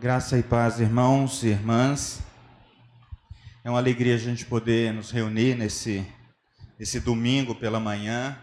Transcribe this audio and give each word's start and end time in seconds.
Graça 0.00 0.38
e 0.38 0.42
paz, 0.42 0.80
irmãos 0.80 1.42
e 1.42 1.48
irmãs. 1.48 2.22
É 3.62 3.68
uma 3.68 3.78
alegria 3.78 4.14
a 4.14 4.18
gente 4.18 4.46
poder 4.46 4.94
nos 4.94 5.10
reunir 5.10 5.54
nesse, 5.54 6.06
nesse 6.78 6.98
domingo 6.98 7.54
pela 7.54 7.78
manhã. 7.78 8.34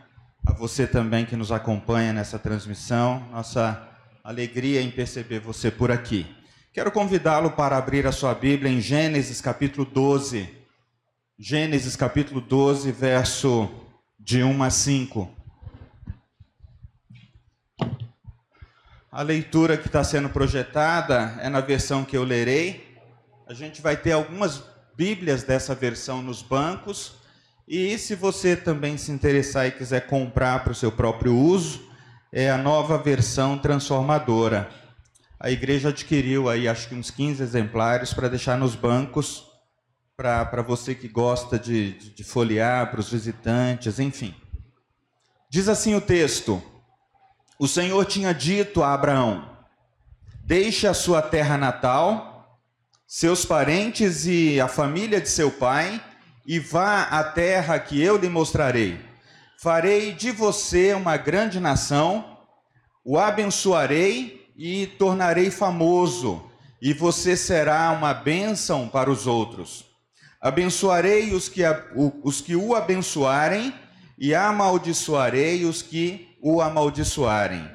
A 0.46 0.54
você 0.54 0.86
também 0.86 1.26
que 1.26 1.36
nos 1.36 1.52
acompanha 1.52 2.14
nessa 2.14 2.38
transmissão. 2.38 3.28
Nossa 3.32 3.90
alegria 4.24 4.84
em 4.84 4.92
perceber 4.92 5.40
você 5.40 5.72
por 5.72 5.90
aqui. 5.90 6.28
Quero 6.72 6.92
convidá-lo 6.92 7.50
para 7.50 7.76
abrir 7.76 8.06
a 8.06 8.12
sua 8.12 8.36
Bíblia 8.36 8.72
em 8.72 8.80
Gênesis 8.80 9.42
capítulo 9.42 9.84
12. 9.84 10.48
Gênesis 11.40 11.96
capítulo 11.96 12.40
12, 12.40 12.92
verso 12.92 13.68
de 14.20 14.44
1 14.44 14.62
a 14.62 14.70
5. 14.70 15.37
A 19.18 19.24
leitura 19.24 19.78
que 19.78 19.88
está 19.88 20.04
sendo 20.04 20.30
projetada 20.30 21.40
é 21.42 21.50
na 21.50 21.60
versão 21.60 22.06
que 22.06 22.16
eu 22.16 22.24
lerei. 22.24 23.00
A 23.48 23.54
gente 23.56 23.82
vai 23.82 23.98
ter 23.98 24.12
algumas 24.12 24.62
Bíblias 24.96 25.42
dessa 25.42 25.74
versão 25.74 26.22
nos 26.22 26.44
bancos. 26.44 27.16
E 27.68 27.98
se 27.98 28.14
você 28.14 28.56
também 28.56 28.96
se 28.96 29.12
interessar 29.12 29.66
e 29.66 29.72
quiser 29.72 30.06
comprar 30.06 30.64
para 30.64 30.72
o 30.72 30.76
seu 30.76 30.92
próprio 30.92 31.36
uso, 31.36 31.82
é 32.32 32.52
a 32.52 32.60
nova 32.60 32.96
versão 33.00 33.58
transformadora. 33.58 34.70
A 35.40 35.50
igreja 35.50 35.90
adquiriu 35.90 36.48
aí 36.48 36.68
acho 36.68 36.88
que 36.88 36.94
uns 36.94 37.10
15 37.10 37.42
exemplares 37.42 38.14
para 38.14 38.28
deixar 38.28 38.56
nos 38.56 38.76
bancos 38.76 39.48
para 40.16 40.62
você 40.62 40.94
que 40.94 41.08
gosta 41.08 41.58
de, 41.58 41.94
de, 41.94 42.10
de 42.12 42.24
folhear, 42.24 42.92
para 42.92 43.00
os 43.00 43.12
visitantes, 43.12 44.00
enfim. 44.00 44.36
Diz 45.50 45.68
assim 45.68 45.96
o 45.96 46.02
texto. 46.02 46.62
O 47.60 47.68
Senhor 47.68 48.06
tinha 48.06 48.34
dito 48.34 48.84
a 48.84 48.94
Abraão: 48.94 49.50
Deixe 50.44 50.86
a 50.86 50.94
sua 50.94 51.24
terra 51.24 51.58
natal, 51.58 52.62
seus 53.08 53.46
parentes 53.46 54.28
e 54.28 54.62
a 54.62 54.68
família 54.68 55.20
de 55.20 55.28
seu 55.28 55.50
pai, 55.50 56.00
e 56.46 56.60
vá 56.60 57.04
à 57.04 57.24
terra 57.24 57.80
que 57.80 58.00
eu 58.00 58.16
lhe 58.16 58.30
mostrarei. 58.30 59.00
Farei 59.60 60.12
de 60.12 60.30
você 60.30 60.94
uma 60.94 61.18
grande 61.18 61.60
nação, 61.60 62.38
o 63.04 63.18
abençoarei 63.18 64.48
e 64.56 64.86
tornarei 64.86 65.50
famoso, 65.50 66.48
e 66.80 66.94
você 66.94 67.36
será 67.36 67.90
uma 67.90 68.14
bênção 68.14 68.88
para 68.88 69.10
os 69.10 69.26
outros. 69.26 69.84
Abençoarei 70.40 71.34
os 71.34 71.50
que, 71.50 71.64
os 72.24 72.40
que 72.40 72.56
o 72.56 72.76
abençoarem, 72.76 73.74
e 74.16 74.36
amaldiçoarei 74.36 75.66
os 75.66 75.82
que 75.82 76.37
o 76.42 76.62
amaldiçoarem. 76.62 77.70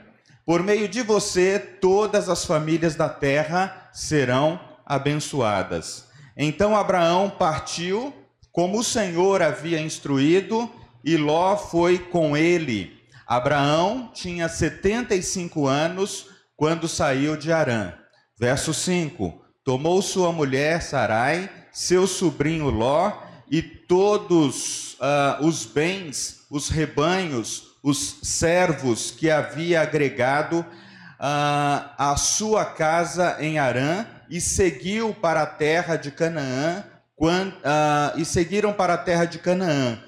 Por 0.45 0.63
meio 0.63 0.89
de 0.89 1.03
você, 1.03 1.59
todas 1.59 2.29
as 2.29 2.45
famílias 2.45 2.95
da 2.95 3.09
terra 3.09 3.91
serão 3.93 4.61
abençoadas. 4.85 6.09
Então 6.37 6.77
Abraão 6.77 7.31
partiu, 7.31 8.13
como 8.51 8.81
o 8.81 8.85
Senhor 8.85 9.43
havia 9.43 9.81
instruído, 9.81 10.71
e 11.05 11.17
Ló 11.17 11.57
foi 11.57 11.99
com 11.99 12.37
ele. 12.37 13.01
Abraão 13.27 14.11
tinha 14.13 14.49
75 14.49 15.67
anos 15.67 16.27
quando 16.57 16.89
saiu 16.89 17.37
de 17.37 17.53
Arã. 17.53 17.93
Verso 18.39 18.75
5: 18.75 19.41
Tomou 19.65 20.03
sua 20.03 20.33
mulher 20.33 20.83
Sarai, 20.83 21.51
seu 21.73 22.07
sobrinho 22.07 22.69
Ló 22.69 23.13
e 23.51 23.63
todos 23.63 24.95
uh, 24.95 25.45
os 25.47 25.65
bens, 25.65 26.47
os 26.51 26.69
rebanhos, 26.69 27.72
os 27.83 28.19
servos 28.23 29.11
que 29.11 29.31
havia 29.31 29.81
agregado 29.81 30.61
uh, 30.61 31.91
à 31.99 32.15
sua 32.17 32.65
casa 32.65 33.37
em 33.41 33.59
Arã 33.59 34.07
e 34.31 34.41
seguiu 34.41 35.13
para 35.13 35.43
a 35.43 35.47
terra 35.47 35.97
de 35.97 36.11
Canaã 36.11 36.85
quando, 37.17 37.53
uh, 37.55 38.17
e 38.17 38.25
seguiram 38.25 38.73
para 38.73 38.95
a 38.95 38.99
terra 38.99 39.25
de 39.25 39.39
Canaã. 39.39 39.99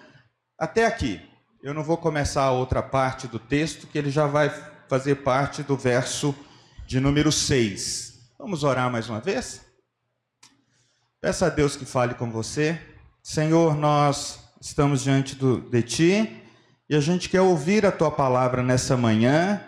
Até 0.59 0.87
aqui. 0.87 1.21
Eu 1.62 1.72
não 1.72 1.82
vou 1.82 1.97
começar 1.97 2.43
a 2.43 2.50
outra 2.50 2.82
parte 2.82 3.26
do 3.26 3.38
texto, 3.38 3.87
que 3.87 3.97
ele 3.97 4.10
já 4.10 4.27
vai 4.27 4.50
fazer 4.87 5.16
parte 5.16 5.62
do 5.62 5.77
verso 5.77 6.34
de 6.87 7.00
número 7.00 7.32
6. 7.32 8.34
Vamos 8.38 8.62
orar 8.62 8.91
mais 8.91 9.09
uma 9.09 9.19
vez? 9.19 9.62
Peça 11.22 11.47
a 11.47 11.48
Deus 11.48 11.75
que 11.75 11.87
fale 11.87 12.12
com 12.12 12.31
você. 12.31 12.78
Senhor, 13.22 13.75
nós 13.75 14.41
estamos 14.60 15.03
diante 15.03 15.34
do, 15.34 15.59
de 15.59 15.82
Ti 15.82 16.44
e 16.94 16.97
a 16.97 17.00
gente 17.00 17.28
quer 17.28 17.41
ouvir 17.41 17.84
a 17.84 17.91
tua 17.91 18.09
palavra 18.09 18.62
nessa 18.62 18.97
manhã, 18.97 19.60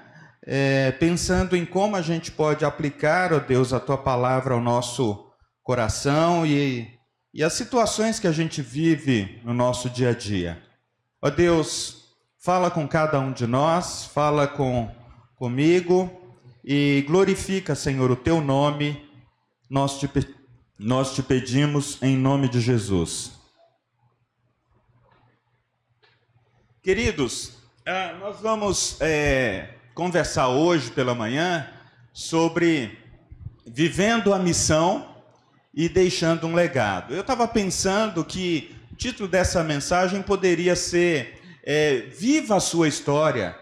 é, 0.43 0.93
pensando 0.93 1.57
em 1.57 1.67
como 1.67 1.97
a 1.97 2.01
gente 2.01 2.31
pode 2.31 2.65
aplicar, 2.65 3.33
ó 3.33 3.41
Deus, 3.41 3.73
a 3.73 3.81
tua 3.81 3.99
palavra 3.99 4.55
ao 4.55 4.61
nosso 4.61 5.27
coração 5.61 6.47
e, 6.47 6.89
e 7.35 7.43
as 7.43 7.55
situações 7.55 8.21
que 8.21 8.29
a 8.29 8.33
gente 8.33 8.63
vive 8.63 9.41
no 9.45 9.53
nosso 9.53 9.91
dia 9.91 10.11
a 10.11 10.15
dia. 10.15 10.63
Ó 11.21 11.29
Deus, 11.29 12.15
fala 12.39 12.71
com 12.71 12.87
cada 12.87 13.19
um 13.19 13.33
de 13.33 13.45
nós, 13.45 14.05
fala 14.05 14.47
com 14.47 14.89
comigo 15.35 16.09
e 16.65 17.05
glorifica, 17.09 17.75
Senhor, 17.75 18.09
o 18.09 18.15
teu 18.15 18.41
nome. 18.41 19.05
Nós 19.69 19.99
te, 19.99 20.09
nós 20.79 21.13
te 21.13 21.25
pedimos 21.25 22.01
em 22.01 22.17
nome 22.17 22.49
de 22.49 22.61
Jesus. 22.61 23.36
Queridos, 26.87 27.55
ah, 27.85 28.15
nós 28.21 28.41
vamos 28.41 28.97
é, 29.01 29.71
conversar 29.93 30.51
hoje 30.51 30.89
pela 30.93 31.17
manhã 31.17 31.69
sobre 32.13 32.97
vivendo 33.67 34.33
a 34.33 34.39
missão 34.39 35.17
e 35.75 35.89
deixando 35.89 36.47
um 36.47 36.55
legado. 36.55 37.13
Eu 37.13 37.23
estava 37.23 37.49
pensando 37.49 38.25
que 38.25 38.73
o 38.93 38.95
título 38.95 39.29
dessa 39.29 39.65
mensagem 39.65 40.23
poderia 40.23 40.77
ser 40.77 41.43
é, 41.65 42.03
Viva 42.17 42.55
a 42.55 42.61
sua 42.61 42.87
história 42.87 43.59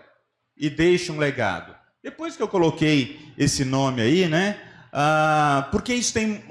e 0.54 0.68
deixe 0.68 1.10
um 1.10 1.16
legado. 1.16 1.74
Depois 2.02 2.36
que 2.36 2.42
eu 2.42 2.48
coloquei 2.48 3.32
esse 3.38 3.64
nome 3.64 4.02
aí, 4.02 4.28
né? 4.28 4.60
Ah, 4.92 5.66
porque 5.70 5.94
isso, 5.94 6.12
tem, 6.12 6.44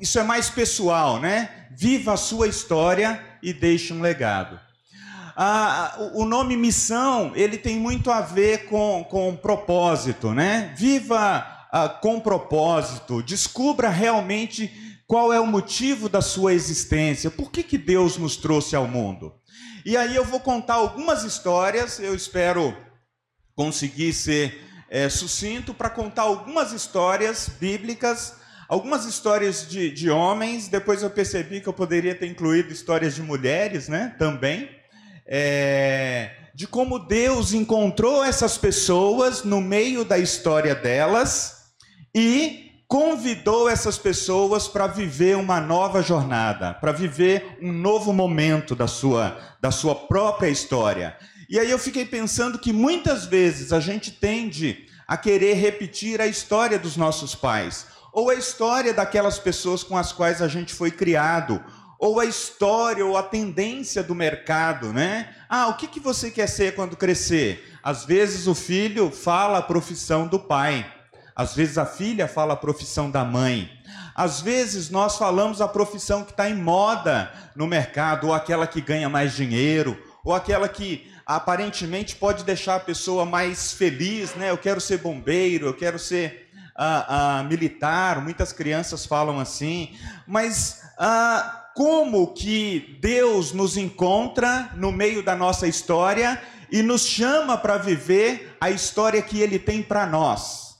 isso 0.00 0.18
é 0.18 0.24
mais 0.24 0.50
pessoal, 0.50 1.20
né? 1.20 1.68
Viva 1.70 2.14
a 2.14 2.16
sua 2.16 2.48
história 2.48 3.24
e 3.40 3.52
deixe 3.52 3.92
um 3.92 4.00
legado 4.00 4.65
o 6.14 6.24
nome 6.24 6.56
missão, 6.56 7.32
ele 7.34 7.58
tem 7.58 7.76
muito 7.78 8.10
a 8.10 8.22
ver 8.22 8.66
com, 8.66 9.04
com 9.08 9.36
propósito, 9.36 10.32
né? 10.32 10.74
Viva 10.76 11.46
ah, 11.70 11.88
com 11.88 12.18
propósito, 12.18 13.22
descubra 13.22 13.90
realmente 13.90 14.72
qual 15.06 15.32
é 15.32 15.38
o 15.38 15.46
motivo 15.46 16.08
da 16.08 16.22
sua 16.22 16.54
existência, 16.54 17.30
por 17.30 17.50
que, 17.50 17.62
que 17.62 17.76
Deus 17.76 18.16
nos 18.16 18.36
trouxe 18.36 18.74
ao 18.74 18.88
mundo. 18.88 19.34
E 19.84 19.94
aí 19.94 20.16
eu 20.16 20.24
vou 20.24 20.40
contar 20.40 20.74
algumas 20.74 21.22
histórias, 21.22 22.00
eu 22.00 22.14
espero 22.14 22.74
conseguir 23.54 24.14
ser 24.14 24.64
é, 24.88 25.08
sucinto 25.08 25.74
para 25.74 25.90
contar 25.90 26.22
algumas 26.22 26.72
histórias 26.72 27.50
bíblicas, 27.60 28.36
algumas 28.68 29.04
histórias 29.04 29.68
de, 29.68 29.90
de 29.90 30.08
homens, 30.08 30.68
depois 30.68 31.02
eu 31.02 31.10
percebi 31.10 31.60
que 31.60 31.68
eu 31.68 31.74
poderia 31.74 32.14
ter 32.14 32.26
incluído 32.26 32.72
histórias 32.72 33.14
de 33.14 33.22
mulheres, 33.22 33.86
né, 33.86 34.16
também 34.18 34.75
é, 35.28 36.30
de 36.54 36.66
como 36.66 36.98
Deus 36.98 37.52
encontrou 37.52 38.24
essas 38.24 38.56
pessoas 38.56 39.44
no 39.44 39.60
meio 39.60 40.04
da 40.04 40.18
história 40.18 40.74
delas 40.74 41.72
e 42.14 42.66
convidou 42.88 43.68
essas 43.68 43.98
pessoas 43.98 44.68
para 44.68 44.86
viver 44.86 45.36
uma 45.36 45.60
nova 45.60 46.02
jornada, 46.02 46.72
para 46.72 46.92
viver 46.92 47.58
um 47.60 47.72
novo 47.72 48.12
momento 48.12 48.76
da 48.76 48.86
sua, 48.86 49.36
da 49.60 49.70
sua 49.70 49.94
própria 49.94 50.48
história. 50.48 51.16
E 51.48 51.58
aí 51.58 51.70
eu 51.70 51.78
fiquei 51.78 52.04
pensando 52.04 52.58
que 52.58 52.72
muitas 52.72 53.26
vezes 53.26 53.72
a 53.72 53.80
gente 53.80 54.10
tende 54.10 54.86
a 55.06 55.16
querer 55.16 55.54
repetir 55.54 56.20
a 56.20 56.26
história 56.26 56.78
dos 56.78 56.96
nossos 56.96 57.34
pais, 57.34 57.86
ou 58.12 58.30
a 58.30 58.34
história 58.34 58.94
daquelas 58.94 59.38
pessoas 59.38 59.82
com 59.82 59.96
as 59.96 60.10
quais 60.10 60.40
a 60.40 60.48
gente 60.48 60.72
foi 60.72 60.90
criado, 60.90 61.62
ou 61.98 62.20
a 62.20 62.24
história 62.24 63.04
ou 63.04 63.16
a 63.16 63.22
tendência 63.22 64.02
do 64.02 64.14
mercado, 64.14 64.92
né? 64.92 65.34
Ah, 65.48 65.68
o 65.68 65.74
que, 65.74 65.86
que 65.86 66.00
você 66.00 66.30
quer 66.30 66.48
ser 66.48 66.74
quando 66.74 66.96
crescer? 66.96 67.76
Às 67.82 68.04
vezes 68.04 68.46
o 68.46 68.54
filho 68.54 69.10
fala 69.10 69.58
a 69.58 69.62
profissão 69.62 70.26
do 70.26 70.38
pai, 70.38 70.84
às 71.34 71.54
vezes 71.54 71.78
a 71.78 71.86
filha 71.86 72.26
fala 72.26 72.54
a 72.54 72.56
profissão 72.56 73.10
da 73.10 73.24
mãe. 73.24 73.70
Às 74.14 74.40
vezes 74.40 74.88
nós 74.88 75.18
falamos 75.18 75.60
a 75.60 75.68
profissão 75.68 76.24
que 76.24 76.30
está 76.30 76.48
em 76.48 76.54
moda 76.54 77.30
no 77.54 77.66
mercado, 77.66 78.28
ou 78.28 78.34
aquela 78.34 78.66
que 78.66 78.80
ganha 78.80 79.10
mais 79.10 79.34
dinheiro, 79.34 80.02
ou 80.24 80.34
aquela 80.34 80.68
que 80.68 81.12
aparentemente 81.26 82.16
pode 82.16 82.42
deixar 82.42 82.76
a 82.76 82.80
pessoa 82.80 83.26
mais 83.26 83.72
feliz, 83.72 84.34
né? 84.34 84.50
Eu 84.50 84.56
quero 84.56 84.80
ser 84.80 84.98
bombeiro, 84.98 85.66
eu 85.66 85.74
quero 85.74 85.98
ser 85.98 86.48
ah, 86.74 87.38
ah, 87.38 87.42
militar. 87.42 88.22
Muitas 88.22 88.52
crianças 88.52 89.04
falam 89.04 89.38
assim, 89.38 89.94
mas 90.26 90.82
ah, 90.98 91.65
como 91.76 92.32
que 92.32 92.96
Deus 93.02 93.52
nos 93.52 93.76
encontra 93.76 94.70
no 94.76 94.90
meio 94.90 95.22
da 95.22 95.36
nossa 95.36 95.68
história 95.68 96.42
e 96.72 96.80
nos 96.80 97.04
chama 97.04 97.58
para 97.58 97.76
viver 97.76 98.56
a 98.58 98.70
história 98.70 99.20
que 99.20 99.42
Ele 99.42 99.58
tem 99.58 99.82
para 99.82 100.06
nós. 100.06 100.78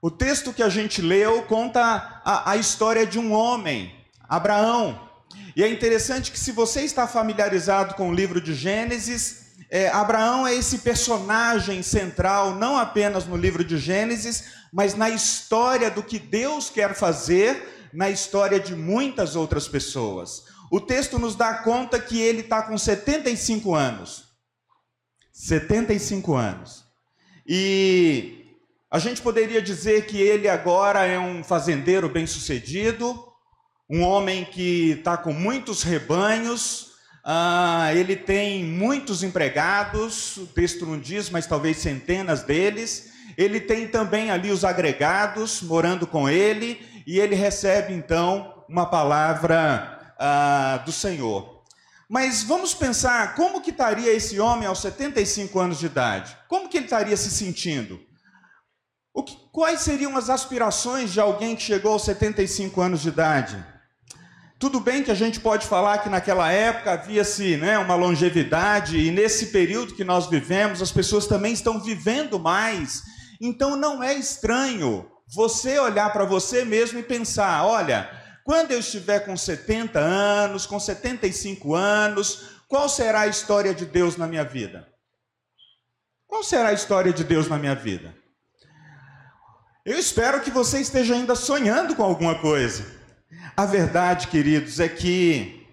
O 0.00 0.12
texto 0.12 0.52
que 0.52 0.62
a 0.62 0.68
gente 0.68 1.02
leu 1.02 1.42
conta 1.42 2.22
a, 2.24 2.52
a 2.52 2.56
história 2.56 3.04
de 3.04 3.18
um 3.18 3.32
homem, 3.32 3.92
Abraão. 4.28 5.10
E 5.56 5.64
é 5.64 5.68
interessante 5.68 6.30
que, 6.30 6.38
se 6.38 6.52
você 6.52 6.82
está 6.82 7.08
familiarizado 7.08 7.94
com 7.94 8.10
o 8.10 8.14
livro 8.14 8.40
de 8.40 8.54
Gênesis, 8.54 9.46
é, 9.68 9.88
Abraão 9.88 10.46
é 10.46 10.54
esse 10.54 10.78
personagem 10.78 11.82
central, 11.82 12.54
não 12.54 12.78
apenas 12.78 13.26
no 13.26 13.36
livro 13.36 13.64
de 13.64 13.78
Gênesis, 13.78 14.44
mas 14.72 14.94
na 14.94 15.10
história 15.10 15.90
do 15.90 16.04
que 16.04 16.20
Deus 16.20 16.70
quer 16.70 16.94
fazer 16.94 17.73
na 17.94 18.10
história 18.10 18.58
de 18.58 18.74
muitas 18.74 19.36
outras 19.36 19.68
pessoas. 19.68 20.44
O 20.70 20.80
texto 20.80 21.18
nos 21.18 21.36
dá 21.36 21.54
conta 21.58 22.00
que 22.00 22.20
ele 22.20 22.40
está 22.40 22.62
com 22.62 22.76
75 22.76 23.74
anos. 23.74 24.24
75 25.32 26.34
anos. 26.34 26.84
E 27.46 28.56
a 28.90 28.98
gente 28.98 29.22
poderia 29.22 29.62
dizer 29.62 30.06
que 30.06 30.20
ele 30.20 30.48
agora 30.48 31.04
é 31.04 31.18
um 31.18 31.42
fazendeiro 31.44 32.08
bem-sucedido, 32.08 33.32
um 33.88 34.02
homem 34.02 34.44
que 34.44 34.92
está 34.92 35.16
com 35.16 35.32
muitos 35.32 35.82
rebanhos, 35.82 36.92
ah, 37.24 37.90
ele 37.94 38.16
tem 38.16 38.64
muitos 38.64 39.22
empregados, 39.22 40.36
o 40.36 40.46
texto 40.46 40.84
não 40.84 40.98
diz, 40.98 41.30
mas 41.30 41.46
talvez 41.46 41.78
centenas 41.78 42.42
deles. 42.42 43.12
Ele 43.36 43.60
tem 43.60 43.88
também 43.88 44.30
ali 44.30 44.50
os 44.50 44.64
agregados 44.64 45.62
morando 45.62 46.06
com 46.06 46.28
ele, 46.28 46.80
e 47.06 47.18
ele 47.18 47.34
recebe 47.34 47.92
então 47.92 48.64
uma 48.68 48.86
palavra 48.86 50.14
ah, 50.18 50.82
do 50.84 50.92
Senhor. 50.92 51.62
Mas 52.08 52.42
vamos 52.42 52.74
pensar 52.74 53.34
como 53.34 53.60
que 53.60 53.70
estaria 53.70 54.12
esse 54.12 54.38
homem 54.38 54.66
aos 54.66 54.80
75 54.80 55.58
anos 55.58 55.78
de 55.78 55.86
idade? 55.86 56.36
Como 56.48 56.68
que 56.68 56.76
ele 56.76 56.84
estaria 56.84 57.16
se 57.16 57.30
sentindo? 57.30 58.00
Que, 59.26 59.36
quais 59.52 59.80
seriam 59.80 60.16
as 60.16 60.28
aspirações 60.28 61.12
de 61.12 61.20
alguém 61.20 61.56
que 61.56 61.62
chegou 61.62 61.92
aos 61.92 62.04
75 62.04 62.80
anos 62.80 63.00
de 63.00 63.08
idade? 63.08 63.64
Tudo 64.58 64.80
bem 64.80 65.02
que 65.02 65.10
a 65.10 65.14
gente 65.14 65.40
pode 65.40 65.66
falar 65.66 65.98
que 65.98 66.08
naquela 66.08 66.50
época 66.50 66.92
havia-se 66.92 67.56
né, 67.56 67.78
uma 67.78 67.94
longevidade, 67.94 68.98
e 68.98 69.10
nesse 69.10 69.46
período 69.46 69.94
que 69.94 70.04
nós 70.04 70.26
vivemos, 70.26 70.80
as 70.80 70.92
pessoas 70.92 71.26
também 71.26 71.52
estão 71.52 71.80
vivendo 71.80 72.38
mais. 72.38 73.02
Então 73.40 73.76
não 73.76 74.02
é 74.02 74.14
estranho 74.14 75.06
você 75.34 75.78
olhar 75.78 76.12
para 76.12 76.24
você 76.24 76.64
mesmo 76.64 76.98
e 76.98 77.02
pensar: 77.02 77.64
olha, 77.64 78.10
quando 78.44 78.72
eu 78.72 78.78
estiver 78.78 79.20
com 79.20 79.36
70 79.36 79.98
anos, 79.98 80.66
com 80.66 80.78
75 80.78 81.74
anos, 81.74 82.50
qual 82.68 82.88
será 82.88 83.22
a 83.22 83.26
história 83.26 83.74
de 83.74 83.86
Deus 83.86 84.16
na 84.16 84.26
minha 84.26 84.44
vida? 84.44 84.88
Qual 86.26 86.42
será 86.42 86.68
a 86.68 86.72
história 86.72 87.12
de 87.12 87.24
Deus 87.24 87.48
na 87.48 87.58
minha 87.58 87.74
vida? 87.74 88.14
Eu 89.84 89.98
espero 89.98 90.40
que 90.40 90.50
você 90.50 90.80
esteja 90.80 91.14
ainda 91.14 91.34
sonhando 91.34 91.94
com 91.94 92.02
alguma 92.02 92.36
coisa. 92.36 92.84
A 93.56 93.66
verdade, 93.66 94.28
queridos, 94.28 94.80
é 94.80 94.88
que 94.88 95.64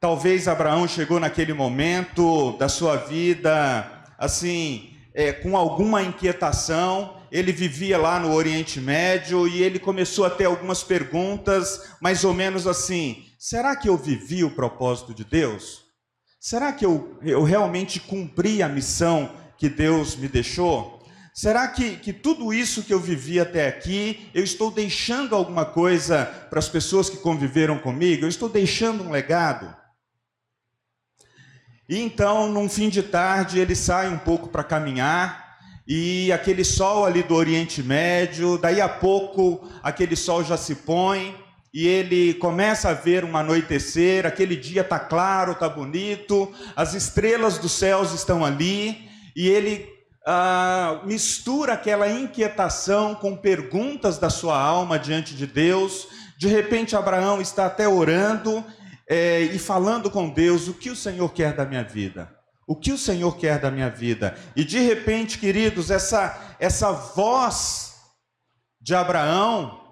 talvez 0.00 0.48
Abraão 0.48 0.88
chegou 0.88 1.20
naquele 1.20 1.52
momento 1.52 2.56
da 2.58 2.68
sua 2.68 2.96
vida, 2.96 4.04
assim, 4.18 4.96
é, 5.14 5.32
com 5.32 5.56
alguma 5.56 6.02
inquietação. 6.02 7.13
Ele 7.34 7.50
vivia 7.50 7.98
lá 7.98 8.20
no 8.20 8.32
Oriente 8.32 8.80
Médio 8.80 9.48
e 9.48 9.60
ele 9.60 9.80
começou 9.80 10.24
a 10.24 10.30
ter 10.30 10.44
algumas 10.44 10.84
perguntas, 10.84 11.90
mais 12.00 12.22
ou 12.22 12.32
menos 12.32 12.64
assim: 12.64 13.24
será 13.36 13.74
que 13.74 13.88
eu 13.88 13.96
vivi 13.96 14.44
o 14.44 14.52
propósito 14.52 15.12
de 15.12 15.24
Deus? 15.24 15.82
Será 16.38 16.72
que 16.72 16.86
eu, 16.86 17.18
eu 17.22 17.42
realmente 17.42 17.98
cumpri 17.98 18.62
a 18.62 18.68
missão 18.68 19.34
que 19.58 19.68
Deus 19.68 20.14
me 20.14 20.28
deixou? 20.28 21.04
Será 21.34 21.66
que, 21.66 21.96
que 21.96 22.12
tudo 22.12 22.54
isso 22.54 22.84
que 22.84 22.94
eu 22.94 23.00
vivi 23.00 23.40
até 23.40 23.66
aqui, 23.66 24.30
eu 24.32 24.44
estou 24.44 24.70
deixando 24.70 25.34
alguma 25.34 25.64
coisa 25.64 26.26
para 26.48 26.60
as 26.60 26.68
pessoas 26.68 27.10
que 27.10 27.16
conviveram 27.16 27.80
comigo? 27.80 28.24
Eu 28.24 28.28
estou 28.28 28.48
deixando 28.48 29.02
um 29.02 29.10
legado? 29.10 29.74
E 31.88 31.98
então, 31.98 32.48
num 32.48 32.68
fim 32.68 32.88
de 32.88 33.02
tarde, 33.02 33.58
ele 33.58 33.74
sai 33.74 34.08
um 34.08 34.18
pouco 34.18 34.46
para 34.48 34.62
caminhar, 34.62 35.43
e 35.86 36.32
aquele 36.32 36.64
sol 36.64 37.04
ali 37.04 37.22
do 37.22 37.34
Oriente 37.34 37.82
Médio, 37.82 38.56
daí 38.58 38.80
a 38.80 38.88
pouco 38.88 39.68
aquele 39.82 40.16
sol 40.16 40.42
já 40.42 40.56
se 40.56 40.74
põe, 40.74 41.36
e 41.72 41.86
ele 41.86 42.34
começa 42.34 42.90
a 42.90 42.94
ver 42.94 43.24
um 43.24 43.36
anoitecer, 43.36 44.24
aquele 44.24 44.56
dia 44.56 44.82
está 44.82 44.98
claro, 44.98 45.52
está 45.52 45.68
bonito, 45.68 46.52
as 46.76 46.94
estrelas 46.94 47.58
dos 47.58 47.72
céus 47.72 48.12
estão 48.12 48.44
ali, 48.44 49.08
e 49.34 49.48
ele 49.48 49.88
ah, 50.26 51.00
mistura 51.04 51.74
aquela 51.74 52.08
inquietação 52.08 53.14
com 53.14 53.36
perguntas 53.36 54.16
da 54.16 54.30
sua 54.30 54.58
alma 54.58 54.98
diante 54.98 55.34
de 55.34 55.46
Deus. 55.46 56.08
De 56.38 56.48
repente, 56.48 56.96
Abraão 56.96 57.40
está 57.40 57.66
até 57.66 57.86
orando 57.86 58.64
é, 59.08 59.42
e 59.42 59.58
falando 59.58 60.10
com 60.10 60.30
Deus: 60.30 60.68
o 60.68 60.74
que 60.74 60.90
o 60.90 60.96
Senhor 60.96 61.30
quer 61.32 61.54
da 61.54 61.66
minha 61.66 61.84
vida? 61.84 62.33
O 62.66 62.74
que 62.74 62.92
o 62.92 62.98
Senhor 62.98 63.36
quer 63.36 63.58
da 63.60 63.70
minha 63.70 63.90
vida? 63.90 64.36
E 64.56 64.64
de 64.64 64.78
repente, 64.78 65.38
queridos, 65.38 65.90
essa, 65.90 66.56
essa 66.58 66.92
voz 66.92 67.94
de 68.80 68.94
Abraão 68.94 69.84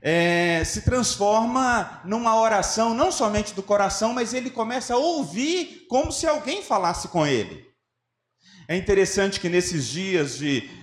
é, 0.00 0.62
se 0.64 0.82
transforma 0.82 2.00
numa 2.04 2.40
oração, 2.40 2.94
não 2.94 3.10
somente 3.10 3.54
do 3.54 3.62
coração, 3.62 4.12
mas 4.12 4.32
ele 4.32 4.50
começa 4.50 4.94
a 4.94 4.98
ouvir 4.98 5.86
como 5.88 6.12
se 6.12 6.26
alguém 6.26 6.62
falasse 6.62 7.08
com 7.08 7.26
ele. 7.26 7.66
É 8.68 8.76
interessante 8.76 9.38
que 9.38 9.48
nesses 9.48 9.86
dias 9.86 10.38
de, 10.38 10.60
de 10.60 10.75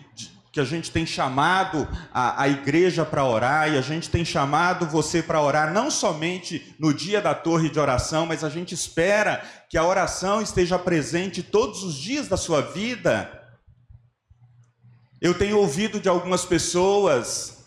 que 0.54 0.60
a 0.60 0.64
gente 0.64 0.92
tem 0.92 1.04
chamado 1.04 1.88
a, 2.14 2.44
a 2.44 2.48
igreja 2.48 3.04
para 3.04 3.26
orar 3.26 3.74
e 3.74 3.78
a 3.78 3.82
gente 3.82 4.08
tem 4.08 4.24
chamado 4.24 4.86
você 4.86 5.24
para 5.24 5.42
orar 5.42 5.74
não 5.74 5.90
somente 5.90 6.76
no 6.78 6.94
dia 6.94 7.20
da 7.20 7.34
torre 7.34 7.72
de 7.72 7.80
oração, 7.80 8.28
mas 8.28 8.44
a 8.44 8.50
gente 8.50 8.72
espera 8.72 9.44
que 9.68 9.80
a 9.80 9.84
oração 9.84 10.44
esteja 10.44 10.78
presente 10.78 11.42
todos 11.42 11.84
os 11.84 11.96
dias 11.96 12.28
da 12.28 12.38
sua 12.38 12.62
vida. 12.62 13.42
Eu 15.20 15.34
tenho 15.34 15.58
ouvido 15.58 16.00
de 16.00 16.08
algumas 16.08 16.46
pessoas 16.46 17.66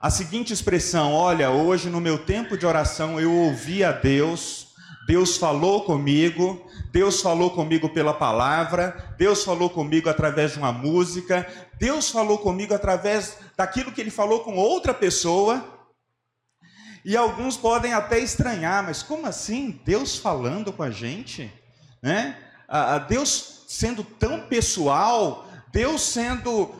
a 0.00 0.10
seguinte 0.10 0.52
expressão: 0.52 1.12
olha, 1.12 1.50
hoje 1.50 1.88
no 1.88 2.00
meu 2.00 2.18
tempo 2.18 2.58
de 2.58 2.66
oração 2.66 3.20
eu 3.20 3.32
ouvi 3.32 3.84
a 3.84 3.92
Deus 3.92 4.66
Deus 5.06 5.36
falou 5.36 5.84
comigo, 5.84 6.65
Deus 6.96 7.20
falou 7.20 7.50
comigo 7.50 7.90
pela 7.90 8.14
palavra, 8.14 9.14
Deus 9.18 9.44
falou 9.44 9.68
comigo 9.68 10.08
através 10.08 10.52
de 10.52 10.58
uma 10.58 10.72
música, 10.72 11.46
Deus 11.78 12.08
falou 12.08 12.38
comigo 12.38 12.72
através 12.72 13.36
daquilo 13.54 13.92
que 13.92 14.00
ele 14.00 14.10
falou 14.10 14.40
com 14.40 14.56
outra 14.56 14.94
pessoa. 14.94 15.62
E 17.04 17.14
alguns 17.14 17.54
podem 17.54 17.92
até 17.92 18.18
estranhar, 18.18 18.82
mas 18.82 19.02
como 19.02 19.26
assim 19.26 19.78
Deus 19.84 20.16
falando 20.16 20.72
com 20.72 20.82
a 20.82 20.90
gente? 20.90 21.52
Né? 22.02 22.34
Deus 23.10 23.66
sendo 23.68 24.02
tão 24.02 24.46
pessoal, 24.46 25.46
Deus 25.70 26.00
sendo 26.00 26.74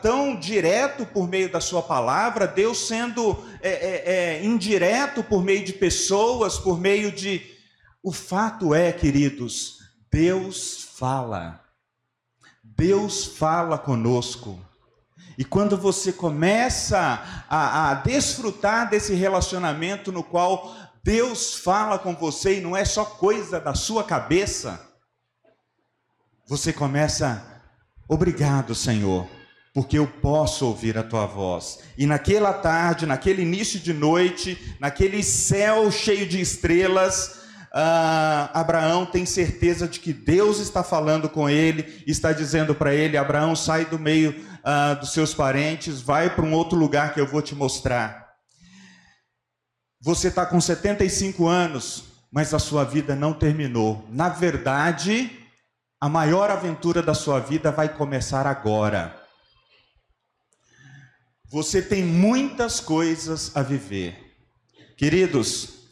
tão 0.00 0.40
direto 0.40 1.04
por 1.04 1.28
meio 1.28 1.52
da 1.52 1.60
Sua 1.60 1.82
palavra, 1.82 2.46
Deus 2.46 2.78
sendo 2.88 3.36
é, 3.60 3.68
é, 3.68 4.02
é, 4.06 4.42
indireto 4.42 5.22
por 5.22 5.44
meio 5.44 5.62
de 5.62 5.74
pessoas, 5.74 6.56
por 6.56 6.80
meio 6.80 7.12
de 7.12 7.59
o 8.02 8.12
fato 8.12 8.74
é, 8.74 8.92
queridos, 8.92 9.78
Deus 10.10 10.82
fala. 10.96 11.60
Deus 12.62 13.26
fala 13.26 13.78
conosco. 13.78 14.58
E 15.36 15.44
quando 15.44 15.76
você 15.76 16.12
começa 16.12 17.44
a, 17.48 17.90
a, 17.90 17.94
desfrutar 17.94 18.88
desse 18.88 19.14
relacionamento 19.14 20.10
no 20.10 20.22
qual 20.22 20.74
Deus 21.02 21.54
fala 21.54 21.98
com 21.98 22.14
você 22.14 22.58
e 22.58 22.60
não 22.60 22.76
é 22.76 22.84
só 22.84 23.04
coisa 23.04 23.60
da 23.60 23.74
sua 23.74 24.04
cabeça, 24.04 24.86
você 26.46 26.72
começa, 26.72 27.62
obrigado, 28.08 28.74
Senhor, 28.74 29.26
porque 29.72 29.98
eu 29.98 30.06
posso 30.06 30.66
ouvir 30.66 30.98
a 30.98 31.02
tua 31.02 31.26
voz. 31.26 31.78
E 31.96 32.06
naquela 32.06 32.52
tarde, 32.52 33.06
naquele 33.06 33.42
início 33.42 33.78
de 33.78 33.92
noite, 33.92 34.76
naquele 34.80 35.22
céu 35.22 35.90
cheio 35.90 36.26
de 36.26 36.40
estrelas, 36.40 37.39
ah, 37.72 38.50
Abraão 38.52 39.06
tem 39.06 39.24
certeza 39.24 39.86
de 39.86 40.00
que 40.00 40.12
Deus 40.12 40.58
está 40.58 40.82
falando 40.82 41.28
com 41.28 41.48
ele, 41.48 42.02
está 42.06 42.32
dizendo 42.32 42.74
para 42.74 42.92
ele: 42.94 43.16
Abraão, 43.16 43.54
sai 43.54 43.84
do 43.84 43.98
meio 43.98 44.34
ah, 44.64 44.94
dos 44.94 45.12
seus 45.12 45.32
parentes, 45.32 46.00
vai 46.00 46.34
para 46.34 46.44
um 46.44 46.52
outro 46.52 46.76
lugar 46.76 47.14
que 47.14 47.20
eu 47.20 47.26
vou 47.26 47.40
te 47.40 47.54
mostrar. 47.54 48.28
Você 50.02 50.28
está 50.28 50.46
com 50.46 50.60
75 50.60 51.46
anos, 51.46 52.04
mas 52.32 52.52
a 52.54 52.58
sua 52.58 52.84
vida 52.84 53.14
não 53.14 53.32
terminou. 53.32 54.04
Na 54.08 54.28
verdade, 54.28 55.30
a 56.00 56.08
maior 56.08 56.50
aventura 56.50 57.02
da 57.02 57.14
sua 57.14 57.38
vida 57.38 57.70
vai 57.70 57.88
começar 57.88 58.46
agora. 58.46 59.14
Você 61.50 61.82
tem 61.82 62.02
muitas 62.02 62.80
coisas 62.80 63.54
a 63.56 63.62
viver. 63.62 64.16
Queridos, 64.96 65.90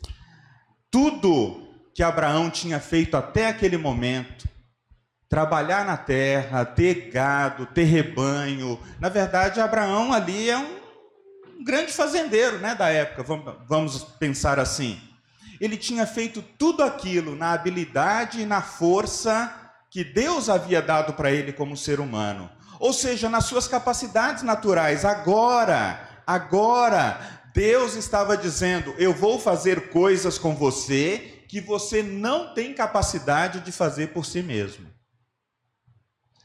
tudo 0.91 1.68
que 1.99 2.03
Abraão 2.05 2.49
tinha 2.49 2.79
feito 2.79 3.17
até 3.17 3.49
aquele 3.49 3.77
momento 3.77 4.49
trabalhar 5.29 5.85
na 5.85 5.97
terra, 5.97 6.65
ter 6.65 7.11
gado, 7.11 7.67
ter 7.67 7.83
rebanho. 7.83 8.79
Na 9.01 9.09
verdade, 9.09 9.61
Abraão 9.61 10.13
ali 10.13 10.49
é 10.49 10.57
um 10.57 11.65
grande 11.65 11.93
fazendeiro 11.93 12.61
né, 12.61 12.77
da 12.77 12.89
época, 12.89 13.25
vamos 13.67 14.05
pensar 14.17 14.61
assim. 14.61 15.01
Ele 15.61 15.77
tinha 15.77 16.07
feito 16.07 16.41
tudo 16.41 16.85
aquilo 16.85 17.35
na 17.35 17.51
habilidade 17.51 18.43
e 18.43 18.47
na 18.47 18.63
força 18.63 19.53
que 19.91 20.05
Deus 20.05 20.49
havia 20.49 20.81
dado 20.81 21.15
para 21.15 21.33
ele 21.33 21.53
como 21.53 21.77
ser 21.77 21.99
humano. 21.99 22.49
Ou 22.79 22.93
seja, 22.93 23.29
nas 23.29 23.47
suas 23.47 23.67
capacidades 23.67 24.45
naturais. 24.45 25.05
Agora, 25.05 26.23
agora, 26.25 27.43
Deus 27.53 27.97
estava 27.97 28.37
dizendo: 28.37 28.95
Eu 28.99 29.13
vou 29.13 29.41
fazer 29.41 29.89
coisas 29.89 30.39
com 30.39 30.55
você 30.55 31.35
que 31.49 31.61
você 31.61 32.03
não 32.03 32.53
tem 32.53 32.75
capacidade 32.75 33.61
de 33.61 33.73
fazer 33.73 34.09
por 34.09 34.25
si 34.25 34.43
mesmo. 34.43 34.87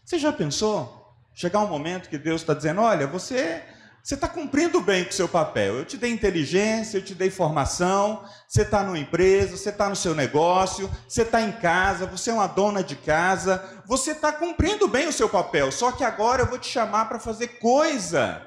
Você 0.03 0.17
já 0.17 0.31
pensou? 0.31 1.13
Chegar 1.33 1.59
um 1.59 1.67
momento 1.67 2.09
que 2.09 2.17
Deus 2.17 2.41
está 2.41 2.53
dizendo: 2.53 2.81
Olha, 2.81 3.05
você 3.05 3.61
você 4.03 4.15
está 4.15 4.27
cumprindo 4.27 4.81
bem 4.81 5.05
com 5.05 5.11
o 5.11 5.13
seu 5.13 5.29
papel. 5.29 5.75
Eu 5.77 5.85
te 5.85 5.95
dei 5.95 6.11
inteligência, 6.11 6.97
eu 6.97 7.01
te 7.01 7.15
dei 7.15 7.29
formação, 7.29 8.25
você 8.45 8.63
está 8.63 8.83
numa 8.83 8.99
empresa, 8.99 9.55
você 9.55 9.69
está 9.69 9.87
no 9.87 9.95
seu 9.95 10.13
negócio, 10.13 10.91
você 11.07 11.21
está 11.21 11.41
em 11.41 11.53
casa, 11.53 12.05
você 12.05 12.29
é 12.29 12.33
uma 12.33 12.47
dona 12.47 12.83
de 12.83 12.97
casa, 12.97 13.63
você 13.85 14.11
está 14.11 14.33
cumprindo 14.33 14.89
bem 14.89 15.07
o 15.07 15.13
seu 15.13 15.29
papel. 15.29 15.71
Só 15.71 15.89
que 15.93 16.03
agora 16.03 16.41
eu 16.41 16.47
vou 16.47 16.59
te 16.59 16.67
chamar 16.67 17.05
para 17.05 17.17
fazer 17.17 17.59
coisa 17.59 18.45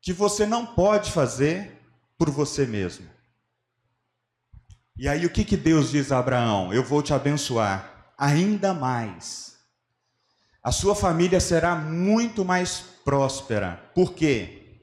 que 0.00 0.12
você 0.12 0.46
não 0.46 0.64
pode 0.64 1.10
fazer 1.10 1.80
por 2.16 2.30
você 2.30 2.66
mesmo. 2.66 3.13
E 4.96 5.08
aí 5.08 5.26
o 5.26 5.30
que, 5.30 5.44
que 5.44 5.56
Deus 5.56 5.90
diz 5.90 6.12
a 6.12 6.18
Abraão? 6.18 6.72
Eu 6.72 6.84
vou 6.84 7.02
te 7.02 7.12
abençoar 7.12 8.12
ainda 8.16 8.72
mais. 8.72 9.56
A 10.62 10.70
sua 10.70 10.94
família 10.94 11.40
será 11.40 11.74
muito 11.74 12.44
mais 12.44 12.84
próspera. 13.04 13.90
Por 13.94 14.14
quê? 14.14 14.80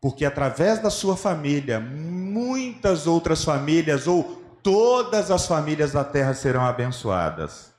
Porque 0.00 0.24
através 0.24 0.80
da 0.80 0.90
sua 0.90 1.16
família, 1.16 1.80
muitas 1.80 3.06
outras 3.06 3.44
famílias 3.44 4.06
ou 4.06 4.38
todas 4.62 5.30
as 5.30 5.46
famílias 5.46 5.92
da 5.92 6.04
terra 6.04 6.34
serão 6.34 6.64
abençoadas. 6.64 7.72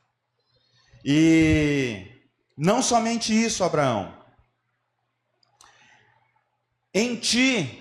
E 1.03 2.05
não 2.57 2.81
somente 2.81 3.33
isso, 3.33 3.63
Abraão. 3.63 4.13
Em 6.93 7.15
ti 7.15 7.78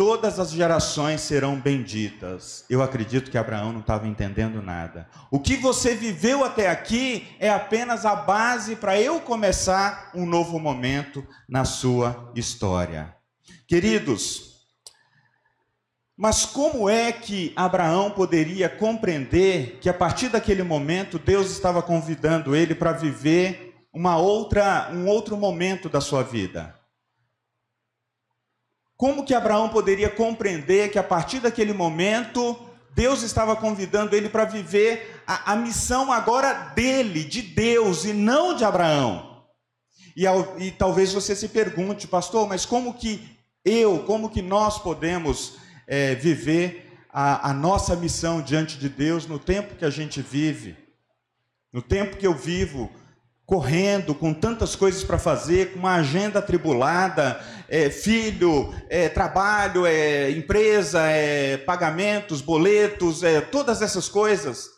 todas 0.00 0.40
as 0.40 0.50
gerações 0.50 1.20
serão 1.20 1.60
benditas. 1.60 2.64
Eu 2.70 2.82
acredito 2.82 3.30
que 3.30 3.36
Abraão 3.36 3.70
não 3.70 3.80
estava 3.80 4.08
entendendo 4.08 4.62
nada. 4.62 5.06
O 5.30 5.38
que 5.38 5.58
você 5.58 5.94
viveu 5.94 6.42
até 6.42 6.70
aqui 6.70 7.28
é 7.38 7.50
apenas 7.50 8.06
a 8.06 8.16
base 8.16 8.76
para 8.76 8.98
eu 8.98 9.20
começar 9.20 10.10
um 10.14 10.24
novo 10.24 10.58
momento 10.58 11.22
na 11.46 11.66
sua 11.66 12.32
história. 12.34 13.14
Queridos, 13.68 14.64
mas 16.16 16.46
como 16.46 16.88
é 16.88 17.12
que 17.12 17.52
Abraão 17.54 18.10
poderia 18.10 18.70
compreender 18.70 19.80
que 19.82 19.88
a 19.90 19.92
partir 19.92 20.30
daquele 20.30 20.62
momento 20.62 21.18
Deus 21.18 21.50
estava 21.50 21.82
convidando 21.82 22.56
ele 22.56 22.74
para 22.74 22.92
viver 22.92 23.74
uma 23.92 24.16
outra, 24.16 24.88
um 24.94 25.06
outro 25.06 25.36
momento 25.36 25.90
da 25.90 26.00
sua 26.00 26.22
vida? 26.22 26.79
Como 29.00 29.24
que 29.24 29.32
Abraão 29.32 29.70
poderia 29.70 30.10
compreender 30.10 30.90
que 30.90 30.98
a 30.98 31.02
partir 31.02 31.40
daquele 31.40 31.72
momento 31.72 32.54
Deus 32.94 33.22
estava 33.22 33.56
convidando 33.56 34.14
ele 34.14 34.28
para 34.28 34.44
viver 34.44 35.22
a, 35.26 35.52
a, 35.52 35.56
missão 35.56 36.12
agora 36.12 36.52
dele, 36.74 37.24
de 37.24 37.40
Deus 37.40 38.04
e 38.04 38.12
não 38.12 38.54
de 38.54 38.62
Abraão? 38.62 39.46
E, 40.14 40.26
ao, 40.26 40.60
e 40.60 40.70
talvez 40.70 41.14
você 41.14 41.34
se 41.34 41.48
pergunte, 41.48 42.06
pastor, 42.06 42.46
mas 42.46 42.66
como 42.66 42.92
que 42.92 43.26
eu, 43.64 44.00
como 44.00 44.28
que 44.28 44.42
nós 44.42 44.78
podemos 44.78 45.54
é, 45.86 46.14
viver 46.14 46.92
a, 47.10 47.48
a 47.48 47.54
nossa 47.54 47.96
missão 47.96 48.42
diante 48.42 48.76
de 48.76 48.90
Deus 48.90 49.26
no 49.26 49.38
tempo 49.38 49.76
que 49.76 49.84
a 49.86 49.90
gente 49.90 50.20
vive? 50.20 50.76
No 51.72 51.80
tempo 51.80 52.18
que 52.18 52.26
eu 52.26 52.34
vivo, 52.34 52.92
correndo, 53.50 54.14
com 54.14 54.32
tantas 54.32 54.76
coisas 54.76 55.02
para 55.02 55.18
fazer, 55.18 55.72
com 55.72 55.80
uma 55.80 55.96
agenda 55.96 56.38
atribulada, 56.38 57.44
é, 57.68 57.90
filho, 57.90 58.72
é, 58.88 59.08
trabalho, 59.08 59.84
é, 59.84 60.30
empresa, 60.30 61.02
é, 61.02 61.56
pagamentos, 61.56 62.40
boletos, 62.40 63.24
é, 63.24 63.40
todas 63.40 63.82
essas 63.82 64.08
coisas. 64.08 64.70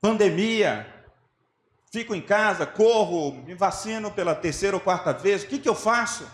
Pandemia, 0.00 0.92
fico 1.92 2.16
em 2.16 2.20
casa, 2.20 2.66
corro, 2.66 3.44
me 3.44 3.54
vacino 3.54 4.10
pela 4.10 4.34
terceira 4.34 4.74
ou 4.74 4.80
quarta 4.80 5.12
vez, 5.12 5.44
o 5.44 5.46
que, 5.46 5.60
que 5.60 5.68
eu 5.68 5.76
faço? 5.76 6.26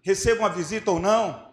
Recebo 0.00 0.40
uma 0.40 0.48
visita 0.48 0.90
ou 0.90 0.98
não? 0.98 1.50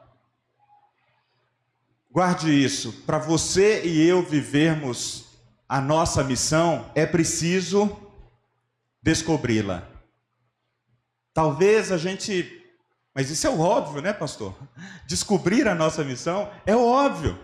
Guarde 2.10 2.54
isso, 2.54 3.04
para 3.06 3.18
você 3.18 3.84
e 3.84 4.08
eu 4.08 4.24
vivermos 4.24 5.26
a 5.68 5.82
nossa 5.82 6.24
missão, 6.24 6.90
é 6.96 7.06
preciso 7.06 8.03
descobri-la. 9.04 9.84
Talvez 11.34 11.92
a 11.92 11.98
gente. 11.98 12.62
Mas 13.14 13.30
isso 13.30 13.46
é 13.46 13.50
o 13.50 13.60
óbvio, 13.60 14.02
né, 14.02 14.14
pastor? 14.14 14.56
Descobrir 15.06 15.68
a 15.68 15.76
nossa 15.76 16.04
missão 16.04 16.50
é 16.66 16.76
óbvio. 16.76 17.38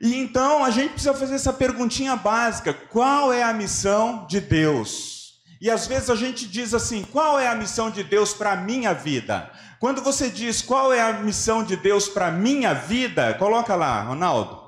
E 0.00 0.16
então 0.16 0.64
a 0.64 0.70
gente 0.70 0.92
precisa 0.92 1.14
fazer 1.14 1.34
essa 1.34 1.52
perguntinha 1.52 2.16
básica: 2.16 2.72
qual 2.72 3.32
é 3.32 3.42
a 3.42 3.52
missão 3.52 4.26
de 4.26 4.40
Deus? 4.40 5.18
E 5.60 5.70
às 5.70 5.86
vezes 5.86 6.08
a 6.08 6.16
gente 6.16 6.48
diz 6.48 6.72
assim: 6.72 7.04
qual 7.04 7.38
é 7.38 7.48
a 7.48 7.54
missão 7.54 7.90
de 7.90 8.02
Deus 8.02 8.32
para 8.32 8.52
a 8.52 8.56
minha 8.56 8.94
vida? 8.94 9.50
Quando 9.78 10.02
você 10.02 10.28
diz 10.28 10.62
qual 10.62 10.92
é 10.92 11.00
a 11.00 11.12
missão 11.12 11.62
de 11.62 11.76
Deus 11.76 12.08
para 12.08 12.28
a 12.28 12.32
minha 12.32 12.74
vida, 12.74 13.34
coloca 13.34 13.76
lá, 13.76 14.02
Ronaldo. 14.02 14.66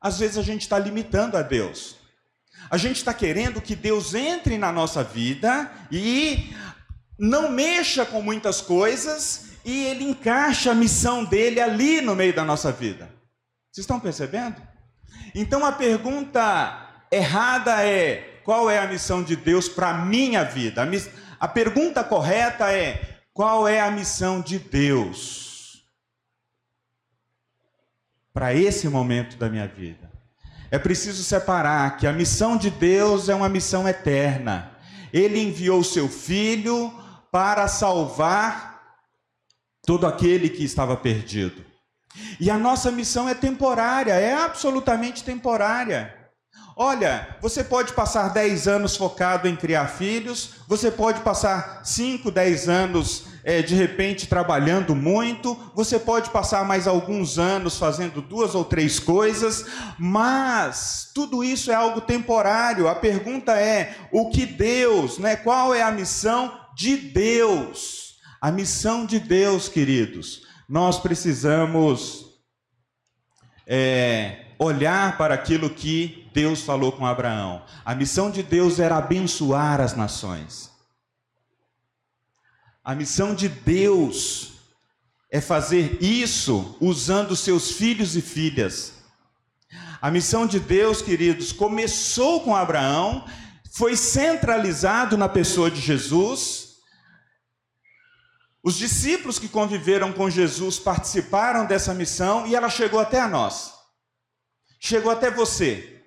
Às 0.00 0.18
vezes 0.18 0.36
a 0.36 0.42
gente 0.42 0.62
está 0.62 0.78
limitando 0.78 1.36
a 1.36 1.42
Deus. 1.42 2.01
A 2.72 2.78
gente 2.78 2.96
está 2.96 3.12
querendo 3.12 3.60
que 3.60 3.76
Deus 3.76 4.14
entre 4.14 4.56
na 4.56 4.72
nossa 4.72 5.04
vida 5.04 5.70
e 5.90 6.56
não 7.18 7.50
mexa 7.50 8.06
com 8.06 8.22
muitas 8.22 8.62
coisas 8.62 9.50
e 9.62 9.84
ele 9.84 10.04
encaixa 10.04 10.70
a 10.70 10.74
missão 10.74 11.22
dele 11.22 11.60
ali 11.60 12.00
no 12.00 12.16
meio 12.16 12.34
da 12.34 12.42
nossa 12.42 12.72
vida. 12.72 13.10
Vocês 13.70 13.82
estão 13.82 14.00
percebendo? 14.00 14.56
Então 15.34 15.66
a 15.66 15.72
pergunta 15.72 17.04
errada 17.10 17.84
é: 17.84 18.40
qual 18.42 18.70
é 18.70 18.78
a 18.78 18.88
missão 18.88 19.22
de 19.22 19.36
Deus 19.36 19.68
para 19.68 19.90
a 19.90 19.98
minha 20.06 20.42
vida? 20.42 20.82
A, 20.82 21.44
a 21.44 21.48
pergunta 21.48 22.02
correta 22.02 22.72
é: 22.72 23.20
qual 23.34 23.68
é 23.68 23.82
a 23.82 23.90
missão 23.90 24.40
de 24.40 24.58
Deus 24.58 25.84
para 28.32 28.54
esse 28.54 28.88
momento 28.88 29.36
da 29.36 29.50
minha 29.50 29.68
vida? 29.68 30.11
É 30.72 30.78
preciso 30.78 31.22
separar 31.22 31.98
que 31.98 32.06
a 32.06 32.12
missão 32.14 32.56
de 32.56 32.70
Deus 32.70 33.28
é 33.28 33.34
uma 33.34 33.48
missão 33.50 33.86
eterna. 33.86 34.70
Ele 35.12 35.38
enviou 35.38 35.84
seu 35.84 36.08
filho 36.08 36.90
para 37.30 37.68
salvar 37.68 38.80
todo 39.82 40.06
aquele 40.06 40.48
que 40.48 40.64
estava 40.64 40.96
perdido. 40.96 41.62
E 42.40 42.50
a 42.50 42.56
nossa 42.56 42.90
missão 42.90 43.28
é 43.28 43.34
temporária, 43.34 44.14
é 44.14 44.32
absolutamente 44.32 45.22
temporária. 45.22 46.14
Olha, 46.74 47.36
você 47.42 47.62
pode 47.62 47.92
passar 47.92 48.30
10 48.30 48.66
anos 48.66 48.96
focado 48.96 49.46
em 49.46 49.54
criar 49.54 49.88
filhos, 49.88 50.54
você 50.66 50.90
pode 50.90 51.20
passar 51.20 51.82
5, 51.84 52.30
10 52.30 52.70
anos 52.70 53.26
é, 53.44 53.60
de 53.62 53.74
repente 53.74 54.26
trabalhando 54.26 54.94
muito, 54.94 55.58
você 55.74 55.98
pode 55.98 56.30
passar 56.30 56.64
mais 56.64 56.86
alguns 56.86 57.38
anos 57.38 57.76
fazendo 57.76 58.22
duas 58.22 58.54
ou 58.54 58.64
três 58.64 58.98
coisas, 58.98 59.66
mas 59.98 61.10
tudo 61.14 61.42
isso 61.42 61.70
é 61.70 61.74
algo 61.74 62.00
temporário. 62.00 62.88
A 62.88 62.94
pergunta 62.94 63.52
é: 63.58 63.96
o 64.12 64.30
que 64.30 64.46
Deus, 64.46 65.18
né? 65.18 65.36
Qual 65.36 65.74
é 65.74 65.82
a 65.82 65.90
missão 65.90 66.52
de 66.76 66.96
Deus? 66.96 68.14
A 68.40 68.50
missão 68.50 69.06
de 69.06 69.20
Deus, 69.20 69.68
queridos, 69.68 70.42
nós 70.68 70.98
precisamos 70.98 72.26
é, 73.66 74.46
olhar 74.58 75.16
para 75.16 75.34
aquilo 75.34 75.70
que 75.70 76.28
Deus 76.34 76.62
falou 76.62 76.92
com 76.92 77.06
Abraão. 77.06 77.62
A 77.84 77.94
missão 77.94 78.30
de 78.30 78.42
Deus 78.42 78.80
era 78.80 78.96
abençoar 78.96 79.80
as 79.80 79.94
nações. 79.94 80.71
A 82.84 82.96
missão 82.96 83.32
de 83.32 83.48
Deus 83.48 84.54
é 85.30 85.40
fazer 85.40 86.02
isso 86.02 86.76
usando 86.80 87.36
seus 87.36 87.70
filhos 87.70 88.16
e 88.16 88.20
filhas. 88.20 88.94
A 90.00 90.10
missão 90.10 90.48
de 90.48 90.58
Deus, 90.58 91.00
queridos, 91.00 91.52
começou 91.52 92.40
com 92.40 92.56
Abraão, 92.56 93.24
foi 93.72 93.96
centralizado 93.96 95.16
na 95.16 95.28
pessoa 95.28 95.70
de 95.70 95.80
Jesus. 95.80 96.78
Os 98.64 98.76
discípulos 98.76 99.38
que 99.38 99.48
conviveram 99.48 100.12
com 100.12 100.28
Jesus 100.28 100.78
participaram 100.80 101.66
dessa 101.66 101.94
missão 101.94 102.48
e 102.48 102.56
ela 102.56 102.68
chegou 102.68 102.98
até 102.98 103.20
a 103.20 103.28
nós. 103.28 103.72
Chegou 104.80 105.12
até 105.12 105.30
você. 105.30 106.04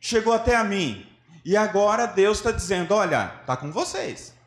Chegou 0.00 0.32
até 0.32 0.56
a 0.56 0.64
mim. 0.64 1.06
E 1.44 1.54
agora 1.54 2.06
Deus 2.06 2.38
está 2.38 2.50
dizendo: 2.50 2.94
olha, 2.94 3.40
está 3.42 3.58
com 3.58 3.70
vocês. 3.70 4.37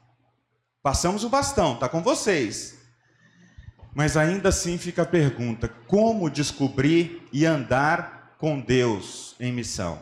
Passamos 0.83 1.23
o 1.23 1.29
bastão, 1.29 1.73
está 1.73 1.87
com 1.87 2.01
vocês. 2.01 2.75
Mas 3.93 4.17
ainda 4.17 4.49
assim 4.49 4.77
fica 4.77 5.03
a 5.03 5.05
pergunta: 5.05 5.67
como 5.87 6.29
descobrir 6.29 7.27
e 7.31 7.45
andar 7.45 8.35
com 8.39 8.59
Deus 8.59 9.35
em 9.39 9.51
missão? 9.51 9.99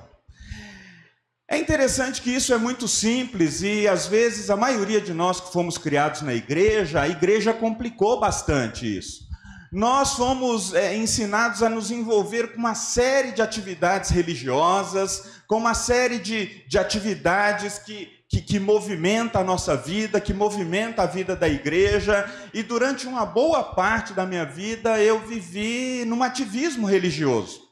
É 1.51 1.57
interessante 1.57 2.21
que 2.21 2.29
isso 2.29 2.53
é 2.53 2.57
muito 2.57 2.87
simples 2.87 3.63
e 3.63 3.87
às 3.87 4.05
vezes 4.05 4.51
a 4.51 4.55
maioria 4.55 5.01
de 5.01 5.13
nós 5.13 5.41
que 5.41 5.51
fomos 5.51 5.79
criados 5.79 6.21
na 6.21 6.33
igreja, 6.33 7.01
a 7.01 7.09
igreja 7.09 7.51
complicou 7.51 8.19
bastante 8.19 8.85
isso. 8.97 9.27
Nós 9.71 10.13
fomos 10.13 10.73
é, 10.73 10.95
ensinados 10.95 11.63
a 11.63 11.69
nos 11.69 11.89
envolver 11.89 12.53
com 12.53 12.59
uma 12.59 12.75
série 12.75 13.31
de 13.31 13.41
atividades 13.41 14.11
religiosas, 14.11 15.41
com 15.47 15.57
uma 15.57 15.73
série 15.73 16.19
de, 16.19 16.67
de 16.67 16.77
atividades 16.77 17.79
que, 17.79 18.18
que, 18.29 18.41
que 18.41 18.59
movimenta 18.59 19.39
a 19.39 19.43
nossa 19.43 19.75
vida, 19.75 20.21
que 20.21 20.35
movimenta 20.35 21.01
a 21.01 21.07
vida 21.07 21.35
da 21.35 21.49
igreja, 21.49 22.31
e 22.53 22.61
durante 22.61 23.07
uma 23.07 23.25
boa 23.25 23.63
parte 23.63 24.13
da 24.13 24.23
minha 24.23 24.45
vida 24.45 25.01
eu 25.01 25.19
vivi 25.19 26.05
num 26.05 26.21
ativismo 26.21 26.85
religioso. 26.85 27.67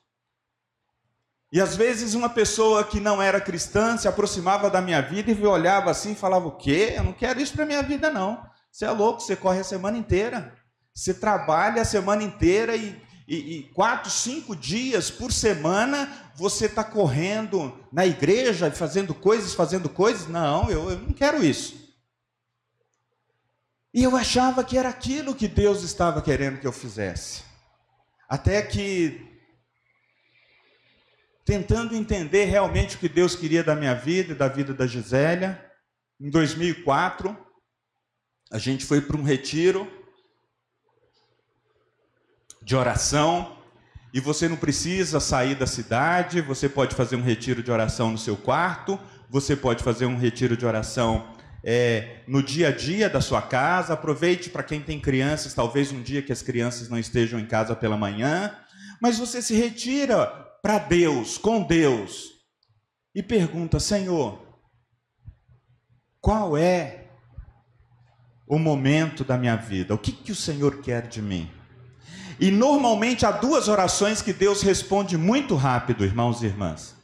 E 1.53 1.61
às 1.61 1.75
vezes 1.75 2.15
uma 2.15 2.27
pessoa 2.27 2.83
que 2.83 2.99
não 2.99 3.21
era 3.21 3.39
cristã 3.39 3.95
se 3.95 4.07
aproximava 4.07 4.69
da 4.69 4.81
minha 4.81 5.01
vida 5.01 5.31
e 5.31 5.45
olhava 5.45 5.91
assim 5.91 6.13
e 6.13 6.15
falava: 6.15 6.47
O 6.47 6.57
quê? 6.57 6.95
Eu 6.97 7.03
não 7.03 7.13
quero 7.13 7.39
isso 7.39 7.53
para 7.53 7.65
minha 7.65 7.83
vida, 7.83 8.09
não. 8.09 8.43
Você 8.71 8.83
é 8.83 8.91
louco, 8.91 9.21
você 9.21 9.35
corre 9.35 9.59
a 9.59 9.63
semana 9.63 9.97
inteira. 9.97 10.53
Você 10.93 11.13
trabalha 11.13 11.83
a 11.83 11.85
semana 11.85 12.23
inteira 12.23 12.75
e, 12.75 12.99
e, 13.27 13.57
e 13.57 13.63
quatro, 13.73 14.09
cinco 14.09 14.55
dias 14.55 15.11
por 15.11 15.33
semana 15.33 16.31
você 16.35 16.67
está 16.67 16.83
correndo 16.83 17.77
na 17.91 18.05
igreja, 18.05 18.71
fazendo 18.71 19.13
coisas, 19.13 19.53
fazendo 19.53 19.89
coisas. 19.89 20.27
Não, 20.27 20.69
eu, 20.69 20.89
eu 20.89 20.99
não 20.99 21.11
quero 21.11 21.43
isso. 21.43 21.87
E 23.93 24.03
eu 24.03 24.15
achava 24.15 24.63
que 24.63 24.77
era 24.77 24.87
aquilo 24.87 25.35
que 25.35 25.47
Deus 25.47 25.83
estava 25.83 26.21
querendo 26.21 26.59
que 26.59 26.67
eu 26.67 26.71
fizesse. 26.71 27.43
Até 28.29 28.61
que 28.61 29.27
tentando 31.43 31.95
entender 31.95 32.45
realmente 32.45 32.95
o 32.95 32.99
que 32.99 33.09
Deus 33.09 33.35
queria 33.35 33.63
da 33.63 33.75
minha 33.75 33.95
vida 33.95 34.33
e 34.33 34.35
da 34.35 34.47
vida 34.47 34.73
da 34.73 34.85
Gisélia. 34.85 35.65
Em 36.19 36.29
2004, 36.29 37.35
a 38.51 38.57
gente 38.57 38.85
foi 38.85 39.01
para 39.01 39.17
um 39.17 39.23
retiro 39.23 39.89
de 42.67 42.75
oração. 42.75 43.55
E 44.13 44.19
você 44.19 44.49
não 44.49 44.57
precisa 44.57 45.21
sair 45.21 45.55
da 45.55 45.65
cidade, 45.65 46.41
você 46.41 46.67
pode 46.67 46.95
fazer 46.95 47.15
um 47.15 47.21
retiro 47.21 47.63
de 47.63 47.71
oração 47.71 48.11
no 48.11 48.17
seu 48.17 48.35
quarto, 48.35 48.99
você 49.29 49.55
pode 49.55 49.83
fazer 49.83 50.05
um 50.05 50.17
retiro 50.17 50.57
de 50.57 50.65
oração 50.65 51.33
é, 51.63 52.23
no 52.27 52.43
dia 52.43 52.67
a 52.67 52.71
dia 52.71 53.09
da 53.09 53.21
sua 53.21 53.41
casa. 53.41 53.93
Aproveite 53.93 54.49
para 54.49 54.63
quem 54.63 54.81
tem 54.81 54.99
crianças, 54.99 55.53
talvez 55.53 55.93
um 55.93 56.01
dia 56.01 56.21
que 56.21 56.33
as 56.33 56.41
crianças 56.41 56.89
não 56.89 56.99
estejam 56.99 57.39
em 57.39 57.45
casa 57.45 57.73
pela 57.73 57.95
manhã. 57.95 58.53
Mas 59.01 59.17
você 59.17 59.41
se 59.41 59.55
retira 59.55 60.25
para 60.61 60.77
Deus, 60.77 61.37
com 61.37 61.63
Deus, 61.63 62.31
e 63.15 63.23
pergunta: 63.23 63.79
Senhor, 63.79 64.45
qual 66.19 66.57
é 66.57 67.05
o 68.45 68.59
momento 68.59 69.23
da 69.23 69.37
minha 69.37 69.55
vida? 69.55 69.93
O 69.93 69.97
que, 69.97 70.11
que 70.11 70.33
o 70.33 70.35
Senhor 70.35 70.81
quer 70.81 71.07
de 71.07 71.21
mim? 71.21 71.56
E 72.39 72.51
normalmente 72.51 73.25
há 73.25 73.31
duas 73.31 73.67
orações 73.67 74.21
que 74.21 74.31
Deus 74.31 74.61
responde 74.61 75.17
muito 75.17 75.55
rápido, 75.55 76.05
irmãos 76.05 76.43
e 76.43 76.45
irmãs. 76.45 76.95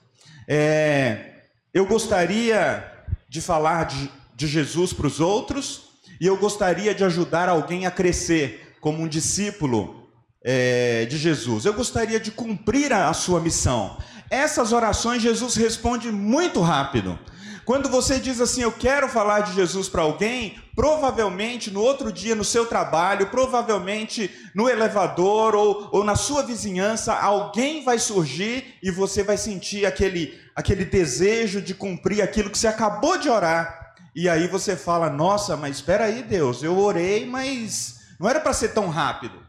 É, 0.47 1.45
eu 1.73 1.85
gostaria 1.85 2.91
de 3.27 3.41
falar 3.41 3.85
de, 3.85 4.11
de 4.35 4.47
Jesus 4.47 4.93
para 4.93 5.07
os 5.07 5.19
outros, 5.19 5.89
e 6.21 6.27
eu 6.27 6.37
gostaria 6.37 6.93
de 6.93 7.03
ajudar 7.03 7.49
alguém 7.49 7.85
a 7.85 7.91
crescer 7.91 8.75
como 8.79 9.01
um 9.01 9.07
discípulo 9.07 10.07
é, 10.43 11.05
de 11.05 11.17
Jesus. 11.17 11.65
Eu 11.65 11.73
gostaria 11.73 12.19
de 12.19 12.29
cumprir 12.29 12.93
a, 12.93 13.09
a 13.09 13.13
sua 13.13 13.39
missão. 13.39 13.97
Essas 14.29 14.71
orações 14.71 15.21
Jesus 15.21 15.55
responde 15.55 16.11
muito 16.11 16.61
rápido. 16.61 17.17
Quando 17.65 17.87
você 17.87 18.19
diz 18.19 18.41
assim, 18.41 18.61
eu 18.61 18.71
quero 18.71 19.07
falar 19.07 19.41
de 19.41 19.53
Jesus 19.53 19.87
para 19.87 20.01
alguém, 20.01 20.59
provavelmente 20.75 21.71
no 21.71 21.81
outro 21.81 22.11
dia 22.11 22.35
no 22.35 22.43
seu 22.43 22.65
trabalho, 22.65 23.27
provavelmente 23.27 24.29
no 24.53 24.69
elevador 24.69 25.55
ou, 25.55 25.89
ou 25.91 26.03
na 26.03 26.15
sua 26.15 26.43
vizinhança, 26.43 27.13
alguém 27.13 27.83
vai 27.83 27.97
surgir 27.99 28.75
e 28.83 28.91
você 28.91 29.23
vai 29.23 29.37
sentir 29.37 29.85
aquele, 29.85 30.37
aquele 30.53 30.83
desejo 30.83 31.61
de 31.61 31.73
cumprir 31.73 32.21
aquilo 32.21 32.49
que 32.49 32.57
você 32.57 32.67
acabou 32.67 33.17
de 33.17 33.29
orar. 33.29 33.93
E 34.13 34.27
aí 34.27 34.47
você 34.47 34.75
fala: 34.75 35.09
Nossa, 35.09 35.55
mas 35.55 35.77
espera 35.77 36.05
aí, 36.05 36.21
Deus, 36.21 36.63
eu 36.63 36.77
orei, 36.77 37.25
mas 37.25 37.99
não 38.19 38.29
era 38.29 38.41
para 38.41 38.53
ser 38.53 38.73
tão 38.73 38.89
rápido. 38.89 39.41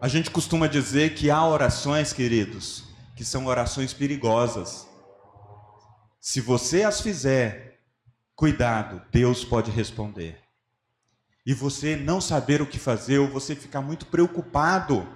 A 0.00 0.08
gente 0.08 0.30
costuma 0.30 0.66
dizer 0.66 1.14
que 1.14 1.30
há 1.30 1.44
orações, 1.44 2.12
queridos, 2.12 2.84
que 3.16 3.24
são 3.24 3.46
orações 3.46 3.92
perigosas. 3.92 4.87
Se 6.20 6.40
você 6.40 6.82
as 6.82 7.00
fizer, 7.00 7.80
cuidado, 8.34 9.00
Deus 9.10 9.44
pode 9.44 9.70
responder. 9.70 10.38
E 11.46 11.54
você 11.54 11.96
não 11.96 12.20
saber 12.20 12.60
o 12.60 12.66
que 12.66 12.78
fazer, 12.78 13.18
ou 13.18 13.28
você 13.28 13.54
ficar 13.54 13.80
muito 13.80 14.06
preocupado. 14.06 15.06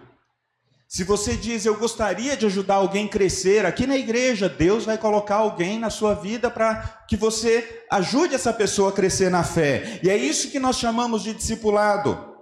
Se 0.89 1.05
você 1.05 1.37
diz, 1.37 1.67
eu 1.67 1.77
gostaria 1.77 2.37
de 2.37 2.47
ajudar 2.47 2.77
alguém 2.77 3.07
a 3.07 3.09
crescer, 3.09 3.67
aqui 3.67 3.87
na 3.87 3.97
igreja, 3.97 4.49
Deus 4.49 4.85
vai 4.85 4.97
colocar 4.97 5.37
alguém 5.37 5.79
na 5.79 5.91
sua 5.91 6.15
vida 6.15 6.51
para 6.51 7.05
que 7.09 7.17
você 7.17 7.85
ajude 7.91 8.35
essa 8.35 8.53
pessoa 8.53 8.91
a 8.91 8.93
crescer 8.93 9.31
na 9.31 9.43
fé. 9.43 10.01
E 10.03 10.09
é 10.09 10.17
isso 10.17 10.51
que 10.51 10.59
nós 10.59 10.79
chamamos 10.79 11.23
de 11.23 11.35
discipulado. 11.35 12.33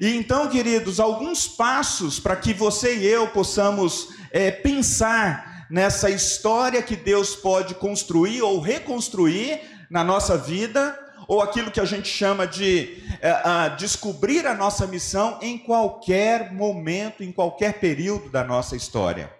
E 0.00 0.14
então, 0.16 0.48
queridos, 0.48 1.00
alguns 1.00 1.48
passos 1.48 2.18
para 2.18 2.36
que 2.36 2.52
você 2.52 2.96
e 2.96 3.06
eu 3.06 3.28
possamos 3.28 4.08
é, 4.32 4.50
pensar 4.50 5.49
nessa 5.70 6.10
história 6.10 6.82
que 6.82 6.96
Deus 6.96 7.36
pode 7.36 7.74
construir 7.74 8.42
ou 8.42 8.60
reconstruir 8.60 9.60
na 9.90 10.02
nossa 10.02 10.36
vida, 10.36 10.98
ou 11.28 11.40
aquilo 11.40 11.70
que 11.70 11.80
a 11.80 11.84
gente 11.84 12.08
chama 12.08 12.46
de 12.46 13.02
é, 13.20 13.70
descobrir 13.76 14.46
a 14.46 14.54
nossa 14.54 14.86
missão 14.86 15.38
em 15.40 15.56
qualquer 15.56 16.52
momento, 16.52 17.22
em 17.22 17.30
qualquer 17.30 17.74
período 17.74 18.28
da 18.30 18.42
nossa 18.42 18.74
história. 18.74 19.32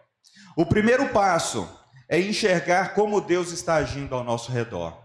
O 0.57 0.65
primeiro 0.65 1.09
passo 1.09 1.69
é 2.09 2.21
enxergar 2.21 2.95
como 2.95 3.21
Deus 3.21 3.51
está 3.51 3.75
agindo 3.77 4.15
ao 4.15 4.23
nosso 4.23 4.53
redor. 4.53 4.97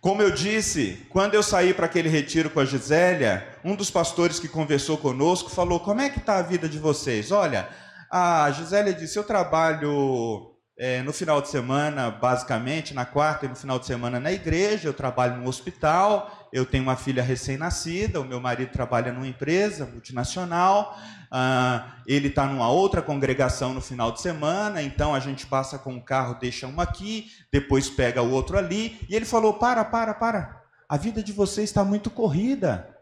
Como 0.00 0.22
eu 0.22 0.30
disse, 0.30 1.04
quando 1.10 1.34
eu 1.34 1.42
saí 1.42 1.74
para 1.74 1.86
aquele 1.86 2.08
retiro 2.08 2.50
com 2.50 2.60
a 2.60 2.64
Gisélia, 2.64 3.48
um 3.64 3.74
dos 3.74 3.90
pastores 3.90 4.38
que 4.38 4.46
conversou 4.46 4.96
conosco 4.96 5.50
falou: 5.50 5.80
Como 5.80 6.00
é 6.00 6.08
que 6.08 6.20
está 6.20 6.38
a 6.38 6.42
vida 6.42 6.68
de 6.68 6.78
vocês? 6.78 7.32
Olha, 7.32 7.68
a 8.10 8.50
Gisélia 8.50 8.92
disse: 8.92 9.18
Eu 9.18 9.24
trabalho 9.24 10.58
é, 10.78 11.02
no 11.02 11.12
final 11.12 11.42
de 11.42 11.48
semana, 11.48 12.08
basicamente, 12.08 12.94
na 12.94 13.04
quarta 13.04 13.46
e 13.46 13.48
no 13.48 13.56
final 13.56 13.80
de 13.80 13.86
semana 13.86 14.20
na 14.20 14.30
igreja, 14.30 14.88
eu 14.88 14.94
trabalho 14.94 15.36
no 15.36 15.48
hospital, 15.48 16.48
eu 16.52 16.64
tenho 16.64 16.84
uma 16.84 16.94
filha 16.94 17.20
recém-nascida, 17.20 18.20
o 18.20 18.24
meu 18.24 18.38
marido 18.38 18.70
trabalha 18.70 19.12
numa 19.12 19.26
empresa 19.26 19.84
multinacional, 19.86 20.96
ah, 21.32 21.96
ele 22.06 22.28
está 22.28 22.46
numa 22.46 22.70
outra 22.70 23.02
congregação 23.02 23.74
no 23.74 23.80
final 23.80 24.12
de 24.12 24.20
semana, 24.20 24.80
então 24.80 25.16
a 25.16 25.18
gente 25.18 25.46
passa 25.46 25.80
com 25.80 25.96
o 25.96 26.04
carro, 26.04 26.38
deixa 26.40 26.68
um 26.68 26.80
aqui, 26.80 27.26
depois 27.52 27.90
pega 27.90 28.22
o 28.22 28.30
outro 28.30 28.56
ali, 28.56 29.04
e 29.10 29.16
ele 29.16 29.24
falou: 29.24 29.54
para, 29.54 29.84
para, 29.84 30.14
para, 30.14 30.62
a 30.88 30.96
vida 30.96 31.24
de 31.24 31.32
vocês 31.32 31.68
está 31.68 31.82
muito 31.84 32.08
corrida. 32.08 32.96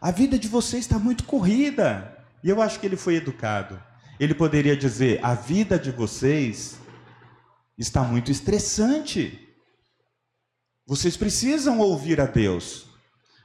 A 0.00 0.10
vida 0.10 0.38
de 0.38 0.48
vocês 0.48 0.84
está 0.84 0.98
muito 0.98 1.24
corrida. 1.24 2.19
E 2.42 2.48
eu 2.48 2.60
acho 2.60 2.80
que 2.80 2.86
ele 2.86 2.96
foi 2.96 3.16
educado. 3.16 3.80
Ele 4.18 4.34
poderia 4.34 4.76
dizer: 4.76 5.18
a 5.22 5.34
vida 5.34 5.78
de 5.78 5.90
vocês 5.90 6.78
está 7.76 8.02
muito 8.02 8.30
estressante. 8.30 9.48
Vocês 10.86 11.16
precisam 11.16 11.78
ouvir 11.78 12.20
a 12.20 12.26
Deus. 12.26 12.86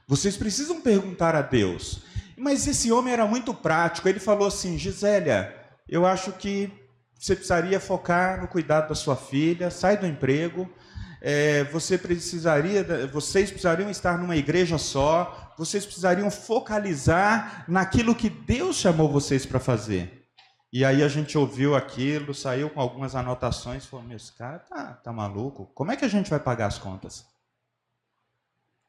Vocês 0.08 0.36
precisam 0.36 0.80
perguntar 0.80 1.34
a 1.34 1.42
Deus. 1.42 2.02
Mas 2.36 2.66
esse 2.66 2.92
homem 2.92 3.12
era 3.12 3.26
muito 3.26 3.54
prático. 3.54 4.08
Ele 4.08 4.20
falou 4.20 4.48
assim: 4.48 4.78
Gisélia, 4.78 5.54
eu 5.88 6.04
acho 6.04 6.32
que 6.32 6.70
você 7.18 7.34
precisaria 7.34 7.80
focar 7.80 8.40
no 8.40 8.48
cuidado 8.48 8.88
da 8.88 8.94
sua 8.94 9.16
filha, 9.16 9.70
sai 9.70 9.96
do 9.96 10.06
emprego. 10.06 10.70
É, 11.20 11.64
você 11.64 11.96
precisaria, 11.96 13.06
vocês 13.08 13.50
precisariam 13.50 13.90
estar 13.90 14.18
numa 14.18 14.36
igreja 14.36 14.78
só. 14.78 15.54
Vocês 15.56 15.84
precisariam 15.84 16.30
focalizar 16.30 17.64
naquilo 17.68 18.14
que 18.14 18.28
Deus 18.28 18.76
chamou 18.76 19.10
vocês 19.10 19.46
para 19.46 19.58
fazer. 19.58 20.26
E 20.72 20.84
aí 20.84 21.02
a 21.02 21.08
gente 21.08 21.38
ouviu 21.38 21.74
aquilo, 21.74 22.34
saiu 22.34 22.68
com 22.68 22.80
algumas 22.80 23.14
anotações, 23.14 23.86
falou: 23.86 24.04
"Meu, 24.04 24.16
esse 24.16 24.32
cara 24.32 24.58
tá, 24.58 24.94
tá 24.94 25.12
maluco? 25.12 25.70
Como 25.74 25.90
é 25.90 25.96
que 25.96 26.04
a 26.04 26.08
gente 26.08 26.28
vai 26.28 26.40
pagar 26.40 26.66
as 26.66 26.78
contas? 26.78 27.24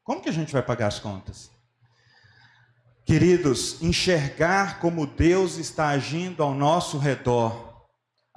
Como 0.03 0.21
que 0.21 0.29
a 0.29 0.33
gente 0.33 0.51
vai 0.51 0.61
pagar 0.61 0.87
as 0.87 0.99
contas?" 0.99 1.49
Queridos, 3.05 3.81
enxergar 3.81 4.79
como 4.79 5.07
Deus 5.07 5.57
está 5.57 5.87
agindo 5.87 6.43
ao 6.43 6.53
nosso 6.53 6.97
redor 6.97 7.67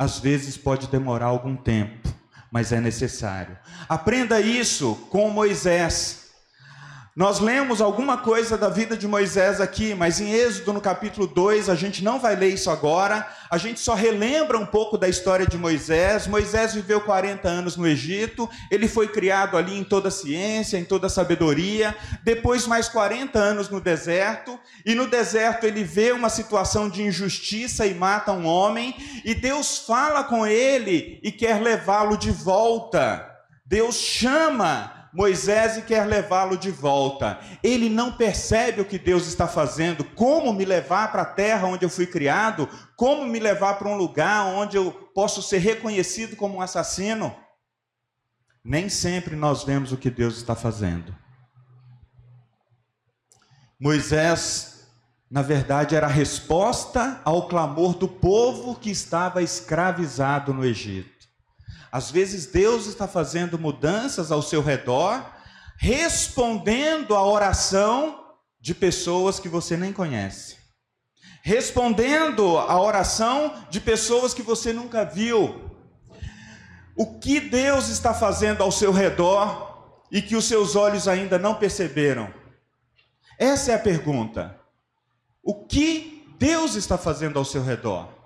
às 0.01 0.19
vezes 0.19 0.57
pode 0.57 0.87
demorar 0.87 1.27
algum 1.27 1.55
tempo, 1.55 2.09
mas 2.51 2.73
é 2.73 2.81
necessário. 2.81 3.57
Aprenda 3.89 4.41
isso 4.41 4.95
com 5.11 5.31
Moisés. 5.31 6.20
Nós 7.21 7.39
lemos 7.39 7.83
alguma 7.83 8.17
coisa 8.17 8.57
da 8.57 8.71
vida 8.71 8.97
de 8.97 9.07
Moisés 9.07 9.61
aqui, 9.61 9.95
mas 9.95 10.23
em 10.23 10.33
Êxodo 10.33 10.73
no 10.73 10.81
capítulo 10.81 11.27
2, 11.27 11.69
a 11.69 11.75
gente 11.75 12.03
não 12.03 12.19
vai 12.19 12.35
ler 12.35 12.49
isso 12.49 12.71
agora, 12.71 13.29
a 13.51 13.59
gente 13.59 13.79
só 13.79 13.93
relembra 13.93 14.57
um 14.57 14.65
pouco 14.65 14.97
da 14.97 15.07
história 15.07 15.47
de 15.47 15.59
Moisés. 15.59 16.27
Moisés 16.27 16.73
viveu 16.73 16.99
40 17.03 17.47
anos 17.47 17.77
no 17.77 17.87
Egito, 17.87 18.49
ele 18.71 18.89
foi 18.89 19.07
criado 19.07 19.59
ali 19.59 19.79
em 19.79 19.85
toda 19.85 20.11
ciência, 20.11 20.79
em 20.79 20.85
toda 20.87 21.11
sabedoria, 21.11 21.95
depois 22.25 22.67
mais 22.67 22.89
40 22.89 23.39
anos 23.39 23.69
no 23.69 23.83
deserto, 23.83 24.59
e 24.87 24.95
no 24.95 25.07
deserto 25.07 25.65
ele 25.65 25.85
vê 25.85 26.13
uma 26.13 26.31
situação 26.31 26.89
de 26.89 27.03
injustiça 27.03 27.85
e 27.85 27.93
mata 27.93 28.33
um 28.33 28.47
homem, 28.47 28.97
e 29.27 29.35
Deus 29.35 29.77
fala 29.77 30.25
com 30.25 30.47
ele 30.47 31.21
e 31.23 31.31
quer 31.31 31.61
levá-lo 31.61 32.17
de 32.17 32.31
volta. 32.31 33.29
Deus 33.67 33.97
chama 33.97 35.00
Moisés 35.13 35.83
quer 35.85 36.07
levá-lo 36.07 36.57
de 36.57 36.71
volta. 36.71 37.41
Ele 37.63 37.89
não 37.89 38.13
percebe 38.13 38.81
o 38.81 38.85
que 38.85 38.99
Deus 38.99 39.27
está 39.27 39.49
fazendo, 39.49 40.05
como 40.05 40.53
me 40.53 40.65
levar 40.65 41.11
para 41.11 41.23
a 41.23 41.27
terra 41.27 41.67
onde 41.67 41.85
eu 41.85 41.91
fui 41.91 42.07
criado, 42.07 42.69
como 42.97 43.27
me 43.27 43.41
levar 43.41 43.75
para 43.75 43.89
um 43.89 43.97
lugar 43.97 44.47
onde 44.47 44.77
eu 44.77 44.93
posso 45.15 45.43
ser 45.43 45.59
reconhecido 45.59 46.37
como 46.37 46.57
um 46.57 46.61
assassino. 46.61 47.35
Nem 48.65 48.89
sempre 48.89 49.35
nós 49.35 49.65
vemos 49.65 49.91
o 49.91 49.97
que 49.97 50.11
Deus 50.11 50.37
está 50.37 50.55
fazendo. 50.55 51.17
Moisés, 53.79 54.87
na 55.31 55.43
verdade, 55.43 55.97
era 55.97 56.07
a 56.07 56.11
resposta 56.11 57.21
ao 57.25 57.49
clamor 57.49 57.95
do 57.95 58.07
povo 58.07 58.77
que 58.77 58.91
estava 58.91 59.43
escravizado 59.43 60.53
no 60.53 60.65
Egito. 60.65 61.20
Às 61.93 62.11
vezes 62.11 62.47
Deus 62.47 62.87
está 62.87 63.09
fazendo 63.09 63.59
mudanças 63.59 64.31
ao 64.31 64.43
seu 64.43 64.63
redor, 64.63 65.25
respondendo 65.77 67.17
à 67.17 67.25
oração 67.25 68.35
de 68.61 68.75
pessoas 68.75 69.41
que 69.41 69.49
você 69.49 69.77
nem 69.77 69.93
conhece. 69.93 70.59
Respondendo 71.43 72.59
à 72.59 72.81
oração 72.81 73.55
de 73.71 73.81
pessoas 73.81 74.35
que 74.35 74.43
você 74.43 74.73
nunca 74.73 75.05
viu. 75.05 75.71
O 76.95 77.19
que 77.19 77.41
Deus 77.41 77.89
está 77.89 78.13
fazendo 78.13 78.63
ao 78.63 78.71
seu 78.71 78.93
redor 78.93 80.05
e 80.13 80.21
que 80.21 80.37
os 80.37 80.45
seus 80.45 80.77
olhos 80.77 81.09
ainda 81.09 81.39
não 81.39 81.55
perceberam? 81.55 82.33
Essa 83.39 83.73
é 83.73 83.75
a 83.75 83.79
pergunta. 83.79 84.61
O 85.43 85.65
que 85.67 86.27
Deus 86.39 86.75
está 86.75 86.99
fazendo 86.99 87.39
ao 87.39 87.45
seu 87.45 87.63
redor? 87.65 88.20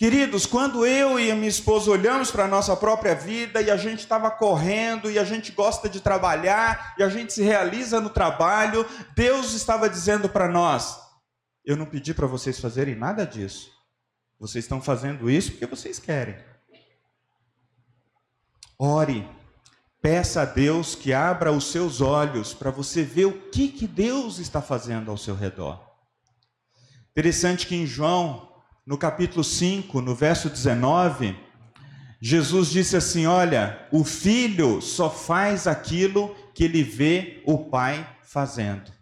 Queridos, 0.00 0.46
quando 0.46 0.86
eu 0.86 1.20
e 1.20 1.30
a 1.30 1.36
minha 1.36 1.46
esposa 1.46 1.90
olhamos 1.90 2.30
para 2.30 2.46
a 2.46 2.48
nossa 2.48 2.74
própria 2.74 3.14
vida 3.14 3.60
e 3.60 3.70
a 3.70 3.76
gente 3.76 3.98
estava 3.98 4.30
correndo 4.30 5.10
e 5.10 5.18
a 5.18 5.24
gente 5.24 5.52
gosta 5.52 5.90
de 5.90 6.00
trabalhar 6.00 6.94
e 6.96 7.02
a 7.02 7.10
gente 7.10 7.34
se 7.34 7.42
realiza 7.42 8.00
no 8.00 8.08
trabalho, 8.08 8.86
Deus 9.14 9.52
estava 9.52 9.90
dizendo 9.90 10.26
para 10.26 10.48
nós: 10.48 10.98
Eu 11.62 11.76
não 11.76 11.84
pedi 11.84 12.14
para 12.14 12.26
vocês 12.26 12.58
fazerem 12.58 12.94
nada 12.94 13.26
disso. 13.26 13.70
Vocês 14.38 14.64
estão 14.64 14.80
fazendo 14.80 15.28
isso 15.28 15.50
porque 15.50 15.66
vocês 15.66 15.98
querem. 15.98 16.38
Ore, 18.78 19.28
peça 20.00 20.40
a 20.40 20.44
Deus 20.46 20.94
que 20.94 21.12
abra 21.12 21.52
os 21.52 21.70
seus 21.70 22.00
olhos 22.00 22.54
para 22.54 22.70
você 22.70 23.02
ver 23.02 23.26
o 23.26 23.50
que, 23.50 23.68
que 23.68 23.86
Deus 23.86 24.38
está 24.38 24.62
fazendo 24.62 25.10
ao 25.10 25.18
seu 25.18 25.34
redor. 25.34 25.78
Interessante 27.10 27.66
que 27.66 27.76
em 27.76 27.84
João 27.84 28.49
no 28.86 28.96
capítulo 28.96 29.44
5, 29.44 30.00
no 30.00 30.14
verso 30.14 30.48
19, 30.48 31.36
Jesus 32.20 32.70
disse 32.70 32.96
assim: 32.96 33.26
Olha, 33.26 33.86
o 33.90 34.04
filho 34.04 34.80
só 34.80 35.08
faz 35.08 35.66
aquilo 35.66 36.34
que 36.54 36.64
ele 36.64 36.82
vê 36.82 37.42
o 37.46 37.58
pai 37.58 38.06
fazendo. 38.22 38.92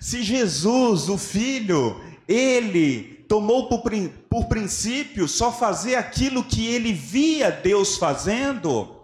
Se 0.00 0.22
Jesus, 0.22 1.08
o 1.08 1.18
filho, 1.18 2.00
ele 2.28 3.24
tomou 3.28 3.68
por, 3.68 3.82
por 4.30 4.46
princípio 4.46 5.26
só 5.26 5.50
fazer 5.50 5.96
aquilo 5.96 6.44
que 6.44 6.66
ele 6.66 6.92
via 6.92 7.50
Deus 7.50 7.96
fazendo, 7.96 8.98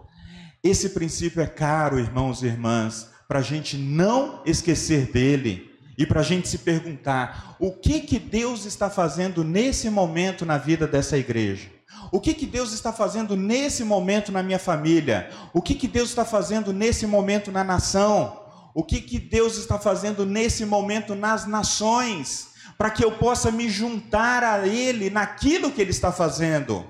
esse 0.63 0.89
princípio 0.89 1.41
é 1.41 1.47
caro, 1.47 1.99
irmãos 1.99 2.41
e 2.41 2.47
irmãs, 2.47 3.09
para 3.27 3.39
a 3.39 3.43
gente 3.43 3.77
não 3.77 4.41
esquecer 4.45 5.11
dele 5.11 5.74
e 5.97 6.05
para 6.05 6.19
a 6.19 6.23
gente 6.23 6.47
se 6.47 6.59
perguntar 6.59 7.55
o 7.59 7.71
que 7.71 8.01
que 8.01 8.19
Deus 8.19 8.65
está 8.65 8.89
fazendo 8.89 9.43
nesse 9.43 9.89
momento 9.89 10.45
na 10.45 10.57
vida 10.57 10.87
dessa 10.87 11.17
igreja. 11.17 11.75
O 12.11 12.19
que, 12.19 12.33
que 12.33 12.45
Deus 12.45 12.73
está 12.73 12.93
fazendo 12.93 13.35
nesse 13.35 13.83
momento 13.83 14.31
na 14.31 14.43
minha 14.43 14.59
família? 14.59 15.29
O 15.53 15.61
que, 15.61 15.73
que 15.75 15.87
Deus 15.87 16.09
está 16.09 16.25
fazendo 16.25 16.71
nesse 16.71 17.07
momento 17.07 17.51
na 17.51 17.63
nação? 17.63 18.41
O 18.73 18.83
que, 18.83 19.01
que 19.01 19.19
Deus 19.19 19.57
está 19.57 19.79
fazendo 19.79 20.25
nesse 20.25 20.65
momento 20.65 21.15
nas 21.15 21.47
nações? 21.47 22.49
Para 22.77 22.89
que 22.89 23.03
eu 23.03 23.11
possa 23.13 23.51
me 23.51 23.69
juntar 23.69 24.43
a 24.43 24.67
Ele 24.67 25.09
naquilo 25.09 25.71
que 25.71 25.81
Ele 25.81 25.91
está 25.91 26.11
fazendo. 26.11 26.85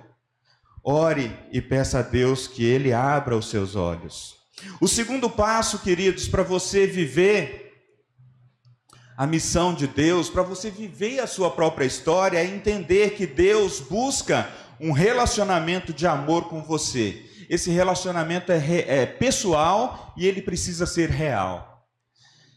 Ore 0.84 1.36
e 1.52 1.62
peça 1.62 2.00
a 2.00 2.02
Deus 2.02 2.48
que 2.48 2.65
Ele 2.65 2.91
abra 2.91 3.38
os 3.38 3.50
seus 3.50 3.76
olhos. 3.76 4.36
O 4.82 4.88
segundo 4.88 5.30
passo, 5.30 5.80
queridos, 5.80 6.28
para 6.28 6.44
você 6.44 6.88
viver 6.88 7.64
a 9.17 9.25
missão 9.25 9.73
de 9.73 9.88
Deus, 9.88 10.30
para 10.30 10.43
você 10.43 10.69
viver 10.69 11.19
a 11.19 11.28
sua 11.28 11.49
própria 11.49 11.86
história, 11.86 12.38
é 12.38 12.45
entender 12.45 13.12
que 13.12 13.25
Deus 13.25 13.80
busca 13.80 14.49
um 14.80 14.91
relacionamento 14.91 15.93
de 15.93 16.06
amor 16.06 16.49
com 16.49 16.62
você. 16.62 17.25
Esse 17.49 17.71
relacionamento 17.71 18.51
é, 18.51 18.58
é 18.88 19.06
pessoal 19.06 20.13
e 20.17 20.28
ele 20.28 20.41
precisa 20.41 20.86
ser 20.86 21.10
real. 21.10 21.88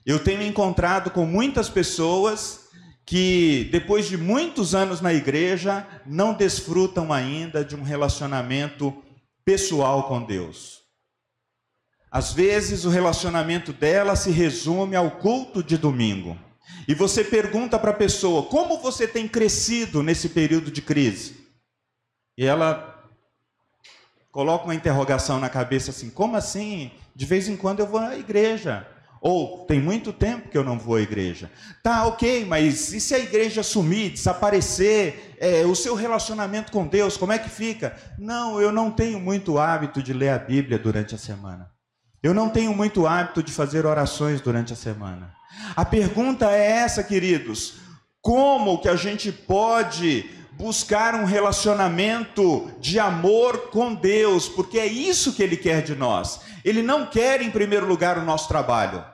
Eu 0.04 0.18
tenho 0.18 0.42
encontrado 0.42 1.10
com 1.10 1.24
muitas 1.24 1.68
pessoas 1.68 2.66
que, 3.06 3.68
depois 3.70 4.08
de 4.08 4.16
muitos 4.16 4.74
anos 4.74 5.00
na 5.00 5.14
igreja, 5.14 5.86
não 6.04 6.34
desfrutam 6.34 7.12
ainda 7.12 7.64
de 7.64 7.76
um 7.76 7.82
relacionamento 7.82 8.92
pessoal 9.44 10.08
com 10.08 10.22
Deus. 10.22 10.78
Às 12.10 12.32
vezes, 12.32 12.84
o 12.84 12.90
relacionamento 12.90 13.72
dela 13.72 14.16
se 14.16 14.30
resume 14.30 14.96
ao 14.96 15.12
culto 15.12 15.62
de 15.62 15.76
domingo. 15.76 16.36
E 16.86 16.94
você 16.94 17.22
pergunta 17.22 17.78
para 17.78 17.90
a 17.90 17.94
pessoa: 17.94 18.44
como 18.44 18.78
você 18.78 19.06
tem 19.06 19.28
crescido 19.28 20.02
nesse 20.02 20.30
período 20.30 20.70
de 20.70 20.82
crise? 20.82 21.36
E 22.36 22.44
ela 22.44 22.94
coloca 24.30 24.64
uma 24.64 24.74
interrogação 24.74 25.38
na 25.38 25.48
cabeça 25.48 25.90
assim: 25.90 26.10
como 26.10 26.36
assim? 26.36 26.90
De 27.14 27.26
vez 27.26 27.48
em 27.48 27.56
quando 27.56 27.80
eu 27.80 27.86
vou 27.86 28.00
à 28.00 28.16
igreja. 28.16 28.86
Ou 29.20 29.66
tem 29.66 29.80
muito 29.80 30.12
tempo 30.12 30.48
que 30.48 30.56
eu 30.56 30.62
não 30.62 30.78
vou 30.78 30.94
à 30.94 31.00
igreja. 31.00 31.50
Tá, 31.82 32.06
ok, 32.06 32.44
mas 32.44 32.92
e 32.92 33.00
se 33.00 33.14
a 33.14 33.18
igreja 33.18 33.64
sumir, 33.64 34.12
desaparecer? 34.12 35.34
É, 35.40 35.66
o 35.66 35.74
seu 35.74 35.94
relacionamento 35.94 36.70
com 36.70 36.86
Deus, 36.86 37.16
como 37.16 37.32
é 37.32 37.38
que 37.38 37.48
fica? 37.48 37.96
Não, 38.16 38.60
eu 38.60 38.70
não 38.70 38.90
tenho 38.90 39.18
muito 39.18 39.58
hábito 39.58 40.02
de 40.02 40.12
ler 40.12 40.30
a 40.30 40.38
Bíblia 40.38 40.78
durante 40.78 41.14
a 41.14 41.18
semana. 41.18 41.68
Eu 42.22 42.32
não 42.32 42.48
tenho 42.48 42.74
muito 42.74 43.06
hábito 43.06 43.42
de 43.42 43.52
fazer 43.52 43.86
orações 43.86 44.40
durante 44.40 44.72
a 44.72 44.76
semana. 44.76 45.37
A 45.76 45.84
pergunta 45.84 46.50
é 46.50 46.78
essa, 46.78 47.02
queridos: 47.02 47.74
como 48.20 48.78
que 48.78 48.88
a 48.88 48.96
gente 48.96 49.30
pode 49.32 50.28
buscar 50.52 51.14
um 51.14 51.24
relacionamento 51.24 52.70
de 52.80 52.98
amor 52.98 53.70
com 53.70 53.94
Deus? 53.94 54.48
Porque 54.48 54.78
é 54.78 54.86
isso 54.86 55.32
que 55.32 55.42
Ele 55.42 55.56
quer 55.56 55.82
de 55.82 55.94
nós. 55.94 56.40
Ele 56.64 56.82
não 56.82 57.06
quer, 57.06 57.40
em 57.40 57.50
primeiro 57.50 57.86
lugar, 57.86 58.18
o 58.18 58.24
nosso 58.24 58.48
trabalho. 58.48 59.04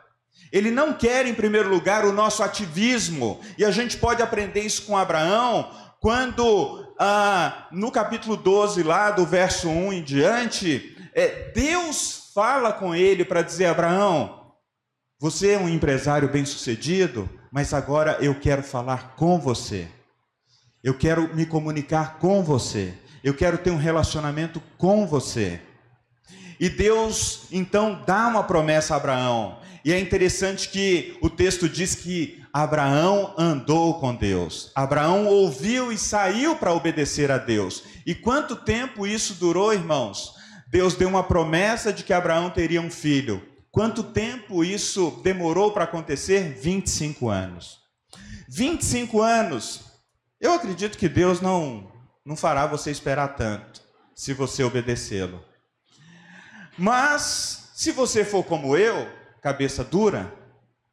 Ele 0.50 0.70
não 0.70 0.92
quer, 0.92 1.26
em 1.26 1.35
primeiro 1.35 1.68
lugar, 1.68 2.04
o 2.04 2.12
nosso 2.12 2.42
ativismo. 2.42 3.40
E 3.59 3.64
a 3.64 3.70
gente 3.70 3.96
pode 3.96 4.22
aprender 4.22 4.61
isso 4.61 4.83
com 4.83 4.96
Abraão, 4.96 5.70
quando 6.00 6.85
ah, 6.98 7.66
no 7.72 7.90
capítulo 7.90 8.37
12, 8.37 8.83
lá 8.83 9.11
do 9.11 9.26
verso 9.26 9.68
1 9.68 9.92
em 9.92 10.02
diante, 10.02 10.96
é, 11.14 11.50
Deus 11.54 12.30
fala 12.35 12.72
com 12.72 12.94
ele 12.94 13.24
para 13.24 13.42
dizer: 13.42 13.66
Abraão, 13.66 14.43
você 15.24 15.52
é 15.52 15.58
um 15.58 15.70
empresário 15.70 16.28
bem-sucedido, 16.28 17.26
mas 17.50 17.72
agora 17.72 18.18
eu 18.20 18.34
quero 18.34 18.62
falar 18.62 19.14
com 19.16 19.40
você. 19.40 19.88
Eu 20.82 20.92
quero 20.92 21.34
me 21.34 21.46
comunicar 21.46 22.18
com 22.18 22.44
você. 22.44 22.92
Eu 23.22 23.32
quero 23.32 23.56
ter 23.56 23.70
um 23.70 23.78
relacionamento 23.78 24.62
com 24.76 25.06
você. 25.06 25.62
E 26.60 26.68
Deus 26.68 27.44
então 27.50 28.02
dá 28.06 28.28
uma 28.28 28.44
promessa 28.44 28.92
a 28.92 28.96
Abraão. 28.98 29.60
E 29.82 29.94
é 29.94 29.98
interessante 29.98 30.68
que 30.68 31.16
o 31.22 31.30
texto 31.30 31.70
diz 31.70 31.94
que 31.94 32.44
Abraão 32.52 33.32
andou 33.38 33.98
com 34.00 34.14
Deus. 34.14 34.70
Abraão 34.74 35.26
ouviu 35.26 35.90
e 35.90 35.96
saiu 35.96 36.54
para 36.54 36.74
obedecer 36.74 37.30
a 37.30 37.38
Deus. 37.38 37.82
E 38.04 38.14
quanto 38.14 38.54
tempo 38.56 39.06
isso 39.06 39.32
durou, 39.32 39.72
irmãos? 39.72 40.34
Deus 40.68 40.94
deu 40.94 41.08
uma 41.08 41.22
promessa 41.22 41.94
de 41.94 42.04
que 42.04 42.12
Abraão 42.12 42.50
teria 42.50 42.82
um 42.82 42.90
filho. 42.90 43.53
Quanto 43.74 44.04
tempo 44.04 44.62
isso 44.62 45.20
demorou 45.24 45.72
para 45.72 45.82
acontecer? 45.82 46.54
25 46.60 47.28
anos. 47.28 47.80
25 48.48 49.20
anos. 49.20 49.80
Eu 50.40 50.52
acredito 50.52 50.96
que 50.96 51.08
Deus 51.08 51.40
não 51.40 51.92
não 52.24 52.37
fará 52.37 52.66
você 52.66 52.92
esperar 52.92 53.34
tanto, 53.34 53.82
se 54.14 54.32
você 54.32 54.62
obedecê-lo. 54.62 55.44
Mas, 56.78 57.72
se 57.74 57.90
você 57.90 58.24
for 58.24 58.44
como 58.44 58.76
eu, 58.76 59.08
cabeça 59.42 59.82
dura, 59.82 60.32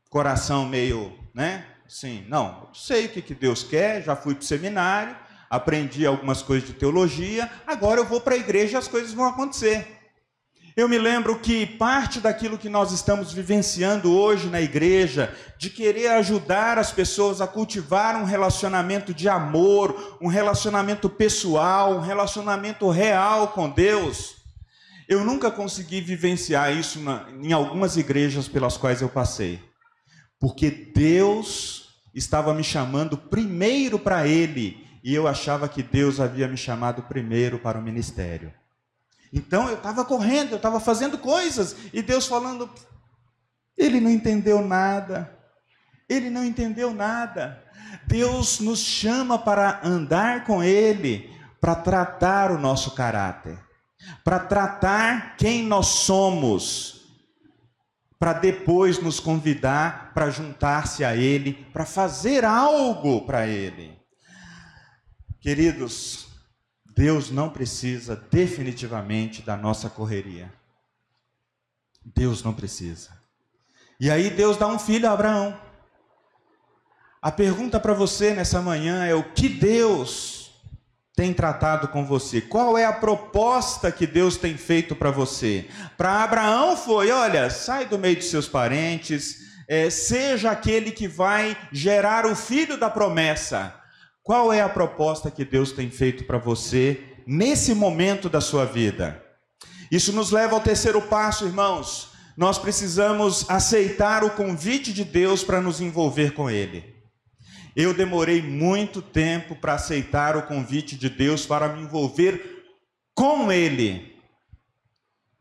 coração 0.09 0.65
meio, 0.65 1.17
né? 1.35 1.67
Sim, 1.87 2.25
não, 2.27 2.67
sei 2.73 3.05
o 3.05 3.09
que, 3.09 3.21
que 3.21 3.35
Deus 3.35 3.63
quer, 3.63 4.01
já 4.01 4.15
fui 4.15 4.33
para 4.33 4.41
o 4.41 4.45
seminário, 4.45 5.15
aprendi 5.51 6.03
algumas 6.03 6.41
coisas 6.41 6.67
de 6.67 6.73
teologia, 6.73 7.49
agora 7.67 8.01
eu 8.01 8.05
vou 8.05 8.19
para 8.19 8.33
a 8.33 8.39
igreja 8.39 8.73
e 8.73 8.79
as 8.79 8.87
coisas 8.87 9.13
vão 9.13 9.27
acontecer. 9.27 10.00
Eu 10.75 10.87
me 10.87 10.97
lembro 10.97 11.37
que 11.37 11.65
parte 11.65 12.21
daquilo 12.21 12.57
que 12.57 12.69
nós 12.69 12.93
estamos 12.93 13.33
vivenciando 13.33 14.11
hoje 14.17 14.47
na 14.47 14.61
igreja, 14.61 15.35
de 15.57 15.69
querer 15.69 16.07
ajudar 16.11 16.77
as 16.77 16.91
pessoas 16.91 17.41
a 17.41 17.47
cultivar 17.47 18.15
um 18.15 18.23
relacionamento 18.23 19.13
de 19.13 19.27
amor, 19.27 20.17
um 20.21 20.27
relacionamento 20.27 21.09
pessoal, 21.09 21.95
um 21.95 21.99
relacionamento 21.99 22.89
real 22.89 23.49
com 23.49 23.69
Deus, 23.69 24.35
eu 25.09 25.25
nunca 25.25 25.51
consegui 25.51 25.99
vivenciar 25.99 26.73
isso 26.73 27.01
na, 27.01 27.27
em 27.41 27.51
algumas 27.51 27.97
igrejas 27.97 28.47
pelas 28.47 28.77
quais 28.77 29.01
eu 29.01 29.09
passei. 29.09 29.59
Porque 30.39 30.71
Deus 30.71 31.89
estava 32.15 32.53
me 32.53 32.63
chamando 32.63 33.17
primeiro 33.17 33.99
para 33.99 34.25
Ele, 34.25 34.87
e 35.03 35.13
eu 35.13 35.27
achava 35.27 35.67
que 35.67 35.83
Deus 35.83 36.21
havia 36.21 36.47
me 36.47 36.55
chamado 36.55 37.03
primeiro 37.03 37.59
para 37.59 37.77
o 37.77 37.81
ministério. 37.81 38.53
Então 39.31 39.69
eu 39.69 39.75
estava 39.75 40.03
correndo, 40.03 40.51
eu 40.51 40.57
estava 40.57 40.79
fazendo 40.79 41.17
coisas, 41.17 41.75
e 41.93 42.01
Deus 42.01 42.27
falando, 42.27 42.69
ele 43.77 43.99
não 43.99 44.09
entendeu 44.09 44.61
nada. 44.61 45.37
Ele 46.09 46.29
não 46.29 46.43
entendeu 46.43 46.93
nada. 46.93 47.63
Deus 48.05 48.59
nos 48.59 48.79
chama 48.79 49.39
para 49.39 49.79
andar 49.83 50.43
com 50.43 50.61
Ele, 50.61 51.33
para 51.59 51.75
tratar 51.75 52.51
o 52.51 52.57
nosso 52.57 52.91
caráter, 52.91 53.57
para 54.23 54.39
tratar 54.39 55.37
quem 55.37 55.63
nós 55.63 55.87
somos, 55.87 57.01
para 58.19 58.33
depois 58.33 59.01
nos 59.01 59.19
convidar 59.19 60.11
para 60.13 60.29
juntar-se 60.29 61.03
a 61.05 61.15
Ele, 61.15 61.53
para 61.71 61.85
fazer 61.85 62.43
algo 62.43 63.25
para 63.25 63.47
Ele. 63.47 63.97
Queridos, 65.39 66.27
Deus 67.01 67.31
não 67.31 67.49
precisa 67.49 68.15
definitivamente 68.29 69.41
da 69.41 69.57
nossa 69.57 69.89
correria. 69.89 70.53
Deus 72.05 72.43
não 72.43 72.53
precisa. 72.53 73.09
E 73.99 74.11
aí 74.11 74.29
Deus 74.29 74.55
dá 74.55 74.67
um 74.67 74.77
filho 74.77 75.09
a 75.09 75.13
Abraão. 75.13 75.59
A 77.19 77.31
pergunta 77.31 77.79
para 77.79 77.95
você 77.95 78.35
nessa 78.35 78.61
manhã 78.61 79.03
é: 79.03 79.15
o 79.15 79.33
que 79.33 79.49
Deus 79.49 80.51
tem 81.15 81.33
tratado 81.33 81.87
com 81.87 82.05
você? 82.05 82.39
Qual 82.39 82.77
é 82.77 82.85
a 82.85 82.93
proposta 82.93 83.91
que 83.91 84.05
Deus 84.05 84.37
tem 84.37 84.55
feito 84.55 84.95
para 84.95 85.09
você? 85.09 85.67
Para 85.97 86.23
Abraão 86.23 86.77
foi: 86.77 87.09
olha, 87.09 87.49
sai 87.49 87.87
do 87.87 87.97
meio 87.97 88.17
de 88.17 88.25
seus 88.25 88.47
parentes, 88.47 89.39
é, 89.67 89.89
seja 89.89 90.51
aquele 90.51 90.91
que 90.91 91.07
vai 91.07 91.57
gerar 91.71 92.27
o 92.27 92.35
filho 92.35 92.77
da 92.77 92.91
promessa. 92.91 93.80
Qual 94.31 94.53
é 94.53 94.61
a 94.61 94.69
proposta 94.69 95.29
que 95.29 95.43
Deus 95.43 95.73
tem 95.73 95.89
feito 95.89 96.23
para 96.23 96.37
você 96.37 97.17
nesse 97.27 97.75
momento 97.75 98.29
da 98.29 98.39
sua 98.39 98.63
vida? 98.63 99.21
Isso 99.91 100.13
nos 100.13 100.31
leva 100.31 100.55
ao 100.55 100.61
terceiro 100.61 101.01
passo, 101.01 101.45
irmãos. 101.45 102.13
Nós 102.37 102.57
precisamos 102.57 103.49
aceitar 103.49 104.23
o 104.23 104.29
convite 104.29 104.93
de 104.93 105.03
Deus 105.03 105.43
para 105.43 105.59
nos 105.59 105.81
envolver 105.81 106.31
com 106.31 106.49
Ele. 106.49 106.95
Eu 107.75 107.93
demorei 107.93 108.41
muito 108.41 109.01
tempo 109.01 109.53
para 109.53 109.73
aceitar 109.73 110.37
o 110.37 110.43
convite 110.43 110.95
de 110.95 111.09
Deus 111.09 111.45
para 111.45 111.67
me 111.67 111.81
envolver 111.81 112.63
com 113.13 113.51
Ele. 113.51 114.17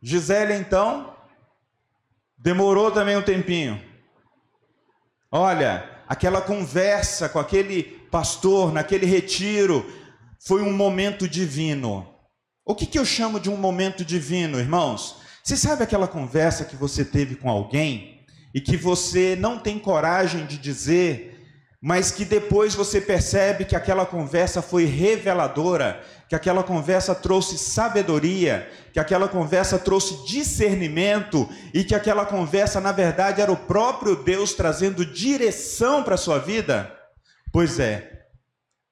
Gisele, 0.03 0.55
então, 0.55 1.15
demorou 2.37 2.91
também 2.91 3.17
um 3.17 3.23
tempinho. 3.23 3.81
Olha, 5.31 6.03
aquela 6.09 6.41
conversa 6.41 7.29
com 7.29 7.39
aquele 7.39 8.00
pastor, 8.11 8.73
naquele 8.73 9.07
retiro, 9.07 9.87
foi 10.39 10.63
um 10.63 10.73
momento 10.73 11.29
divino. 11.29 12.07
O 12.65 12.75
que, 12.75 12.87
que 12.87 12.99
eu 12.99 13.05
chamo 13.05 13.39
de 13.39 13.51
um 13.51 13.57
momento 13.57 14.05
divino, 14.05 14.59
irmãos? 14.59 15.17
Você 15.43 15.57
sabe 15.57 15.83
aquela 15.83 16.07
conversa 16.07 16.65
que 16.65 16.77
você 16.77 17.05
teve 17.05 17.35
com 17.35 17.51
alguém 17.51 18.21
e 18.55 18.61
que 18.61 18.77
você 18.77 19.37
não 19.39 19.59
tem 19.59 19.79
coragem 19.79 20.47
de 20.47 20.59
dizer, 20.59 21.39
mas 21.81 22.11
que 22.11 22.25
depois 22.25 22.75
você 22.75 23.01
percebe 23.01 23.65
que 23.65 23.75
aquela 23.75 24.05
conversa 24.05 24.61
foi 24.61 24.85
reveladora, 24.85 26.03
que 26.29 26.35
aquela 26.35 26.63
conversa 26.63 27.15
trouxe 27.15 27.57
sabedoria, 27.57 28.71
que 28.93 29.01
aquela 29.01 29.29
conversa 29.29 29.79
trouxe 29.79 30.25
discernimento 30.27 31.49
e 31.73 31.83
que 31.83 31.95
aquela 31.95 32.27
conversa, 32.27 32.81
na 32.81 32.93
verdade, 32.93 33.41
era 33.41 33.51
o 33.51 33.57
próprio 33.57 34.15
Deus 34.15 34.53
trazendo 34.53 35.07
direção 35.07 36.03
para 36.03 36.15
a 36.15 36.19
sua 36.19 36.39
vida? 36.39 37.00
Pois 37.53 37.81
é, 37.81 38.29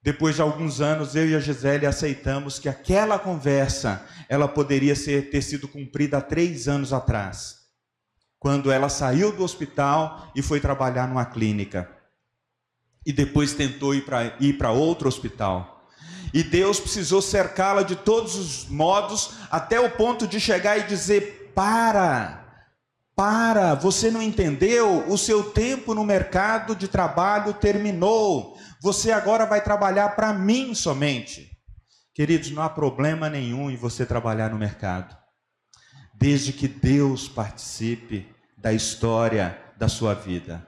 depois 0.03 0.37
de 0.37 0.43
alguns 0.43 0.81
anos, 0.81 1.15
eu 1.15 1.29
e 1.29 1.35
a 1.35 1.41
Gisele 1.41 1.87
aceitamos 1.87 2.59
que 2.59 2.69
aquela 2.69 3.19
conversa, 3.19 4.07
ela 4.29 4.49
poderia 4.49 4.97
ser, 4.97 5.31
ter 5.31 5.43
sido 5.43 5.69
cumprida 5.69 6.19
há 6.19 6.21
três 6.21 6.67
anos 6.67 6.93
atrás, 6.93 7.59
quando 8.39 8.71
ela 8.71 8.89
saiu 8.89 9.33
do 9.33 9.45
hospital 9.45 10.31
e 10.35 10.43
foi 10.43 10.61
trabalhar 10.61 11.07
numa 11.09 11.25
clínica. 11.25 11.91
E 13.05 13.13
depois 13.13 13.55
tentou 13.55 13.95
ir 13.95 14.05
para 14.05 14.37
ir 14.41 14.57
outro 14.67 15.09
hospital. 15.09 15.87
E 16.33 16.43
Deus 16.43 16.79
precisou 16.79 17.23
cercá-la 17.23 17.83
de 17.83 17.97
todos 17.97 18.35
os 18.35 18.69
modos, 18.69 19.33
até 19.51 19.81
o 19.81 19.91
ponto 19.91 20.27
de 20.27 20.39
chegar 20.39 20.79
e 20.79 20.87
dizer: 20.87 21.53
para, 21.55 22.38
para, 23.19 23.75
você 23.75 24.13
não 24.13 24.23
entendeu? 24.23 25.05
O 25.09 25.19
seu 25.19 25.51
tempo 25.51 25.93
no 25.93 26.05
mercado 26.05 26.77
de 26.77 26.87
trabalho 26.87 27.53
terminou. 27.53 28.57
Você 28.81 29.11
agora 29.11 29.45
vai 29.45 29.61
trabalhar 29.61 30.11
para 30.11 30.33
mim 30.33 30.73
somente. 30.73 31.51
Queridos, 32.15 32.53
não 32.53 32.63
há 32.63 32.71
problema 32.71 33.29
nenhum 33.29 33.73
em 33.73 33.77
você 33.77 34.07
trabalhar 34.07 34.51
no 34.51 34.57
mercado, 34.57 35.17
desde 36.15 36.53
que 36.53 36.69
Deus 36.69 37.29
participe 37.29 38.33
da 38.57 38.73
história 38.73 39.61
da 39.77 39.89
sua 39.89 40.15
vida 40.15 40.68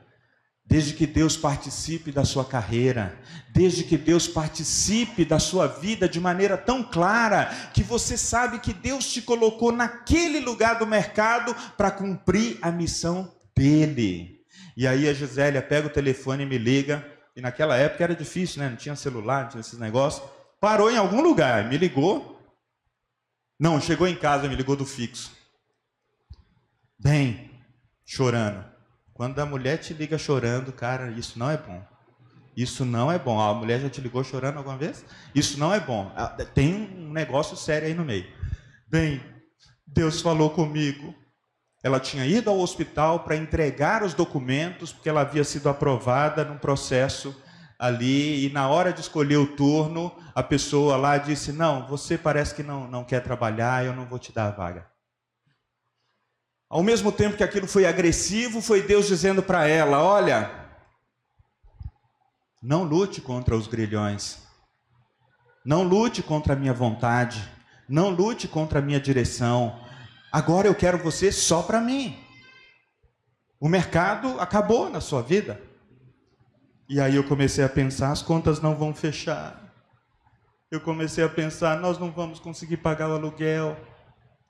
desde 0.71 0.95
que 0.95 1.05
Deus 1.05 1.37
participe 1.37 2.13
da 2.13 2.25
sua 2.25 2.45
carreira, 2.45 3.19
desde 3.53 3.83
que 3.83 3.99
Deus 3.99 4.29
participe 4.29 5.25
da 5.25 5.41
sua 5.41 5.67
vida 5.67 6.09
de 6.09 6.21
maneira 6.21 6.57
tão 6.57 6.85
clara 6.85 7.47
que 7.75 7.83
você 7.83 8.17
sabe 8.17 8.61
que 8.61 8.73
Deus 8.73 9.13
te 9.13 9.21
colocou 9.21 9.73
naquele 9.73 10.39
lugar 10.39 10.79
do 10.79 10.87
mercado 10.87 11.53
para 11.77 11.91
cumprir 11.91 12.57
a 12.63 12.71
missão 12.71 13.35
dele. 13.55 14.45
E 14.77 14.87
aí 14.87 15.09
a 15.09 15.13
Gisélia 15.13 15.61
pega 15.61 15.89
o 15.89 15.93
telefone 15.93 16.45
e 16.45 16.47
me 16.47 16.57
liga, 16.57 17.05
e 17.35 17.41
naquela 17.41 17.77
época 17.77 18.05
era 18.05 18.15
difícil, 18.15 18.63
né? 18.63 18.69
Não 18.69 18.77
tinha 18.77 18.95
celular, 18.95 19.43
não 19.43 19.51
tinha 19.51 19.61
esses 19.63 19.79
negócios. 19.79 20.23
Parou 20.61 20.89
em 20.89 20.97
algum 20.97 21.21
lugar, 21.21 21.69
me 21.69 21.77
ligou. 21.77 22.41
Não, 23.59 23.81
chegou 23.81 24.07
em 24.07 24.15
casa, 24.15 24.49
me 24.49 24.55
ligou 24.55 24.77
do 24.77 24.87
fixo. 24.87 25.33
Bem, 26.97 27.51
chorando. 28.07 28.71
Quando 29.21 29.39
a 29.39 29.45
mulher 29.45 29.77
te 29.77 29.93
liga 29.93 30.17
chorando, 30.17 30.73
cara, 30.73 31.11
isso 31.11 31.39
não 31.39 31.51
é 31.51 31.57
bom. 31.59 31.85
Isso 32.57 32.87
não 32.87 33.13
é 33.13 33.19
bom. 33.19 33.39
A 33.39 33.53
mulher 33.53 33.79
já 33.79 33.91
te 33.91 34.01
ligou 34.01 34.25
chorando 34.25 34.57
alguma 34.57 34.79
vez? 34.79 35.05
Isso 35.35 35.61
não 35.61 35.75
é 35.75 35.79
bom. 35.79 36.11
Ah, 36.17 36.29
tem 36.55 36.91
um 36.97 37.13
negócio 37.13 37.55
sério 37.55 37.87
aí 37.87 37.93
no 37.93 38.03
meio. 38.03 38.25
Bem, 38.89 39.23
Deus 39.87 40.23
falou 40.23 40.49
comigo. 40.49 41.15
Ela 41.85 42.01
tinha 42.01 42.25
ido 42.25 42.49
ao 42.49 42.61
hospital 42.61 43.21
para 43.21 43.37
entregar 43.37 44.03
os 44.03 44.15
documentos, 44.15 44.91
porque 44.91 45.11
ela 45.11 45.21
havia 45.21 45.45
sido 45.45 45.69
aprovada 45.69 46.43
num 46.43 46.57
processo 46.57 47.39
ali, 47.79 48.47
e 48.47 48.51
na 48.51 48.69
hora 48.71 48.91
de 48.91 49.03
escolher 49.03 49.37
o 49.37 49.55
turno, 49.55 50.11
a 50.35 50.43
pessoa 50.43 50.97
lá 50.97 51.19
disse: 51.19 51.53
Não, 51.53 51.87
você 51.87 52.17
parece 52.17 52.55
que 52.55 52.63
não, 52.63 52.89
não 52.89 53.05
quer 53.05 53.23
trabalhar, 53.23 53.85
eu 53.85 53.95
não 53.95 54.07
vou 54.07 54.19
te 54.19 54.33
dar 54.33 54.47
a 54.47 54.51
vaga. 54.51 54.90
Ao 56.71 56.85
mesmo 56.85 57.11
tempo 57.11 57.37
que 57.37 57.43
aquilo 57.43 57.67
foi 57.67 57.85
agressivo, 57.85 58.63
foi 58.63 58.81
Deus 58.81 59.09
dizendo 59.09 59.43
para 59.43 59.67
ela: 59.67 60.01
Olha, 60.01 60.69
não 62.63 62.85
lute 62.85 63.21
contra 63.21 63.57
os 63.57 63.67
grilhões, 63.67 64.39
não 65.65 65.83
lute 65.83 66.23
contra 66.23 66.53
a 66.53 66.57
minha 66.57 66.73
vontade, 66.73 67.43
não 67.89 68.11
lute 68.11 68.47
contra 68.47 68.79
a 68.79 68.83
minha 68.83 69.01
direção. 69.01 69.81
Agora 70.31 70.69
eu 70.69 70.75
quero 70.75 70.97
você 70.97 71.33
só 71.33 71.61
para 71.61 71.81
mim. 71.81 72.17
O 73.59 73.69
mercado 73.69 74.41
acabou 74.41 74.89
na 74.89 75.01
sua 75.01 75.23
vida. 75.23 75.61
E 76.89 77.01
aí 77.01 77.17
eu 77.17 77.25
comecei 77.25 77.65
a 77.65 77.69
pensar: 77.69 78.13
as 78.13 78.23
contas 78.23 78.61
não 78.61 78.77
vão 78.77 78.95
fechar. 78.95 79.61
Eu 80.71 80.81
comecei 80.81 81.25
a 81.25 81.29
pensar: 81.29 81.81
nós 81.81 81.99
não 81.99 82.13
vamos 82.13 82.39
conseguir 82.39 82.77
pagar 82.77 83.09
o 83.09 83.15
aluguel 83.15 83.77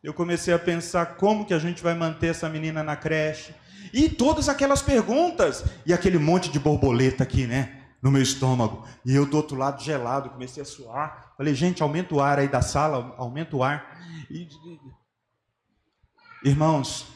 eu 0.03 0.15
comecei 0.15 0.53
a 0.55 0.59
pensar 0.59 1.17
como 1.17 1.45
que 1.45 1.55
a 1.55 1.59
gente 1.59 1.83
vai 1.83 1.95
manter 1.95 2.29
essa 2.29 2.49
menina 2.49 2.83
na 2.83 2.97
creche. 2.97 3.55
E 3.93 4.09
todas 4.09 4.49
aquelas 4.49 4.83
perguntas. 4.83 5.65
E 5.85 5.93
aquele 5.93 6.19
monte 6.19 6.51
de 6.51 6.59
borboleta 6.59 7.23
aqui, 7.23 7.47
né? 7.47 7.81
no 8.03 8.11
meu 8.11 8.23
estômago. 8.23 8.87
E 9.05 9.15
eu 9.15 9.27
do 9.27 9.37
outro 9.37 9.57
lado 9.57 9.83
gelado, 9.83 10.31
comecei 10.31 10.63
a 10.63 10.67
suar. 10.67 11.35
Falei, 11.37 11.55
gente, 11.55 11.83
aumenta 11.83 12.15
o 12.15 12.21
ar 12.21 12.39
aí 12.39 12.49
da 12.49 12.63
sala, 12.63 13.15
aumenta 13.19 13.57
o 13.57 13.63
ar. 13.63 13.99
E, 14.31 14.49
irmãos, 16.45 17.07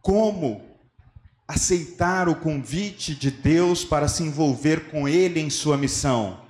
como 0.00 0.66
aceitar 1.46 2.28
o 2.28 2.36
convite 2.36 3.14
de 3.14 3.30
Deus 3.30 3.84
para 3.84 4.08
se 4.08 4.22
envolver 4.22 4.90
com 4.90 5.08
Ele 5.08 5.40
em 5.40 5.50
sua 5.50 5.76
missão? 5.76 6.47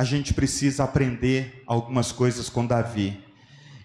A 0.00 0.04
gente 0.04 0.32
precisa 0.32 0.84
aprender 0.84 1.62
algumas 1.66 2.10
coisas 2.10 2.48
com 2.48 2.64
Davi. 2.64 3.22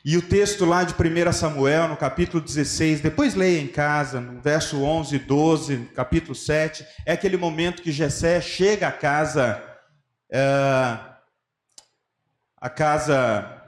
E 0.05 0.15
o 0.15 0.21
texto 0.21 0.63
lá 0.63 0.85
de 0.85 0.93
1 0.93 1.33
Samuel, 1.33 1.89
no 1.89 1.97
capítulo 1.97 2.41
16, 2.41 3.01
depois 3.01 3.35
leia 3.35 3.59
em 3.59 3.67
casa, 3.67 4.21
no 4.21 4.39
verso 4.39 4.81
11 4.81 5.13
e 5.13 5.19
12, 5.19 5.77
capítulo 5.93 6.33
7, 6.33 6.85
é 7.05 7.11
aquele 7.11 7.35
momento 7.35 7.81
que 7.81 7.91
Jessé 7.91 8.39
chega 8.39 8.87
à 8.87 8.93
casa, 8.93 9.61
é, 10.31 10.97
a 12.61 12.69
casa, 12.69 13.61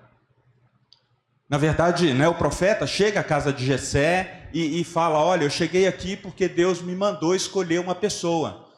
na 1.49 1.57
verdade, 1.57 2.13
né, 2.13 2.29
o 2.29 2.35
profeta 2.35 2.87
chega 2.87 3.19
à 3.19 3.23
casa 3.25 3.51
de 3.51 3.65
Jessé 3.65 4.47
e, 4.53 4.79
e 4.79 4.85
fala, 4.85 5.19
olha, 5.19 5.43
eu 5.43 5.49
cheguei 5.49 5.85
aqui 5.85 6.15
porque 6.15 6.47
Deus 6.47 6.81
me 6.81 6.95
mandou 6.95 7.35
escolher 7.35 7.81
uma 7.81 7.93
pessoa 7.93 8.69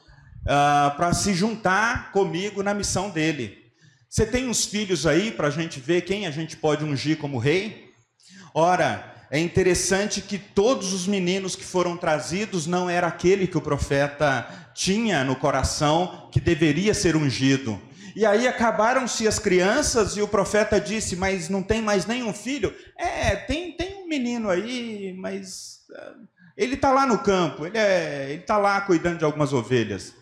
uh, 0.42 0.98
para 0.98 1.14
se 1.14 1.36
juntar 1.36 2.12
comigo 2.12 2.64
na 2.64 2.74
missão 2.74 3.12
dele. 3.12 3.59
Você 4.10 4.26
tem 4.26 4.50
uns 4.50 4.66
filhos 4.66 5.06
aí 5.06 5.32
para 5.32 5.50
a 5.50 5.52
gente 5.52 5.80
ver 5.80 6.02
quem 6.02 6.26
a 6.26 6.32
gente 6.32 6.58
pode 6.58 6.84
ungir 6.84 7.18
como 7.18 7.38
rei? 7.38 7.92
Ora, 8.56 9.28
é 9.30 9.38
interessante 9.38 10.20
que 10.20 10.40
todos 10.40 10.94
os 10.94 11.06
meninos 11.06 11.56
que 11.56 11.64
foram 11.64 11.96
trazidos 11.96 12.66
não 12.66 12.90
era 12.90 13.06
aquele 13.06 13.46
que 13.46 13.58
o 13.58 13.62
profeta 13.62 14.48
tinha 14.74 15.24
no 15.24 15.36
coração 15.36 16.28
que 16.32 16.42
deveria 16.42 16.96
ser 16.96 17.16
ungido. 17.16 17.80
E 18.16 18.26
aí 18.26 18.48
acabaram-se 18.48 19.28
as 19.28 19.38
crianças 19.38 20.18
e 20.18 20.22
o 20.24 20.28
profeta 20.28 20.82
disse: 20.82 21.16
Mas 21.16 21.48
não 21.48 21.62
tem 21.62 21.80
mais 21.80 22.08
nenhum 22.08 22.34
filho? 22.34 22.74
É, 22.98 23.36
tem, 23.36 23.74
tem 23.74 24.04
um 24.04 24.08
menino 24.08 24.50
aí, 24.50 25.14
mas 25.20 25.82
uh, 25.92 26.28
ele 26.58 26.74
está 26.74 26.92
lá 26.92 27.06
no 27.06 27.20
campo, 27.20 27.68
ele 27.68 27.78
é, 27.78 28.34
está 28.34 28.58
lá 28.58 28.82
cuidando 28.82 29.20
de 29.20 29.26
algumas 29.26 29.54
ovelhas. 29.54 30.16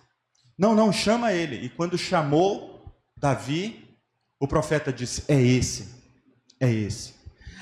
Não, 0.60 0.76
não, 0.76 0.92
chama 0.92 1.32
ele. 1.32 1.56
E 1.66 1.70
quando 1.70 1.98
chamou, 1.98 2.77
Davi, 3.18 3.98
o 4.40 4.48
profeta 4.48 4.94
disse: 4.94 5.24
É 5.28 5.42
esse, 5.42 5.96
é 6.60 6.72
esse. 6.72 7.16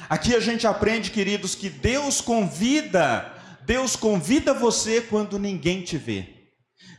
Aqui 0.10 0.36
a 0.36 0.40
gente 0.40 0.68
aprende, 0.68 1.10
queridos, 1.10 1.56
que 1.56 1.70
Deus 1.70 2.22
convida, 2.22 3.34
Deus 3.66 3.96
convida 3.96 4.54
você 4.54 5.02
quando 5.02 5.40
ninguém 5.40 5.82
te 5.82 5.98
vê. 5.98 6.52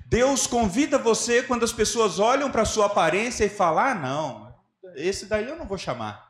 Deus 0.06 0.46
convida 0.46 0.98
você 0.98 1.42
quando 1.42 1.64
as 1.64 1.72
pessoas 1.72 2.18
olham 2.18 2.50
para 2.50 2.62
a 2.62 2.66
sua 2.66 2.86
aparência 2.86 3.44
e 3.44 3.50
falam: 3.50 3.84
Ah, 3.84 3.94
não, 3.94 4.54
esse 4.94 5.26
daí 5.26 5.48
eu 5.48 5.56
não 5.56 5.66
vou 5.66 5.78
chamar. 5.78 6.26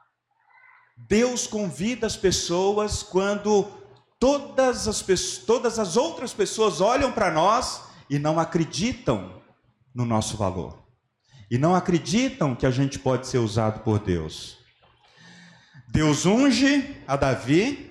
Deus 1.09 1.47
convida 1.47 2.07
as 2.07 2.17
pessoas 2.17 3.03
quando 3.03 3.71
todas 4.19 4.89
as, 4.89 5.03
todas 5.47 5.79
as 5.79 5.97
outras 5.97 6.33
pessoas 6.33 6.81
olham 6.81 7.12
para 7.12 7.31
nós 7.31 7.83
e 8.09 8.19
não 8.19 8.41
acreditam 8.41 9.43
no 9.95 10.07
nosso 10.07 10.37
valor 10.39 10.86
e 11.51 11.59
não 11.59 11.75
acreditam 11.75 12.55
que 12.55 12.67
a 12.67 12.71
gente 12.71 12.99
pode 12.99 13.27
ser 13.27 13.39
usado 13.39 13.81
por 13.81 13.99
Deus. 13.99 14.59
Deus 15.89 16.27
unge 16.27 16.97
a 17.07 17.17
Davi 17.17 17.91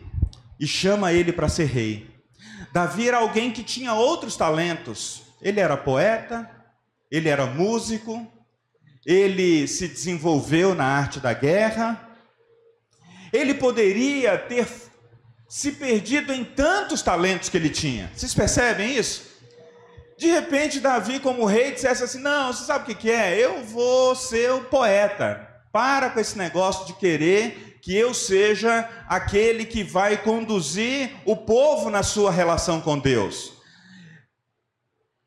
e 0.60 0.68
chama 0.68 1.14
ele 1.14 1.32
para 1.32 1.50
ser 1.50 1.66
rei. 1.66 2.14
Davi 2.74 3.08
era 3.08 3.18
alguém 3.18 3.52
que 3.52 3.64
tinha 3.64 3.94
outros 3.94 4.36
talentos. 4.36 5.24
Ele 5.42 5.60
era 5.60 5.78
poeta, 5.78 6.50
ele 7.10 7.30
era 7.30 7.46
músico, 7.46 8.28
ele 9.06 9.68
se 9.68 9.88
desenvolveu 9.88 10.76
na 10.76 10.86
arte 10.86 11.20
da 11.20 11.34
guerra. 11.34 12.10
Ele 13.32 13.54
poderia 13.54 14.38
ter 14.38 14.68
se 15.48 15.72
perdido 15.74 16.34
em 16.34 16.44
tantos 16.44 17.02
talentos 17.02 17.50
que 17.50 17.58
ele 17.58 17.70
tinha. 17.70 18.12
Vocês 18.14 18.34
percebem 18.34 18.98
isso? 18.98 19.35
De 20.18 20.28
repente, 20.28 20.80
Davi, 20.80 21.20
como 21.20 21.46
rei, 21.46 21.72
dissesse 21.72 22.04
assim: 22.04 22.20
Não, 22.20 22.54
você 22.54 22.66
sabe 22.66 22.92
o 22.92 22.96
que, 22.96 23.12
é? 23.12 23.38
Eu 23.38 23.64
vou 23.64 24.16
ser 24.16 24.52
o 24.52 24.64
poeta. 24.64 25.48
Para 25.72 26.10
com 26.10 26.20
esse 26.20 26.38
negócio 26.38 26.86
de 26.86 26.94
querer 26.94 27.80
que 27.82 27.96
eu 27.96 28.14
seja 28.14 28.90
aquele 29.08 29.66
que 29.66 29.84
vai 29.84 30.18
conduzir 30.18 31.12
o 31.26 31.36
povo 31.36 31.90
na 31.90 32.02
sua 32.02 32.32
relação 32.32 32.82
com 32.82 32.98
Deus. 32.98 33.54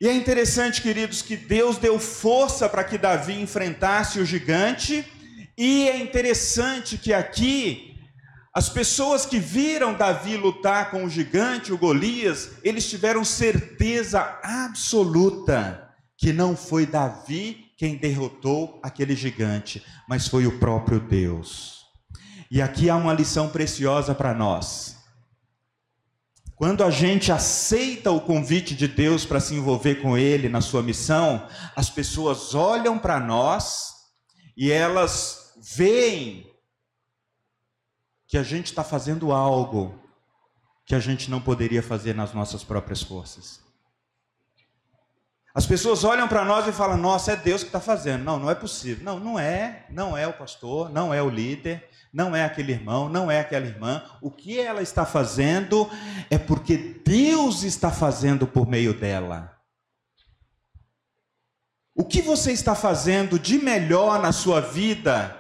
E 0.00 0.08
é 0.08 0.12
interessante, 0.12 0.80
queridos, 0.80 1.22
que 1.22 1.36
Deus 1.36 1.76
deu 1.76 1.98
força 1.98 2.68
para 2.68 2.84
que 2.84 2.96
Davi 2.96 3.40
enfrentasse 3.40 4.20
o 4.20 4.24
gigante, 4.24 5.04
e 5.56 5.88
é 5.88 5.98
interessante 5.98 6.96
que 6.96 7.12
aqui 7.12 7.87
as 8.58 8.68
pessoas 8.68 9.24
que 9.24 9.38
viram 9.38 9.94
Davi 9.94 10.36
lutar 10.36 10.90
com 10.90 11.04
o 11.04 11.08
gigante, 11.08 11.72
o 11.72 11.78
Golias, 11.78 12.50
eles 12.64 12.90
tiveram 12.90 13.24
certeza 13.24 14.36
absoluta 14.42 15.88
que 16.16 16.32
não 16.32 16.56
foi 16.56 16.84
Davi 16.84 17.70
quem 17.76 17.94
derrotou 17.94 18.80
aquele 18.82 19.14
gigante, 19.14 19.80
mas 20.08 20.26
foi 20.26 20.44
o 20.44 20.58
próprio 20.58 20.98
Deus. 20.98 21.84
E 22.50 22.60
aqui 22.60 22.90
há 22.90 22.96
uma 22.96 23.14
lição 23.14 23.48
preciosa 23.48 24.12
para 24.12 24.34
nós. 24.34 24.96
Quando 26.56 26.82
a 26.82 26.90
gente 26.90 27.30
aceita 27.30 28.10
o 28.10 28.20
convite 28.20 28.74
de 28.74 28.88
Deus 28.88 29.24
para 29.24 29.38
se 29.38 29.54
envolver 29.54 30.02
com 30.02 30.18
Ele 30.18 30.48
na 30.48 30.60
sua 30.60 30.82
missão, 30.82 31.46
as 31.76 31.88
pessoas 31.88 32.56
olham 32.56 32.98
para 32.98 33.20
nós 33.20 33.92
e 34.56 34.72
elas 34.72 35.52
veem 35.76 36.47
que 38.28 38.36
a 38.36 38.42
gente 38.42 38.66
está 38.66 38.84
fazendo 38.84 39.32
algo 39.32 39.98
que 40.84 40.94
a 40.94 41.00
gente 41.00 41.30
não 41.30 41.40
poderia 41.40 41.82
fazer 41.82 42.14
nas 42.14 42.34
nossas 42.34 42.62
próprias 42.62 43.02
forças. 43.02 43.60
As 45.54 45.66
pessoas 45.66 46.04
olham 46.04 46.28
para 46.28 46.44
nós 46.44 46.68
e 46.68 46.72
falam: 46.72 46.98
Nossa, 46.98 47.32
é 47.32 47.36
Deus 47.36 47.62
que 47.62 47.70
está 47.70 47.80
fazendo. 47.80 48.22
Não, 48.22 48.38
não 48.38 48.50
é 48.50 48.54
possível. 48.54 49.02
Não, 49.02 49.18
não 49.18 49.38
é. 49.38 49.86
Não 49.90 50.16
é 50.16 50.26
o 50.26 50.32
pastor, 50.32 50.90
não 50.90 51.12
é 51.12 51.22
o 51.22 51.30
líder, 51.30 51.88
não 52.12 52.36
é 52.36 52.44
aquele 52.44 52.72
irmão, 52.72 53.08
não 53.08 53.30
é 53.30 53.40
aquela 53.40 53.66
irmã. 53.66 54.04
O 54.20 54.30
que 54.30 54.60
ela 54.60 54.82
está 54.82 55.06
fazendo 55.06 55.90
é 56.30 56.38
porque 56.38 56.76
Deus 57.04 57.62
está 57.62 57.90
fazendo 57.90 58.46
por 58.46 58.68
meio 58.68 58.92
dela. 58.92 59.58
O 61.94 62.04
que 62.04 62.22
você 62.22 62.52
está 62.52 62.74
fazendo 62.74 63.38
de 63.38 63.58
melhor 63.58 64.20
na 64.20 64.32
sua 64.32 64.60
vida 64.60 65.37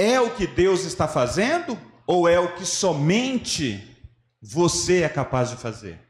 é 0.00 0.18
o 0.18 0.30
que 0.30 0.46
Deus 0.46 0.84
está 0.84 1.06
fazendo 1.06 1.78
ou 2.06 2.26
é 2.26 2.40
o 2.40 2.54
que 2.54 2.64
somente 2.64 3.86
você 4.40 5.02
é 5.02 5.08
capaz 5.08 5.50
de 5.50 5.56
fazer? 5.56 6.00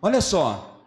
Olha 0.00 0.22
só, 0.22 0.82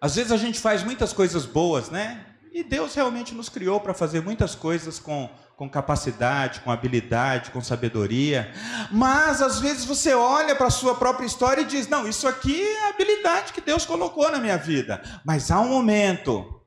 às 0.00 0.16
vezes 0.16 0.32
a 0.32 0.36
gente 0.36 0.58
faz 0.58 0.82
muitas 0.82 1.12
coisas 1.12 1.46
boas, 1.46 1.88
né? 1.88 2.26
E 2.52 2.64
Deus 2.64 2.94
realmente 2.94 3.32
nos 3.32 3.48
criou 3.48 3.80
para 3.80 3.94
fazer 3.94 4.22
muitas 4.22 4.56
coisas 4.56 4.98
com, 4.98 5.30
com 5.56 5.68
capacidade, 5.68 6.60
com 6.60 6.70
habilidade, 6.70 7.50
com 7.50 7.60
sabedoria. 7.60 8.52
Mas 8.90 9.40
às 9.40 9.60
vezes 9.60 9.84
você 9.84 10.14
olha 10.14 10.54
para 10.56 10.66
a 10.66 10.70
sua 10.70 10.96
própria 10.96 11.26
história 11.26 11.62
e 11.62 11.66
diz: 11.66 11.88
Não, 11.88 12.08
isso 12.08 12.26
aqui 12.26 12.60
é 12.60 12.86
a 12.86 12.88
habilidade 12.90 13.52
que 13.52 13.60
Deus 13.60 13.84
colocou 13.84 14.30
na 14.30 14.38
minha 14.38 14.56
vida. 14.56 15.02
Mas 15.24 15.50
há 15.50 15.60
um 15.60 15.68
momento 15.68 16.60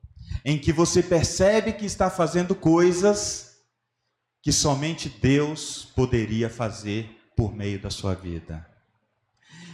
em 0.44 0.58
que 0.58 0.72
você 0.72 1.02
percebe 1.02 1.74
que 1.74 1.86
está 1.86 2.10
fazendo 2.10 2.54
coisas 2.54 3.47
que 4.42 4.52
somente 4.52 5.10
Deus 5.10 5.92
poderia 5.96 6.50
fazer 6.50 7.10
por 7.36 7.56
meio 7.56 7.80
da 7.80 7.90
sua 7.90 8.14
vida. 8.16 8.66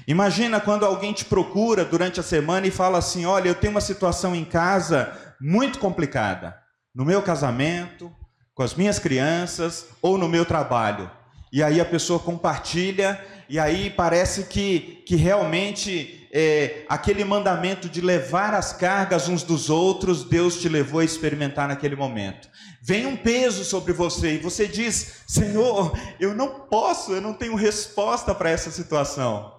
Imagina 0.08 0.60
quando 0.60 0.86
alguém 0.86 1.14
te 1.14 1.24
procura 1.24 1.86
durante 1.86 2.20
a 2.20 2.24
semana 2.24 2.68
e 2.68 2.72
fala 2.72 2.98
assim: 2.98 3.26
Olha, 3.26 3.48
eu 3.48 3.56
tenho 3.56 3.72
uma 3.72 3.82
situação 3.82 4.36
em 4.36 4.44
casa 4.44 5.18
muito 5.40 5.80
complicada, 5.80 6.58
no 6.94 7.06
meu 7.06 7.22
casamento, 7.22 8.14
com 8.54 8.64
as 8.64 8.76
minhas 8.76 9.00
crianças 9.00 9.88
ou 10.02 10.18
no 10.18 10.28
meu 10.28 10.46
trabalho. 10.46 11.10
E 11.52 11.62
aí 11.62 11.80
a 11.80 11.86
pessoa 11.86 12.20
compartilha, 12.20 13.24
e 13.54 13.60
aí 13.60 13.90
parece 13.90 14.46
que, 14.46 15.04
que 15.06 15.16
realmente 15.16 16.28
é, 16.34 16.84
aquele 16.90 17.24
mandamento 17.24 17.88
de 17.88 18.02
levar 18.02 18.54
as 18.54 18.74
cargas 18.74 19.30
uns 19.30 19.44
dos 19.44 19.70
outros, 19.70 20.24
Deus 20.24 20.60
te 20.60 20.68
levou 20.68 21.00
a 21.00 21.06
experimentar 21.06 21.68
naquele 21.68 21.96
momento 21.96 22.50
vem 22.84 23.06
um 23.06 23.16
peso 23.16 23.64
sobre 23.64 23.94
você 23.94 24.36
e 24.36 24.38
você 24.38 24.68
diz: 24.68 25.24
Senhor, 25.26 25.98
eu 26.20 26.36
não 26.36 26.68
posso, 26.68 27.14
eu 27.14 27.22
não 27.22 27.34
tenho 27.34 27.56
resposta 27.56 28.36
para 28.36 28.50
essa 28.50 28.70
situação. 28.70 29.54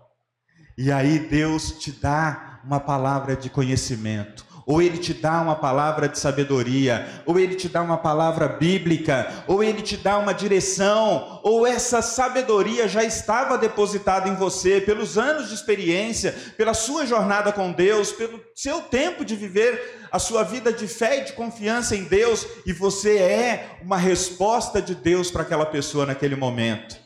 E 0.77 0.93
aí 0.93 1.19
Deus 1.19 1.73
te 1.79 1.91
dá 1.91 2.61
uma 2.63 2.79
palavra 2.79 3.35
de 3.35 3.49
conhecimento. 3.49 4.45
Ou 4.67 4.81
ele 4.81 4.99
te 4.99 5.13
dá 5.13 5.41
uma 5.41 5.57
palavra 5.57 6.09
de 6.09 6.19
sabedoria, 6.19 7.23
ou 7.27 7.39
ele 7.39 7.55
te 7.55 7.69
dá 7.69 7.83
uma 7.83 7.99
palavra 7.99 8.49
bíblica, 8.49 9.45
ou 9.47 9.63
ele 9.63 9.83
te 9.83 9.97
dá 9.97 10.19
uma 10.19 10.33
direção, 10.33 11.41
ou 11.43 11.67
essa 11.67 12.01
sabedoria 12.01 12.89
já 12.89 13.05
estava 13.05 13.59
depositada 13.59 14.29
em 14.29 14.35
você 14.35 14.81
pelos 14.81 15.19
anos 15.19 15.49
de 15.49 15.55
experiência, 15.55 16.35
pela 16.57 16.75
sua 16.75 17.07
jornada 17.07 17.53
com 17.53 17.73
Deus, 17.73 18.13
pelo 18.13 18.41
seu 18.55 18.81
tempo 18.83 19.25
de 19.25 19.37
viver 19.37 20.07
a 20.11 20.19
sua 20.19 20.43
vida 20.43 20.73
de 20.73 20.87
fé 20.87 21.21
e 21.21 21.25
de 21.25 21.33
confiança 21.33 21.97
em 21.97 22.05
Deus, 22.05 22.47
e 22.65 22.73
você 22.73 23.19
é 23.19 23.79
uma 23.83 23.97
resposta 23.97 24.81
de 24.81 24.95
Deus 24.95 25.31
para 25.31 25.43
aquela 25.43 25.67
pessoa 25.67 26.07
naquele 26.07 26.37
momento. 26.37 27.05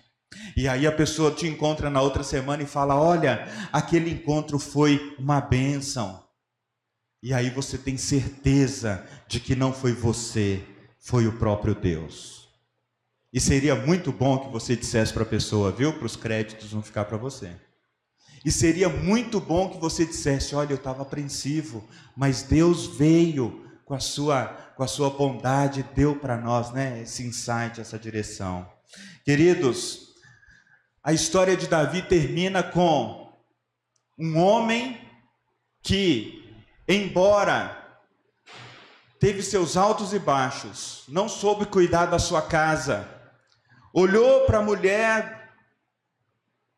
E 0.57 0.69
aí 0.69 0.87
a 0.87 0.93
pessoa 0.93 1.31
te 1.31 1.47
encontra 1.47 1.89
na 1.89 2.01
outra 2.01 2.23
semana 2.23 2.63
e 2.63 2.67
fala: 2.67 3.01
Olha, 3.01 3.47
aquele 3.73 4.11
encontro 4.11 4.59
foi 4.59 5.15
uma 5.19 5.41
bênção. 5.41 6.28
E 7.23 7.35
aí 7.35 7.51
você 7.51 7.77
tem 7.77 7.97
certeza 7.97 9.05
de 9.27 9.41
que 9.41 9.57
não 9.57 9.73
foi 9.73 9.93
você, 9.93 10.64
foi 11.01 11.27
o 11.27 11.37
próprio 11.39 11.75
Deus. 11.75 12.49
E 13.33 13.41
seria 13.41 13.75
muito 13.75 14.12
bom 14.12 14.39
que 14.39 14.51
você 14.51 14.77
dissesse 14.77 15.12
para 15.12 15.23
a 15.23 15.27
pessoa, 15.27 15.73
viu? 15.73 15.93
Para 15.93 16.07
os 16.07 16.16
créditos 16.16 16.73
não 16.73 16.83
ficar 16.83 17.05
para 17.05 17.16
você. 17.16 17.55
E 18.45 18.51
seria 18.51 18.89
muito 18.89 19.41
bom 19.41 19.69
que 19.69 19.79
você 19.79 20.07
dissesse: 20.07 20.55
Olha, 20.55 20.73
eu 20.73 20.77
estava 20.77 21.03
apreensivo, 21.03 21.87
mas 22.16 22.43
Deus 22.43 22.87
veio 22.87 23.69
com 23.85 23.95
a 23.95 24.01
sua, 24.01 24.47
com 24.77 24.83
a 24.83 24.87
sua 24.87 25.11
bondade, 25.11 25.85
deu 25.95 26.14
para 26.16 26.37
nós 26.37 26.71
né, 26.73 27.03
esse 27.03 27.27
insight, 27.27 27.81
essa 27.81 27.99
direção. 27.99 28.71
Queridos, 29.25 30.14
a 31.03 31.12
história 31.12 31.57
de 31.57 31.66
Davi 31.66 32.03
termina 32.03 32.62
com 32.62 33.33
um 34.19 34.39
homem 34.39 35.01
que 35.83 36.38
embora 36.89 37.76
teve 39.20 39.43
seus 39.43 39.76
altos 39.76 40.12
e 40.12 40.18
baixos, 40.18 41.05
não 41.09 41.28
soube 41.28 41.66
cuidar 41.66 42.07
da 42.07 42.18
sua 42.18 42.41
casa, 42.41 43.07
olhou 43.93 44.47
para 44.47 44.59
a 44.59 44.62
mulher 44.62 45.51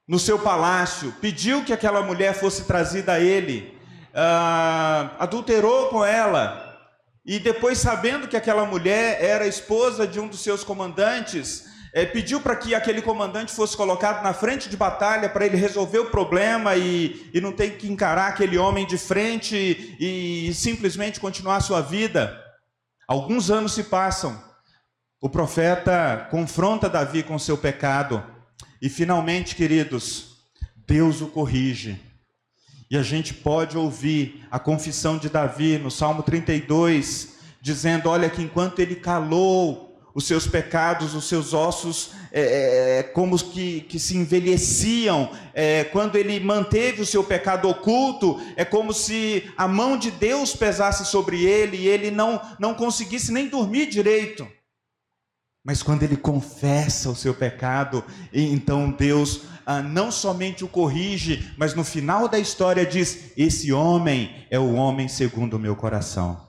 no 0.09 0.19
seu 0.19 0.39
palácio, 0.39 1.15
pediu 1.21 1.65
que 1.65 1.73
aquela 1.73 2.03
mulher 2.03 2.35
fosse 2.35 2.65
trazida 2.65 3.13
a 3.13 3.21
ele, 3.21 3.79
uh, 4.13 5.15
adulterou 5.19 5.89
com 5.89 6.05
ela, 6.05 6.67
e 7.25 7.39
depois, 7.39 7.79
sabendo 7.79 8.27
que 8.27 8.37
aquela 8.37 8.65
mulher 8.65 9.23
era 9.23 9.47
esposa 9.47 10.07
de 10.07 10.19
um 10.19 10.27
dos 10.27 10.41
seus 10.41 10.65
comandantes, 10.65 11.67
é, 11.93 12.07
pediu 12.07 12.41
para 12.41 12.57
que 12.57 12.75
aquele 12.75 13.03
comandante 13.03 13.53
fosse 13.53 13.77
colocado 13.77 14.23
na 14.23 14.33
frente 14.33 14.69
de 14.69 14.77
batalha 14.77 15.29
para 15.29 15.45
ele 15.45 15.57
resolver 15.57 15.99
o 15.99 16.11
problema 16.11 16.77
e, 16.77 17.31
e 17.35 17.41
não 17.41 17.53
ter 17.53 17.77
que 17.77 17.91
encarar 17.91 18.29
aquele 18.29 18.57
homem 18.57 18.87
de 18.87 18.97
frente 18.97 19.57
e, 19.99 20.49
e 20.49 20.55
simplesmente 20.55 21.19
continuar 21.19 21.57
a 21.57 21.61
sua 21.61 21.81
vida. 21.81 22.41
Alguns 23.09 23.51
anos 23.51 23.73
se 23.73 23.85
passam, 23.85 24.41
o 25.21 25.29
profeta 25.29 26.29
confronta 26.31 26.89
Davi 26.89 27.23
com 27.23 27.39
seu 27.39 27.59
pecado 27.59 28.25
e 28.81 28.89
finalmente, 28.89 29.57
queridos, 29.57 30.37
Deus 30.87 31.21
o 31.21 31.27
corrige. 31.27 32.01
E 32.91 32.97
a 32.97 33.03
gente 33.03 33.35
pode 33.35 33.77
ouvir 33.77 34.47
a 34.51 34.59
confissão 34.59 35.19
de 35.19 35.29
Davi 35.29 35.79
no 35.79 35.91
Salmo 35.91 36.23
32, 36.23 37.37
dizendo: 37.61 38.09
Olha, 38.09 38.31
que 38.31 38.43
enquanto 38.43 38.81
ele 38.81 38.97
calou 38.97 39.90
os 40.15 40.27
seus 40.27 40.47
pecados, 40.47 41.15
os 41.15 41.29
seus 41.29 41.55
ossos, 41.55 42.11
é, 42.33 42.41
é, 42.41 42.99
é, 42.99 43.03
como 43.03 43.37
que, 43.39 43.83
que 43.83 43.99
se 43.99 44.17
envelheciam. 44.17 45.31
É, 45.55 45.85
quando 45.85 46.17
ele 46.17 46.39
manteve 46.41 47.03
o 47.03 47.07
seu 47.07 47.25
pecado 47.25 47.69
oculto, 47.69 48.41
é 48.57 48.65
como 48.65 48.93
se 48.93 49.51
a 49.57 49.67
mão 49.67 49.97
de 49.97 50.11
Deus 50.11 50.55
pesasse 50.55 51.05
sobre 51.05 51.45
ele 51.45 51.77
e 51.77 51.89
ele 51.89 52.11
não, 52.11 52.41
não 52.59 52.75
conseguisse 52.75 53.33
nem 53.33 53.49
dormir 53.49 53.87
direito. 53.87 54.47
Mas 55.63 55.83
quando 55.83 56.03
ele 56.03 56.17
confessa 56.17 57.11
o 57.11 57.17
seu 57.17 57.35
pecado, 57.35 58.03
então 58.33 58.91
Deus 58.91 59.43
ah, 59.67 59.83
não 59.83 60.11
somente 60.11 60.65
o 60.65 60.69
corrige, 60.69 61.53
mas 61.57 61.75
no 61.75 61.85
final 61.85 62.27
da 62.27 62.39
história 62.39 62.87
diz: 62.87 63.33
Esse 63.37 63.73
homem 63.73 64.47
é 64.51 64.59
o 64.59 64.73
homem 64.75 65.07
segundo 65.07 65.55
o 65.55 65.59
meu 65.59 65.77
coração. 65.77 66.41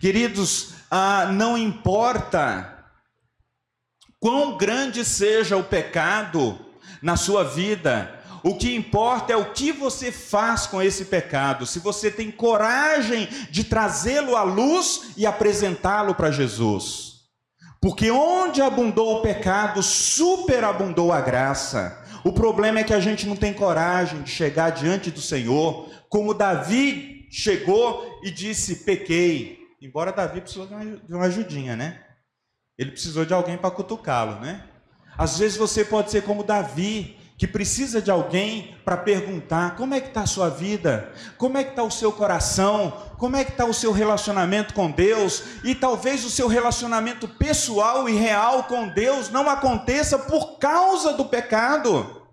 Queridos, 0.00 0.73
ah, 0.96 1.26
não 1.26 1.58
importa 1.58 2.72
quão 4.20 4.56
grande 4.56 5.04
seja 5.04 5.56
o 5.56 5.64
pecado 5.64 6.56
na 7.02 7.16
sua 7.16 7.42
vida, 7.42 8.22
o 8.44 8.54
que 8.56 8.76
importa 8.76 9.32
é 9.32 9.36
o 9.36 9.52
que 9.52 9.72
você 9.72 10.12
faz 10.12 10.68
com 10.68 10.80
esse 10.80 11.06
pecado, 11.06 11.66
se 11.66 11.80
você 11.80 12.12
tem 12.12 12.30
coragem 12.30 13.28
de 13.50 13.64
trazê-lo 13.64 14.36
à 14.36 14.44
luz 14.44 15.10
e 15.16 15.26
apresentá-lo 15.26 16.14
para 16.14 16.30
Jesus. 16.30 17.14
Porque 17.82 18.12
onde 18.12 18.62
abundou 18.62 19.16
o 19.16 19.20
pecado, 19.20 19.82
superabundou 19.82 21.12
a 21.12 21.20
graça. 21.20 22.04
O 22.22 22.32
problema 22.32 22.78
é 22.78 22.84
que 22.84 22.94
a 22.94 23.00
gente 23.00 23.26
não 23.26 23.34
tem 23.34 23.52
coragem 23.52 24.22
de 24.22 24.30
chegar 24.30 24.70
diante 24.70 25.10
do 25.10 25.20
Senhor, 25.20 25.90
como 26.08 26.32
Davi 26.32 27.26
chegou 27.32 28.20
e 28.22 28.30
disse: 28.30 28.84
pequei. 28.84 29.63
Embora 29.84 30.14
Davi 30.14 30.40
precisou 30.40 30.66
de 30.66 31.12
uma 31.12 31.26
ajudinha, 31.26 31.76
né? 31.76 32.02
Ele 32.78 32.92
precisou 32.92 33.26
de 33.26 33.34
alguém 33.34 33.58
para 33.58 33.70
cutucá-lo, 33.70 34.40
né? 34.40 34.66
Às 35.14 35.38
vezes 35.38 35.58
você 35.58 35.84
pode 35.84 36.10
ser 36.10 36.22
como 36.22 36.42
Davi, 36.42 37.20
que 37.36 37.46
precisa 37.46 38.00
de 38.00 38.10
alguém 38.10 38.78
para 38.82 38.96
perguntar 38.96 39.76
como 39.76 39.92
é 39.92 40.00
que 40.00 40.08
está 40.08 40.22
a 40.22 40.26
sua 40.26 40.48
vida, 40.48 41.12
como 41.36 41.58
é 41.58 41.64
que 41.64 41.70
está 41.70 41.82
o 41.82 41.90
seu 41.90 42.10
coração, 42.10 42.92
como 43.18 43.36
é 43.36 43.44
que 43.44 43.50
está 43.50 43.66
o 43.66 43.74
seu 43.74 43.92
relacionamento 43.92 44.72
com 44.72 44.90
Deus, 44.90 45.42
e 45.62 45.74
talvez 45.74 46.24
o 46.24 46.30
seu 46.30 46.48
relacionamento 46.48 47.28
pessoal 47.28 48.08
e 48.08 48.14
real 48.14 48.64
com 48.64 48.88
Deus 48.88 49.28
não 49.28 49.50
aconteça 49.50 50.18
por 50.18 50.58
causa 50.58 51.12
do 51.12 51.26
pecado. 51.26 52.26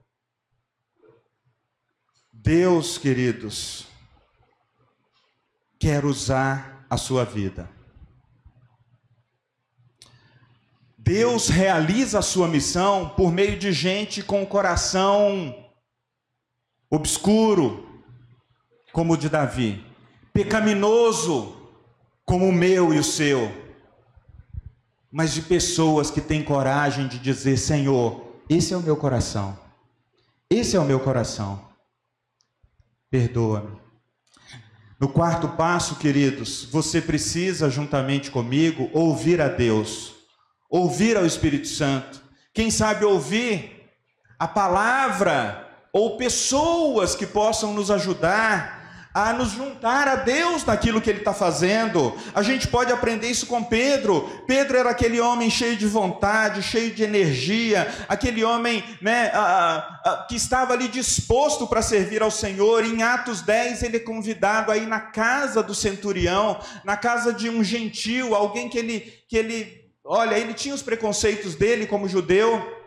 Deus, 2.31 2.97
queridos, 2.97 3.87
quer 5.77 6.05
usar 6.05 6.70
a 6.91 6.97
sua 6.97 7.23
vida. 7.23 7.69
Deus 10.97 11.47
realiza 11.47 12.19
a 12.19 12.21
sua 12.21 12.49
missão 12.49 13.07
por 13.15 13.31
meio 13.31 13.57
de 13.57 13.71
gente 13.71 14.21
com 14.21 14.43
o 14.43 14.45
coração 14.45 15.55
obscuro, 16.89 18.03
como 18.91 19.13
o 19.13 19.17
de 19.17 19.29
Davi, 19.29 19.81
pecaminoso, 20.33 21.55
como 22.25 22.49
o 22.49 22.51
meu 22.51 22.93
e 22.93 22.99
o 22.99 23.03
seu, 23.05 23.49
mas 25.09 25.33
de 25.33 25.43
pessoas 25.43 26.11
que 26.11 26.19
têm 26.19 26.43
coragem 26.43 27.07
de 27.07 27.17
dizer: 27.19 27.55
Senhor, 27.55 28.35
esse 28.49 28.73
é 28.73 28.77
o 28.77 28.81
meu 28.81 28.97
coração, 28.97 29.57
esse 30.49 30.75
é 30.75 30.79
o 30.79 30.85
meu 30.85 30.99
coração, 30.99 31.65
perdoa-me. 33.09 33.80
No 35.01 35.09
quarto 35.09 35.47
passo, 35.47 35.95
queridos, 35.95 36.67
você 36.71 37.01
precisa, 37.01 37.71
juntamente 37.71 38.29
comigo, 38.29 38.87
ouvir 38.93 39.41
a 39.41 39.47
Deus, 39.47 40.13
ouvir 40.69 41.17
ao 41.17 41.25
Espírito 41.25 41.67
Santo. 41.67 42.21
Quem 42.53 42.69
sabe 42.69 43.03
ouvir 43.03 43.89
a 44.37 44.47
palavra 44.47 45.67
ou 45.91 46.17
pessoas 46.17 47.15
que 47.15 47.25
possam 47.25 47.73
nos 47.73 47.89
ajudar 47.89 48.80
a 49.13 49.33
nos 49.33 49.51
juntar 49.51 50.07
a 50.07 50.15
Deus 50.15 50.63
naquilo 50.65 51.01
que 51.01 51.09
Ele 51.09 51.19
está 51.19 51.33
fazendo. 51.33 52.15
A 52.33 52.41
gente 52.41 52.67
pode 52.67 52.91
aprender 52.91 53.27
isso 53.27 53.45
com 53.45 53.63
Pedro. 53.63 54.43
Pedro 54.47 54.77
era 54.77 54.89
aquele 54.89 55.19
homem 55.19 55.49
cheio 55.49 55.75
de 55.75 55.85
vontade, 55.85 56.63
cheio 56.63 56.91
de 56.91 57.03
energia, 57.03 57.87
aquele 58.07 58.43
homem 58.43 58.83
né, 59.01 59.31
a, 59.33 59.99
a, 60.05 60.25
que 60.29 60.35
estava 60.35 60.73
ali 60.73 60.87
disposto 60.87 61.67
para 61.67 61.81
servir 61.81 62.23
ao 62.23 62.31
Senhor. 62.31 62.85
Em 62.85 63.03
Atos 63.03 63.41
10, 63.41 63.83
ele 63.83 63.97
é 63.97 63.99
convidado 63.99 64.71
a 64.71 64.77
ir 64.77 64.87
na 64.87 64.99
casa 64.99 65.61
do 65.61 65.75
centurião, 65.75 66.59
na 66.83 66.95
casa 66.95 67.33
de 67.33 67.49
um 67.49 67.63
gentil, 67.63 68.33
alguém 68.33 68.69
que 68.69 68.77
ele, 68.77 69.13
que 69.27 69.35
ele, 69.35 69.81
olha, 70.05 70.37
ele 70.37 70.53
tinha 70.53 70.73
os 70.73 70.81
preconceitos 70.81 71.55
dele 71.55 71.85
como 71.85 72.07
judeu. 72.07 72.80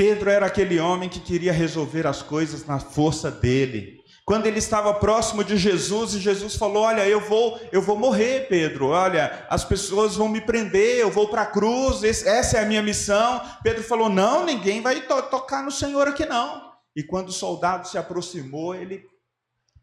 Pedro 0.00 0.30
era 0.30 0.46
aquele 0.46 0.80
homem 0.80 1.10
que 1.10 1.20
queria 1.20 1.52
resolver 1.52 2.06
as 2.06 2.22
coisas 2.22 2.64
na 2.64 2.78
força 2.78 3.30
dele. 3.30 4.00
Quando 4.24 4.46
ele 4.46 4.58
estava 4.58 4.94
próximo 4.94 5.44
de 5.44 5.58
Jesus 5.58 6.14
e 6.14 6.18
Jesus 6.18 6.56
falou: 6.56 6.84
"Olha, 6.84 7.06
eu 7.06 7.20
vou, 7.20 7.60
eu 7.70 7.82
vou 7.82 7.98
morrer, 7.98 8.48
Pedro. 8.48 8.86
Olha, 8.86 9.44
as 9.50 9.62
pessoas 9.62 10.16
vão 10.16 10.26
me 10.26 10.40
prender, 10.40 10.96
eu 10.96 11.10
vou 11.10 11.28
para 11.28 11.42
a 11.42 11.46
cruz, 11.46 12.02
essa 12.02 12.56
é 12.56 12.62
a 12.62 12.66
minha 12.66 12.82
missão". 12.82 13.42
Pedro 13.62 13.82
falou: 13.82 14.08
"Não, 14.08 14.46
ninguém 14.46 14.80
vai 14.80 15.02
to 15.02 15.20
tocar 15.24 15.62
no 15.62 15.70
Senhor 15.70 16.08
aqui 16.08 16.24
não". 16.24 16.72
E 16.96 17.02
quando 17.02 17.28
o 17.28 17.32
soldado 17.32 17.86
se 17.86 17.98
aproximou, 17.98 18.74
ele 18.74 19.04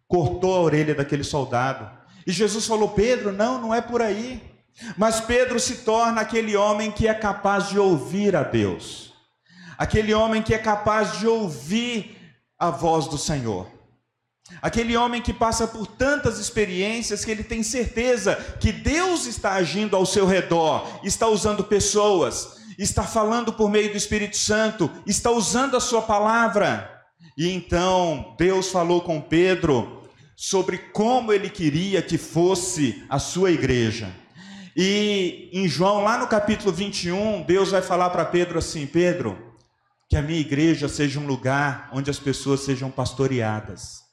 cortou 0.07 0.55
a 0.55 0.61
orelha 0.61 0.95
daquele 0.95 1.24
soldado. 1.24 1.88
E 2.26 2.32
Jesus 2.32 2.65
falou: 2.65 2.89
"Pedro, 2.89 3.32
não, 3.32 3.61
não 3.61 3.72
é 3.72 3.82
por 3.82 4.01
aí". 4.01 4.41
Mas 4.97 5.22
Pedro 5.22 5.59
se 5.59 5.84
torna 5.84 6.22
aquele 6.22 6.55
homem 6.55 6.89
que 6.89 7.07
é 7.07 7.13
capaz 7.13 7.70
de 7.70 7.78
ouvir 7.78 8.36
a 8.36 8.41
Deus 8.41 9.07
aquele 9.78 10.13
homem 10.13 10.41
que 10.41 10.53
é 10.53 10.57
capaz 10.57 11.19
de 11.19 11.28
ouvir 11.28 12.17
a 12.57 12.71
voz 12.71 13.07
do 13.07 13.17
Senhor. 13.17 13.67
Aquele 14.61 14.95
homem 14.95 15.21
que 15.21 15.34
passa 15.34 15.67
por 15.67 15.86
tantas 15.86 16.39
experiências 16.39 17.25
que 17.25 17.32
ele 17.32 17.43
tem 17.43 17.61
certeza 17.61 18.36
que 18.59 18.71
Deus 18.71 19.25
está 19.25 19.53
agindo 19.53 19.95
ao 19.95 20.05
seu 20.05 20.25
redor, 20.25 20.88
está 21.03 21.28
usando 21.28 21.65
pessoas, 21.65 22.57
está 22.78 23.03
falando 23.03 23.51
por 23.51 23.69
meio 23.69 23.91
do 23.91 23.97
Espírito 23.97 24.38
Santo, 24.38 24.89
está 25.05 25.30
usando 25.32 25.75
a 25.75 25.82
sua 25.82 26.01
palavra. 26.01 26.89
E 27.38 27.51
então 27.51 28.36
Deus 28.38 28.69
falou 28.69 29.01
com 29.01 29.19
Pedro 29.19 30.03
sobre 30.36 30.78
como 30.78 31.34
ele 31.34 31.49
queria 31.49 32.01
que 32.01 32.17
fosse 32.17 33.03
a 33.09 33.19
sua 33.19 33.51
igreja. 33.51 34.09
E 34.75 35.49
em 35.51 35.67
João, 35.67 36.03
lá 36.03 36.17
no 36.19 36.28
capítulo 36.28 36.71
21, 36.71 37.41
Deus 37.41 37.71
vai 37.71 37.82
falar 37.82 38.11
para 38.11 38.23
Pedro 38.23 38.59
assim: 38.59 38.86
Pedro, 38.86 39.47
que 40.10 40.16
a 40.16 40.22
minha 40.22 40.39
igreja 40.39 40.88
seja 40.88 41.20
um 41.20 41.28
lugar 41.28 41.89
onde 41.93 42.10
as 42.10 42.20
pessoas 42.20 42.62
sejam 42.62 42.89
pastoreadas 42.89 44.08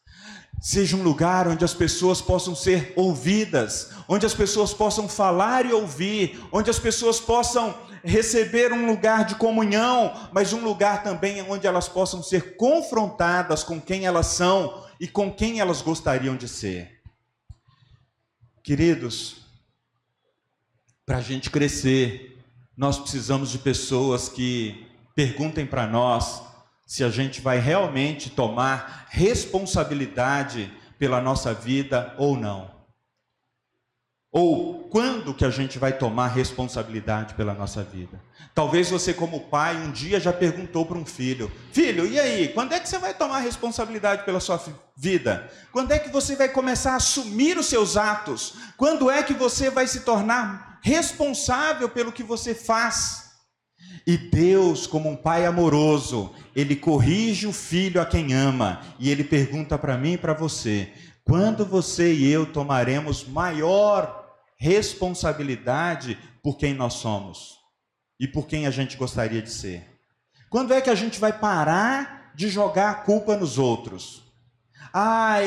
seja 0.61 0.97
um 0.97 1.03
lugar 1.03 1.47
onde 1.47 1.63
as 1.63 1.75
pessoas 1.75 2.23
possam 2.23 2.55
ser 2.55 2.95
ouvidas, 2.97 3.91
onde 4.09 4.25
as 4.25 4.33
pessoas 4.33 4.73
possam 4.73 5.07
falar 5.07 5.67
e 5.67 5.73
ouvir, 5.75 6.43
onde 6.51 6.71
as 6.71 6.79
pessoas 6.79 7.21
possam 7.21 7.79
receber 8.03 8.73
um 8.73 8.87
lugar 8.87 9.27
de 9.27 9.35
comunhão, 9.35 10.13
mas 10.33 10.55
um 10.55 10.65
lugar 10.65 11.03
também 11.03 11.43
onde 11.43 11.67
elas 11.67 11.87
possam 11.87 12.23
ser 12.23 12.57
confrontadas 12.57 13.63
com 13.63 13.79
quem 13.79 14.07
elas 14.07 14.29
são 14.29 14.85
e 15.01 15.07
com 15.07 15.31
quem 15.31 15.61
elas 15.61 15.83
gostariam 15.83 16.37
de 16.37 16.49
ser. 16.49 17.01
Queridos, 18.63 19.37
para 21.05 21.19
a 21.19 21.23
gente 21.23 21.51
crescer, 21.51 22.39
nós 22.75 22.99
precisamos 22.99 23.51
de 23.51 23.59
pessoas 23.59 24.31
que 24.31 24.84
perguntem 25.15 25.67
para 25.67 25.87
nós 25.87 26.43
se 26.87 27.03
a 27.03 27.09
gente 27.09 27.41
vai 27.41 27.59
realmente 27.59 28.31
tomar 28.31 29.07
responsabilidade 29.11 30.73
pela 30.99 31.21
nossa 31.21 31.55
vida 31.55 32.15
ou 32.19 32.37
não. 32.37 32.75
Ou 34.31 34.89
quando 34.89 35.33
que 35.33 35.45
a 35.45 35.51
gente 35.51 35.79
vai 35.79 35.97
tomar 35.97 36.27
responsabilidade 36.27 37.35
pela 37.35 37.55
nossa 37.55 37.85
vida? 37.85 38.21
Talvez 38.53 38.91
você, 38.91 39.15
como 39.15 39.43
pai, 39.43 39.77
um 39.77 39.93
dia 39.93 40.19
já 40.19 40.33
perguntou 40.33 40.85
para 40.85 40.99
um 40.99 41.07
filho: 41.07 41.51
Filho, 41.73 42.05
e 42.05 42.19
aí? 42.19 42.49
Quando 42.49 42.73
é 42.73 42.81
que 42.81 42.89
você 42.89 42.99
vai 42.99 43.15
tomar 43.15 43.39
responsabilidade 43.39 44.25
pela 44.25 44.41
sua 44.41 44.61
vida? 44.97 45.49
Quando 45.71 45.93
é 45.93 46.01
que 46.01 46.11
você 46.11 46.35
vai 46.35 46.49
começar 46.49 46.95
a 46.95 46.97
assumir 46.97 47.57
os 47.57 47.67
seus 47.67 47.97
atos? 47.97 48.55
Quando 48.77 49.09
é 49.09 49.23
que 49.23 49.33
você 49.33 49.71
vai 49.71 49.87
se 49.87 50.01
tornar 50.01 50.81
responsável 50.83 51.89
pelo 51.89 52.11
que 52.11 52.25
você 52.25 52.57
faz? 52.57 53.24
E 54.07 54.17
Deus, 54.17 54.87
como 54.87 55.09
um 55.09 55.17
pai 55.17 55.47
amoroso, 55.47 56.31
ele 56.55 56.77
corrige 56.77 57.47
o 57.47 57.53
filho 57.53 58.01
a 58.01 58.07
quem 58.07 58.35
ama, 58.35 58.83
e 58.99 59.11
ele 59.11 59.25
pergunta 59.25 59.79
para 59.79 59.97
mim 59.97 60.13
e 60.13 60.19
para 60.19 60.35
você: 60.35 60.93
quando 61.25 61.65
você 61.65 62.13
e 62.13 62.31
eu 62.31 62.45
tomaremos 62.45 63.27
maior 63.27 64.37
responsabilidade 64.57 66.19
por 66.43 66.59
quem 66.59 66.75
nós 66.75 66.95
somos 66.95 67.59
e 68.21 68.29
por 68.29 68.47
quem 68.47 68.67
a 68.67 68.71
gente 68.71 68.97
gostaria 68.97 69.41
de 69.41 69.51
ser? 69.51 69.89
Quando 70.51 70.75
é 70.75 70.81
que 70.81 70.91
a 70.91 70.95
gente 70.95 71.19
vai 71.19 71.33
parar 71.33 72.33
de 72.35 72.49
jogar 72.49 72.91
a 72.91 72.95
culpa 72.95 73.37
nos 73.37 73.59
outros? 73.59 74.24
Ah, 74.97 75.39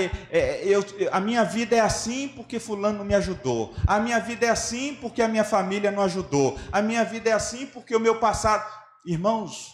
eu, 0.62 0.84
a 1.10 1.22
minha 1.22 1.46
vida 1.46 1.74
é 1.74 1.80
assim 1.80 2.28
porque 2.28 2.60
fulano 2.60 3.06
me 3.06 3.16
ajudou. 3.16 3.74
A 3.88 3.98
minha 3.98 4.20
vida 4.20 4.46
é 4.46 4.50
assim 4.50 4.94
porque 4.96 5.22
a 5.22 5.28
minha 5.30 5.46
família 5.46 5.90
não 5.90 6.04
ajudou. 6.04 6.60
A 6.70 6.82
minha 6.82 7.06
vida 7.06 7.30
é 7.30 7.34
assim 7.34 7.66
porque 7.66 7.96
o 7.96 8.00
meu 8.00 8.20
passado. 8.20 8.70
Irmãos, 9.06 9.74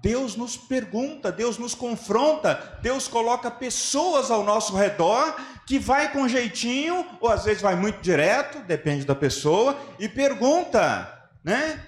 Deus 0.00 0.36
nos 0.36 0.56
pergunta, 0.56 1.30
Deus 1.30 1.58
nos 1.58 1.74
confronta, 1.74 2.78
Deus 2.80 3.06
coloca 3.06 3.50
pessoas 3.50 4.30
ao 4.30 4.42
nosso 4.42 4.74
redor 4.74 5.36
que 5.66 5.78
vai 5.78 6.10
com 6.10 6.26
jeitinho, 6.26 7.06
ou 7.20 7.28
às 7.30 7.44
vezes 7.44 7.60
vai 7.60 7.76
muito 7.76 8.00
direto, 8.00 8.60
depende 8.60 9.04
da 9.04 9.14
pessoa, 9.14 9.78
e 9.98 10.08
pergunta, 10.08 11.30
né? 11.44 11.84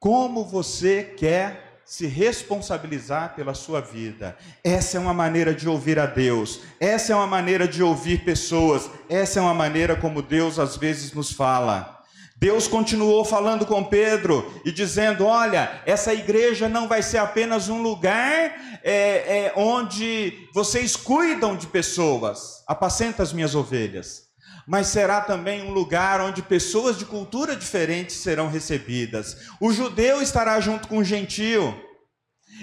Como 0.00 0.44
você 0.44 1.04
quer 1.04 1.67
se 1.88 2.06
responsabilizar 2.06 3.34
pela 3.34 3.54
sua 3.54 3.80
vida. 3.80 4.36
Essa 4.62 4.98
é 4.98 5.00
uma 5.00 5.14
maneira 5.14 5.54
de 5.54 5.66
ouvir 5.66 5.98
a 5.98 6.04
Deus, 6.04 6.60
essa 6.78 7.14
é 7.14 7.16
uma 7.16 7.26
maneira 7.26 7.66
de 7.66 7.82
ouvir 7.82 8.24
pessoas, 8.24 8.90
essa 9.08 9.38
é 9.38 9.42
uma 9.42 9.54
maneira 9.54 9.96
como 9.96 10.20
Deus 10.20 10.58
às 10.58 10.76
vezes 10.76 11.14
nos 11.14 11.32
fala. 11.32 12.04
Deus 12.36 12.68
continuou 12.68 13.24
falando 13.24 13.64
com 13.64 13.82
Pedro 13.82 14.60
e 14.66 14.70
dizendo: 14.70 15.24
Olha, 15.24 15.80
essa 15.86 16.12
igreja 16.12 16.68
não 16.68 16.86
vai 16.86 17.02
ser 17.02 17.18
apenas 17.18 17.70
um 17.70 17.80
lugar 17.80 18.78
é, 18.84 19.46
é, 19.46 19.52
onde 19.56 20.46
vocês 20.52 20.94
cuidam 20.94 21.56
de 21.56 21.66
pessoas, 21.66 22.62
apacenta 22.66 23.22
as 23.22 23.32
minhas 23.32 23.54
ovelhas 23.54 24.27
mas 24.68 24.88
será 24.88 25.22
também 25.22 25.62
um 25.62 25.72
lugar 25.72 26.20
onde 26.20 26.42
pessoas 26.42 26.98
de 26.98 27.06
cultura 27.06 27.56
diferente 27.56 28.12
serão 28.12 28.50
recebidas. 28.50 29.48
O 29.58 29.72
judeu 29.72 30.20
estará 30.20 30.60
junto 30.60 30.86
com 30.88 30.98
o 30.98 31.04
gentio. 31.04 31.74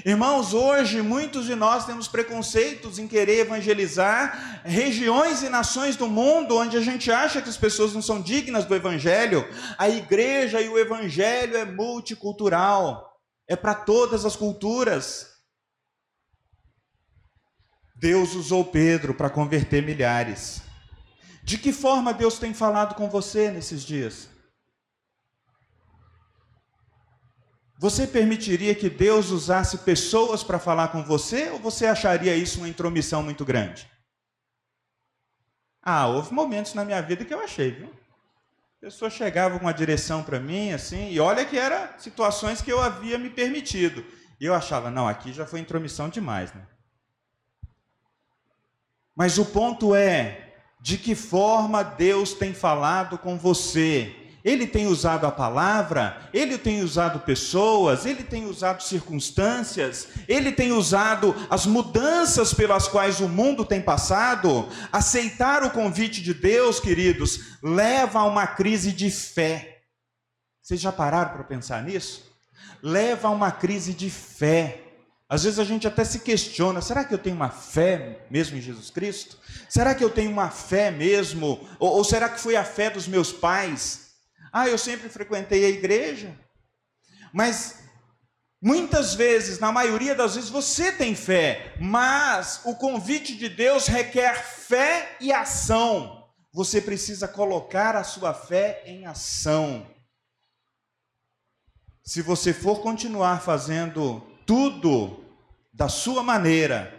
Irmãos, 0.06 0.54
hoje 0.54 1.02
muitos 1.02 1.48
de 1.48 1.56
nós 1.56 1.84
temos 1.88 2.08
preconceitos 2.08 3.00
em 3.00 3.08
querer 3.08 3.40
evangelizar 3.40 4.62
regiões 4.64 5.42
e 5.42 5.50
nações 5.50 5.96
do 5.96 6.06
mundo 6.08 6.58
onde 6.58 6.78
a 6.78 6.82
gente 6.82 7.12
acha 7.12 7.42
que 7.42 7.50
as 7.50 7.58
pessoas 7.58 7.92
não 7.94 8.04
são 8.04 8.22
dignas 8.22 8.66
do 8.66 8.76
evangelho. 8.76 9.44
A 9.76 9.90
igreja 9.90 10.62
e 10.62 10.70
o 10.70 10.78
evangelho 10.78 11.58
é 11.58 11.66
multicultural, 11.66 13.18
é 13.48 13.56
para 13.56 13.74
todas 13.74 14.26
as 14.26 14.36
culturas. 14.36 15.26
Deus 17.96 18.36
usou 18.36 18.64
Pedro 18.64 19.16
para 19.16 19.30
converter 19.30 19.82
milhares. 19.82 20.65
De 21.46 21.60
que 21.60 21.72
forma 21.72 22.12
Deus 22.12 22.40
tem 22.40 22.56
falado 22.56 22.96
com 22.96 23.08
você 23.08 23.52
nesses 23.52 23.84
dias? 23.84 24.28
Você 27.78 28.08
permitiria 28.08 28.74
que 28.74 28.90
Deus 28.90 29.30
usasse 29.30 29.78
pessoas 29.80 30.44
para 30.44 30.58
falar 30.58 30.88
com 30.88 31.04
você 31.04 31.52
ou 31.52 31.60
você 31.60 31.86
acharia 31.86 32.36
isso 32.36 32.58
uma 32.58 32.68
intromissão 32.68 33.22
muito 33.22 33.46
grande? 33.46 33.88
Ah, 35.84 36.08
houve 36.08 36.34
momentos 36.34 36.74
na 36.74 36.84
minha 36.84 37.00
vida 37.00 37.24
que 37.24 37.34
eu 37.34 37.40
achei, 37.40 37.70
viu? 37.70 37.94
A 38.82 38.86
pessoa 38.86 39.12
chegava 39.12 39.60
com 39.60 39.66
uma 39.66 39.74
direção 39.74 40.24
para 40.24 40.40
mim, 40.40 40.72
assim, 40.72 41.12
e 41.12 41.20
olha 41.20 41.46
que 41.46 41.60
eram 41.60 42.00
situações 42.00 42.60
que 42.60 42.74
eu 42.74 42.82
havia 42.82 43.20
me 43.20 43.30
permitido. 43.30 44.04
E 44.40 44.46
eu 44.46 44.56
achava, 44.56 44.90
não, 44.90 45.08
aqui 45.08 45.32
já 45.32 45.46
foi 45.46 45.60
intromissão 45.60 46.10
demais, 46.10 46.52
né? 46.56 46.66
Mas 49.16 49.38
o 49.38 49.46
ponto 49.46 49.94
é, 49.94 50.45
de 50.86 51.00
que 51.00 51.16
forma 51.16 51.82
Deus 51.82 52.34
tem 52.34 52.54
falado 52.54 53.18
com 53.18 53.40
você. 53.40 54.16
Ele 54.44 54.68
tem 54.68 54.86
usado 54.86 55.26
a 55.26 55.32
palavra, 55.32 56.30
ele 56.32 56.60
tem 56.60 56.84
usado 56.84 57.22
pessoas, 57.22 58.06
ele 58.06 58.22
tem 58.22 58.46
usado 58.46 58.84
circunstâncias, 58.84 60.10
ele 60.28 60.52
tem 60.52 60.72
usado 60.72 61.36
as 61.50 61.66
mudanças 61.66 62.54
pelas 62.54 62.88
quais 62.88 63.20
o 63.20 63.28
mundo 63.28 63.66
tem 63.66 63.82
passado. 63.82 64.70
Aceitar 64.94 65.64
o 65.64 65.72
convite 65.72 66.22
de 66.22 66.36
Deus, 66.36 66.80
queridos, 66.80 67.58
leva 67.64 68.20
a 68.20 68.26
uma 68.26 68.46
crise 68.46 68.92
de 68.92 69.10
fé. 69.10 69.80
Vocês 70.62 70.80
já 70.80 70.92
pararam 70.92 71.32
para 71.32 71.44
pensar 71.46 71.82
nisso? 71.82 72.32
Leva 72.84 73.30
a 73.30 73.32
uma 73.32 73.52
crise 73.52 73.92
de 73.92 74.12
fé. 74.12 74.85
Às 75.28 75.44
vezes 75.44 75.58
a 75.58 75.64
gente 75.64 75.88
até 75.88 76.04
se 76.04 76.20
questiona: 76.20 76.82
será 76.82 77.04
que 77.04 77.14
eu 77.14 77.18
tenho 77.18 77.36
uma 77.36 77.50
fé 77.50 78.26
mesmo 78.30 78.58
em 78.58 78.62
Jesus 78.62 78.92
Cristo? 78.92 79.38
Será 79.68 79.96
que 79.96 80.04
eu 80.04 80.10
tenho 80.10 80.30
uma 80.30 80.50
fé 80.50 80.92
mesmo? 80.92 81.68
Ou, 81.80 81.98
ou, 81.98 82.04
será 82.04 82.30
que 82.30 82.40
foi 82.40 82.56
a 82.56 82.64
fé 82.64 82.90
dos 82.90 83.08
meus 83.08 83.32
pais? 83.32 84.12
Ah, 84.54 84.68
eu 84.68 84.78
sempre 84.78 85.10
frequentei 85.10 85.66
a 85.66 85.70
igreja. 85.70 86.38
Mas 87.34 87.80
muitas 88.62 89.16
vezes, 89.16 89.60
na 89.60 89.72
maioria 89.72 90.14
das 90.14 90.36
vezes, 90.36 90.50
você 90.50 90.92
tem 90.92 91.16
fé, 91.16 91.76
mas 91.82 92.62
o 92.64 92.76
convite 92.76 93.36
de 93.36 93.50
Deus 93.50 93.88
requer 93.88 94.36
fé 94.44 95.18
e 95.20 95.34
ação. 95.34 96.24
Você 96.54 96.80
precisa 96.80 97.28
colocar 97.28 97.96
a 97.96 98.04
sua 98.04 98.34
fé 98.34 98.84
em 98.86 99.06
ação. 99.06 99.86
Se 102.04 102.22
você 102.22 102.54
for 102.54 102.82
continuar 102.82 103.42
fazendo 103.42 104.26
tudo 104.46 105.24
da 105.74 105.90
sua 105.90 106.24
maneira, 106.24 106.94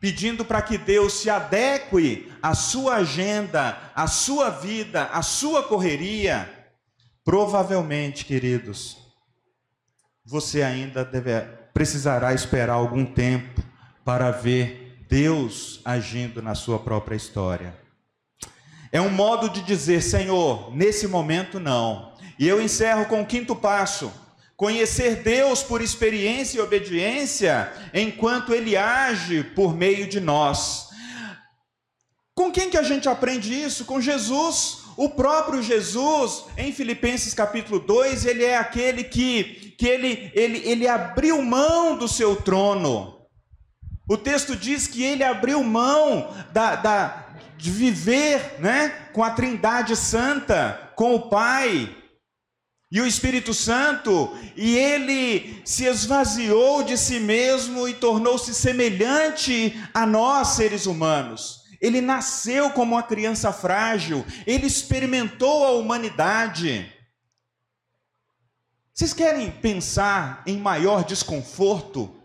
pedindo 0.00 0.44
para 0.44 0.62
que 0.62 0.78
Deus 0.78 1.14
se 1.14 1.28
adeque 1.28 2.32
à 2.42 2.54
sua 2.54 2.96
agenda, 2.96 3.78
à 3.94 4.06
sua 4.06 4.50
vida, 4.50 5.04
à 5.04 5.22
sua 5.22 5.62
correria, 5.62 6.48
provavelmente, 7.24 8.24
queridos, 8.24 8.98
você 10.24 10.62
ainda 10.62 11.04
deve, 11.04 11.40
precisará 11.72 12.32
esperar 12.32 12.74
algum 12.74 13.04
tempo 13.04 13.62
para 14.04 14.30
ver 14.30 15.04
Deus 15.08 15.80
agindo 15.84 16.42
na 16.42 16.54
sua 16.54 16.78
própria 16.78 17.16
história. 17.16 17.74
É 18.90 19.00
um 19.00 19.10
modo 19.10 19.48
de 19.48 19.62
dizer, 19.62 20.02
Senhor, 20.02 20.74
nesse 20.74 21.08
momento 21.08 21.58
não. 21.58 22.14
E 22.38 22.46
eu 22.46 22.60
encerro 22.60 23.06
com 23.06 23.22
o 23.22 23.26
quinto 23.26 23.54
passo 23.56 24.12
Conhecer 24.56 25.16
Deus 25.16 25.62
por 25.62 25.82
experiência 25.82 26.58
e 26.58 26.60
obediência, 26.60 27.72
enquanto 27.92 28.54
Ele 28.54 28.76
age 28.76 29.42
por 29.42 29.74
meio 29.76 30.06
de 30.06 30.20
nós. 30.20 30.88
Com 32.34 32.50
quem 32.50 32.70
que 32.70 32.76
a 32.76 32.82
gente 32.82 33.08
aprende 33.08 33.52
isso? 33.52 33.84
Com 33.84 34.00
Jesus. 34.00 34.84
O 34.96 35.08
próprio 35.08 35.60
Jesus, 35.60 36.44
em 36.56 36.72
Filipenses 36.72 37.34
capítulo 37.34 37.80
2, 37.80 38.26
ele 38.26 38.44
é 38.44 38.56
aquele 38.56 39.02
que, 39.02 39.74
que 39.76 39.88
ele, 39.88 40.30
ele, 40.32 40.58
ele 40.64 40.86
abriu 40.86 41.42
mão 41.42 41.96
do 41.96 42.06
seu 42.06 42.36
trono. 42.36 43.26
O 44.08 44.16
texto 44.16 44.54
diz 44.54 44.86
que 44.86 45.02
ele 45.02 45.24
abriu 45.24 45.64
mão 45.64 46.32
da, 46.52 46.76
da, 46.76 47.26
de 47.56 47.70
viver 47.72 48.56
né, 48.60 49.08
com 49.12 49.24
a 49.24 49.30
Trindade 49.30 49.96
Santa, 49.96 50.92
com 50.94 51.14
o 51.16 51.28
Pai 51.28 51.96
e 52.94 53.00
o 53.00 53.06
Espírito 53.08 53.52
Santo, 53.52 54.38
e 54.54 54.78
ele 54.78 55.60
se 55.64 55.84
esvaziou 55.84 56.84
de 56.84 56.96
si 56.96 57.18
mesmo 57.18 57.88
e 57.88 57.94
tornou-se 57.94 58.54
semelhante 58.54 59.76
a 59.92 60.06
nós, 60.06 60.50
seres 60.50 60.86
humanos. 60.86 61.64
Ele 61.80 62.00
nasceu 62.00 62.70
como 62.70 62.94
uma 62.94 63.02
criança 63.02 63.52
frágil, 63.52 64.24
ele 64.46 64.68
experimentou 64.68 65.64
a 65.64 65.72
humanidade. 65.72 66.88
Vocês 68.94 69.12
querem 69.12 69.50
pensar 69.50 70.44
em 70.46 70.56
maior 70.56 71.02
desconforto? 71.02 72.22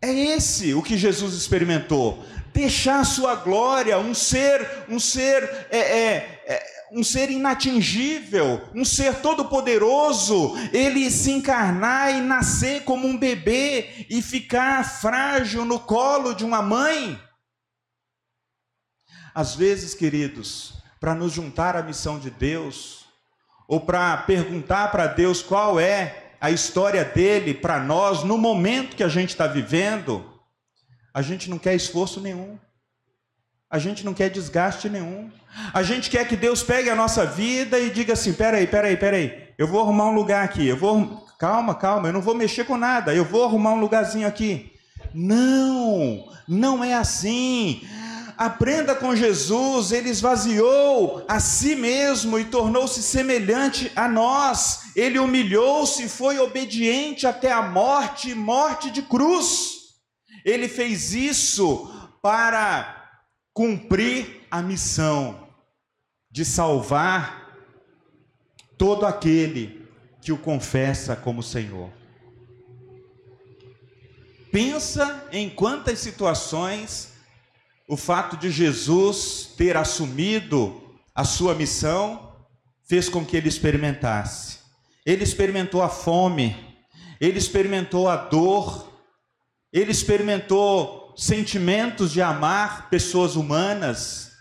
É 0.00 0.12
esse 0.12 0.72
o 0.72 0.84
que 0.84 0.96
Jesus 0.96 1.34
experimentou. 1.34 2.24
Deixar 2.52 3.04
sua 3.04 3.34
glória, 3.34 3.98
um 3.98 4.14
ser, 4.14 4.84
um 4.88 5.00
ser 5.00 5.66
é, 5.72 5.78
é, 5.78 6.44
é 6.46 6.73
um 6.94 7.02
ser 7.02 7.28
inatingível, 7.30 8.62
um 8.72 8.84
ser 8.84 9.16
todo-poderoso, 9.16 10.54
ele 10.72 11.10
se 11.10 11.32
encarnar 11.32 12.14
e 12.14 12.20
nascer 12.20 12.84
como 12.84 13.06
um 13.08 13.18
bebê 13.18 14.06
e 14.08 14.22
ficar 14.22 14.84
frágil 14.84 15.64
no 15.64 15.80
colo 15.80 16.34
de 16.34 16.44
uma 16.44 16.62
mãe. 16.62 17.20
Às 19.34 19.56
vezes, 19.56 19.92
queridos, 19.92 20.74
para 21.00 21.14
nos 21.14 21.32
juntar 21.32 21.76
à 21.76 21.82
missão 21.82 22.20
de 22.20 22.30
Deus, 22.30 23.04
ou 23.66 23.80
para 23.80 24.16
perguntar 24.18 24.92
para 24.92 25.08
Deus 25.08 25.42
qual 25.42 25.80
é 25.80 26.32
a 26.40 26.50
história 26.50 27.04
dele 27.04 27.54
para 27.54 27.80
nós 27.80 28.22
no 28.22 28.38
momento 28.38 28.94
que 28.94 29.02
a 29.02 29.08
gente 29.08 29.30
está 29.30 29.46
vivendo, 29.46 30.24
a 31.12 31.22
gente 31.22 31.50
não 31.50 31.58
quer 31.58 31.74
esforço 31.74 32.20
nenhum. 32.20 32.58
A 33.74 33.78
gente 33.78 34.04
não 34.04 34.14
quer 34.14 34.30
desgaste 34.30 34.88
nenhum. 34.88 35.28
A 35.72 35.82
gente 35.82 36.08
quer 36.08 36.28
que 36.28 36.36
Deus 36.36 36.62
pegue 36.62 36.88
a 36.88 36.94
nossa 36.94 37.26
vida 37.26 37.76
e 37.76 37.90
diga 37.90 38.12
assim: 38.12 38.32
peraí, 38.32 38.68
peraí, 38.68 38.96
peraí, 38.96 39.48
eu 39.58 39.66
vou 39.66 39.80
arrumar 39.80 40.10
um 40.10 40.14
lugar 40.14 40.44
aqui. 40.44 40.64
Eu 40.64 40.76
vou. 40.76 41.26
Calma, 41.40 41.74
calma, 41.74 42.08
eu 42.08 42.12
não 42.12 42.20
vou 42.20 42.36
mexer 42.36 42.62
com 42.66 42.76
nada. 42.76 43.12
Eu 43.12 43.24
vou 43.24 43.42
arrumar 43.42 43.72
um 43.72 43.80
lugarzinho 43.80 44.28
aqui. 44.28 44.70
Não, 45.12 46.24
não 46.46 46.84
é 46.84 46.94
assim. 46.94 47.82
Aprenda 48.38 48.94
com 48.94 49.16
Jesus, 49.16 49.90
ele 49.90 50.08
esvaziou 50.08 51.24
a 51.26 51.40
si 51.40 51.74
mesmo 51.74 52.38
e 52.38 52.44
tornou-se 52.44 53.02
semelhante 53.02 53.90
a 53.96 54.06
nós. 54.06 54.92
Ele 54.94 55.18
humilhou-se, 55.18 56.08
foi 56.08 56.38
obediente 56.38 57.26
até 57.26 57.50
a 57.50 57.62
morte 57.62 58.36
morte 58.36 58.88
de 58.92 59.02
cruz. 59.02 59.78
Ele 60.44 60.68
fez 60.68 61.12
isso 61.12 61.90
para 62.22 63.03
cumprir 63.54 64.42
a 64.50 64.60
missão 64.60 65.48
de 66.28 66.44
salvar 66.44 67.56
todo 68.76 69.06
aquele 69.06 69.88
que 70.20 70.32
o 70.32 70.38
confessa 70.38 71.14
como 71.14 71.42
Senhor. 71.42 71.90
Pensa 74.50 75.28
em 75.30 75.48
quantas 75.48 76.00
situações 76.00 77.12
o 77.88 77.96
fato 77.96 78.36
de 78.36 78.50
Jesus 78.50 79.52
ter 79.56 79.76
assumido 79.76 80.82
a 81.14 81.24
sua 81.24 81.54
missão 81.54 82.34
fez 82.84 83.08
com 83.08 83.24
que 83.24 83.36
ele 83.36 83.48
experimentasse. 83.48 84.58
Ele 85.06 85.22
experimentou 85.22 85.82
a 85.82 85.88
fome, 85.88 86.56
ele 87.20 87.38
experimentou 87.38 88.08
a 88.08 88.16
dor, 88.16 88.92
ele 89.72 89.90
experimentou 89.90 91.03
sentimentos 91.16 92.12
de 92.12 92.20
amar 92.20 92.88
pessoas 92.88 93.36
humanas, 93.36 94.32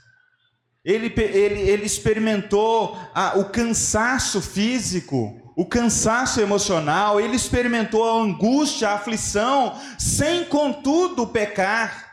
ele, 0.83 1.13
ele, 1.17 1.61
ele 1.61 1.85
experimentou 1.85 2.97
a, 3.13 3.37
o 3.37 3.45
cansaço 3.45 4.41
físico, 4.41 5.39
o 5.55 5.65
cansaço 5.65 6.41
emocional, 6.41 7.21
ele 7.21 7.35
experimentou 7.35 8.03
a 8.03 8.21
angústia, 8.21 8.89
a 8.89 8.95
aflição, 8.95 9.79
sem 9.97 10.43
contudo 10.45 11.27
pecar. 11.27 12.11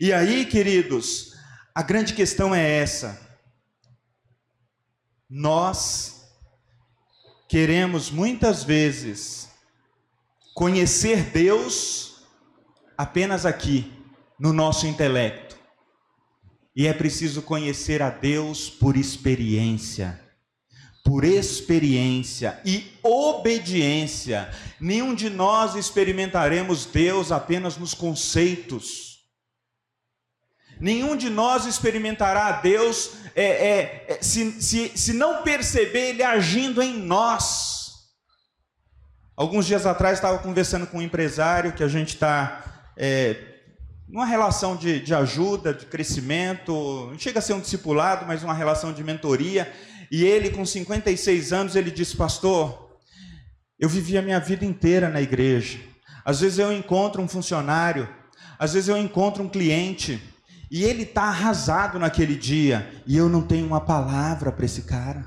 E 0.00 0.12
aí, 0.12 0.46
queridos, 0.46 1.34
a 1.74 1.82
grande 1.82 2.14
questão 2.14 2.54
é 2.54 2.78
essa. 2.78 3.20
Nós 5.28 6.26
queremos 7.48 8.10
muitas 8.10 8.64
vezes 8.64 9.48
conhecer 10.54 11.30
Deus 11.30 12.09
apenas 13.00 13.46
aqui, 13.46 13.90
no 14.38 14.52
nosso 14.52 14.86
intelecto. 14.86 15.56
E 16.76 16.86
é 16.86 16.92
preciso 16.92 17.40
conhecer 17.40 18.02
a 18.02 18.10
Deus 18.10 18.68
por 18.68 18.94
experiência. 18.94 20.20
Por 21.02 21.24
experiência 21.24 22.60
e 22.62 22.92
obediência. 23.02 24.50
Nenhum 24.78 25.14
de 25.14 25.30
nós 25.30 25.76
experimentaremos 25.76 26.84
Deus 26.84 27.32
apenas 27.32 27.78
nos 27.78 27.94
conceitos. 27.94 29.20
Nenhum 30.78 31.16
de 31.16 31.30
nós 31.30 31.64
experimentará 31.64 32.52
Deus 32.52 33.12
é, 33.34 33.44
é, 33.44 34.06
é, 34.08 34.22
se, 34.22 34.60
se, 34.60 34.92
se 34.94 35.14
não 35.14 35.42
perceber 35.42 36.10
Ele 36.10 36.22
agindo 36.22 36.82
em 36.82 36.98
nós. 36.98 37.94
Alguns 39.34 39.64
dias 39.64 39.86
atrás 39.86 40.18
estava 40.18 40.38
conversando 40.38 40.86
com 40.86 40.98
um 40.98 41.02
empresário 41.02 41.72
que 41.72 41.82
a 41.82 41.88
gente 41.88 42.10
está 42.10 42.69
é, 43.02 43.34
uma 44.06 44.26
relação 44.26 44.76
de, 44.76 45.00
de 45.00 45.14
ajuda, 45.14 45.72
de 45.72 45.86
crescimento, 45.86 47.08
não 47.10 47.18
chega 47.18 47.38
a 47.38 47.42
ser 47.42 47.54
um 47.54 47.60
discipulado, 47.60 48.26
mas 48.26 48.42
uma 48.42 48.52
relação 48.52 48.92
de 48.92 49.02
mentoria. 49.02 49.72
E 50.12 50.22
ele, 50.22 50.50
com 50.50 50.66
56 50.66 51.50
anos, 51.50 51.76
ele 51.76 51.90
disse: 51.90 52.14
Pastor, 52.14 52.98
eu 53.78 53.88
vivi 53.88 54.18
a 54.18 54.22
minha 54.22 54.38
vida 54.38 54.66
inteira 54.66 55.08
na 55.08 55.22
igreja. 55.22 55.78
Às 56.22 56.40
vezes 56.40 56.58
eu 56.58 56.70
encontro 56.70 57.22
um 57.22 57.28
funcionário, 57.28 58.06
às 58.58 58.74
vezes 58.74 58.90
eu 58.90 58.98
encontro 58.98 59.42
um 59.42 59.48
cliente, 59.48 60.22
e 60.70 60.84
ele 60.84 61.04
está 61.04 61.22
arrasado 61.22 61.98
naquele 61.98 62.36
dia, 62.36 63.02
e 63.06 63.16
eu 63.16 63.30
não 63.30 63.40
tenho 63.40 63.66
uma 63.66 63.80
palavra 63.80 64.52
para 64.52 64.66
esse 64.66 64.82
cara. 64.82 65.24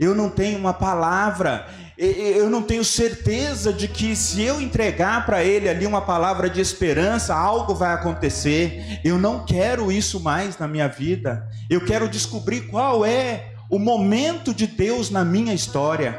Eu 0.00 0.14
não 0.14 0.30
tenho 0.30 0.58
uma 0.58 0.72
palavra 0.72 1.68
eu 2.02 2.48
não 2.48 2.62
tenho 2.62 2.82
certeza 2.82 3.70
de 3.70 3.86
que 3.86 4.16
se 4.16 4.40
eu 4.40 4.58
entregar 4.58 5.26
para 5.26 5.44
ele 5.44 5.68
ali 5.68 5.86
uma 5.86 6.00
palavra 6.00 6.48
de 6.48 6.58
esperança, 6.58 7.34
algo 7.34 7.74
vai 7.74 7.92
acontecer. 7.92 9.00
Eu 9.04 9.18
não 9.18 9.44
quero 9.44 9.92
isso 9.92 10.18
mais 10.18 10.56
na 10.56 10.66
minha 10.66 10.88
vida. 10.88 11.46
Eu 11.68 11.84
quero 11.84 12.08
descobrir 12.08 12.62
qual 12.68 13.04
é 13.04 13.52
o 13.70 13.78
momento 13.78 14.54
de 14.54 14.66
Deus 14.66 15.10
na 15.10 15.26
minha 15.26 15.52
história. 15.52 16.18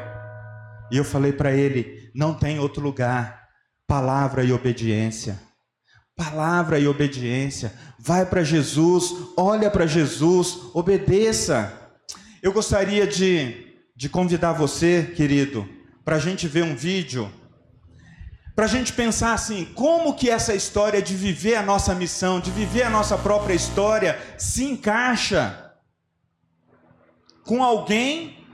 E 0.88 0.96
eu 0.96 1.04
falei 1.04 1.32
para 1.32 1.50
ele: 1.50 2.12
não 2.14 2.32
tem 2.32 2.60
outro 2.60 2.80
lugar. 2.80 3.48
Palavra 3.84 4.44
e 4.44 4.52
obediência. 4.52 5.36
Palavra 6.16 6.78
e 6.78 6.86
obediência. 6.86 7.72
Vai 7.98 8.24
para 8.24 8.44
Jesus, 8.44 9.12
olha 9.36 9.68
para 9.68 9.84
Jesus, 9.84 10.58
obedeça. 10.72 11.72
Eu 12.40 12.52
gostaria 12.52 13.04
de 13.04 13.71
de 13.94 14.08
convidar 14.08 14.52
você, 14.52 15.12
querido, 15.14 15.68
para 16.04 16.16
a 16.16 16.18
gente 16.18 16.48
ver 16.48 16.64
um 16.64 16.74
vídeo, 16.74 17.32
para 18.54 18.64
a 18.64 18.68
gente 18.68 18.92
pensar 18.92 19.32
assim, 19.32 19.64
como 19.74 20.14
que 20.14 20.28
essa 20.28 20.54
história 20.54 21.00
de 21.00 21.14
viver 21.14 21.54
a 21.54 21.62
nossa 21.62 21.94
missão, 21.94 22.40
de 22.40 22.50
viver 22.50 22.82
a 22.82 22.90
nossa 22.90 23.16
própria 23.16 23.54
história, 23.54 24.20
se 24.38 24.64
encaixa 24.64 25.74
com 27.44 27.62
alguém 27.62 28.46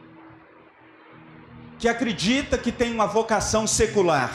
que 1.78 1.88
acredita 1.88 2.58
que 2.58 2.72
tem 2.72 2.92
uma 2.92 3.06
vocação 3.06 3.66
secular. 3.66 4.32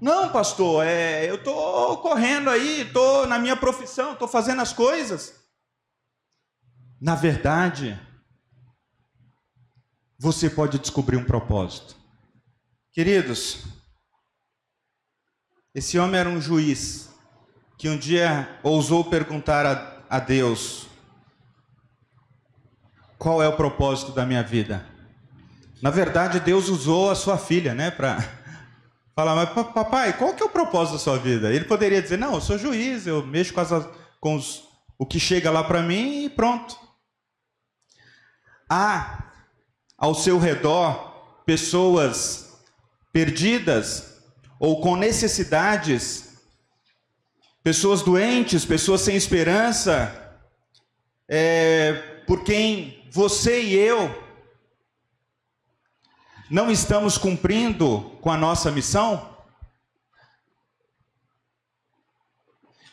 Não, 0.00 0.30
pastor, 0.30 0.84
é, 0.86 1.28
eu 1.28 1.36
estou 1.36 1.96
correndo 1.98 2.50
aí, 2.50 2.82
estou 2.82 3.26
na 3.26 3.38
minha 3.38 3.56
profissão, 3.56 4.12
estou 4.12 4.28
fazendo 4.28 4.60
as 4.60 4.72
coisas. 4.72 5.34
Na 7.00 7.14
verdade, 7.14 7.98
você 10.18 10.48
pode 10.48 10.78
descobrir 10.78 11.16
um 11.16 11.24
propósito. 11.24 11.94
Queridos, 12.92 13.64
esse 15.74 15.98
homem 15.98 16.18
era 16.18 16.28
um 16.28 16.40
juiz 16.40 17.10
que 17.76 17.88
um 17.88 17.98
dia 17.98 18.58
ousou 18.62 19.04
perguntar 19.04 19.66
a, 19.66 20.16
a 20.16 20.18
Deus: 20.18 20.86
qual 23.18 23.42
é 23.42 23.48
o 23.48 23.56
propósito 23.56 24.12
da 24.12 24.24
minha 24.24 24.42
vida? 24.42 24.86
Na 25.82 25.90
verdade, 25.90 26.40
Deus 26.40 26.68
usou 26.68 27.10
a 27.10 27.14
sua 27.14 27.36
filha, 27.36 27.74
né, 27.74 27.90
para 27.90 28.16
falar, 29.14 29.34
mas 29.34 29.50
papai, 29.50 30.16
qual 30.16 30.34
que 30.34 30.42
é 30.42 30.46
o 30.46 30.50
propósito 30.50 30.94
da 30.94 30.98
sua 30.98 31.18
vida? 31.18 31.52
Ele 31.52 31.66
poderia 31.66 32.00
dizer, 32.00 32.16
não, 32.16 32.34
eu 32.34 32.40
sou 32.40 32.56
juiz, 32.56 33.06
eu 33.06 33.26
mexo 33.26 33.52
com, 33.52 33.60
as, 33.60 33.88
com 34.18 34.36
os, 34.36 34.64
o 34.98 35.04
que 35.04 35.20
chega 35.20 35.50
lá 35.50 35.62
para 35.62 35.82
mim 35.82 36.24
e 36.24 36.30
pronto. 36.30 36.78
Há 38.70 39.25
ao 39.96 40.14
seu 40.14 40.38
redor 40.38 41.42
pessoas 41.44 42.60
perdidas 43.12 44.22
ou 44.58 44.80
com 44.80 44.96
necessidades, 44.96 46.38
pessoas 47.62 48.02
doentes, 48.02 48.64
pessoas 48.64 49.00
sem 49.00 49.16
esperança, 49.16 50.38
é, 51.28 51.94
por 52.26 52.44
quem 52.44 53.08
você 53.10 53.62
e 53.62 53.74
eu 53.74 54.24
não 56.50 56.70
estamos 56.70 57.18
cumprindo 57.18 58.18
com 58.20 58.30
a 58.30 58.36
nossa 58.36 58.70
missão? 58.70 59.34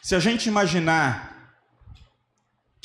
Se 0.01 0.16
a 0.16 0.20
gente 0.20 0.47
imaginar 0.47 1.33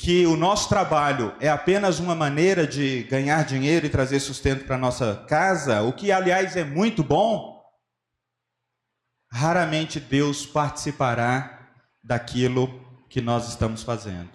que 0.01 0.25
o 0.25 0.37
nosso 0.37 0.69
trabalho 0.69 1.35
é 1.41 1.49
apenas 1.49 1.99
uma 1.99 2.15
maneira 2.15 2.65
de 2.65 3.03
ganhar 3.03 3.43
dinheiro 3.43 3.85
e 3.85 3.89
trazer 3.89 4.21
sustento 4.21 4.63
para 4.63 4.77
nossa 4.77 5.25
casa, 5.27 5.81
o 5.81 5.91
que 5.91 6.09
aliás 6.09 6.55
é 6.55 6.63
muito 6.63 7.03
bom, 7.03 7.61
raramente 9.29 9.99
Deus 9.99 10.45
participará 10.45 11.67
daquilo 12.01 12.81
que 13.09 13.19
nós 13.19 13.49
estamos 13.49 13.83
fazendo. 13.83 14.29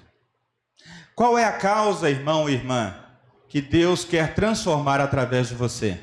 Qual 1.14 1.38
é 1.38 1.46
a 1.46 1.56
causa, 1.56 2.10
irmão 2.10 2.46
e 2.46 2.52
irmã, 2.52 2.94
que 3.48 3.62
Deus 3.62 4.04
quer 4.04 4.34
transformar 4.34 5.00
através 5.00 5.48
de 5.48 5.54
você? 5.54 5.98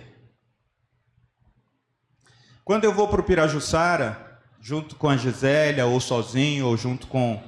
Quando 2.65 2.85
eu 2.85 2.93
vou 2.93 3.07
para 3.07 3.21
o 3.21 3.23
Pirajussara, 3.23 4.41
junto 4.59 4.95
com 4.95 5.07
a 5.07 5.17
Gisélia, 5.17 5.85
ou 5.85 5.99
sozinho, 5.99 6.65
ou 6.65 6.75
junto 6.75 7.05
com. 7.05 7.43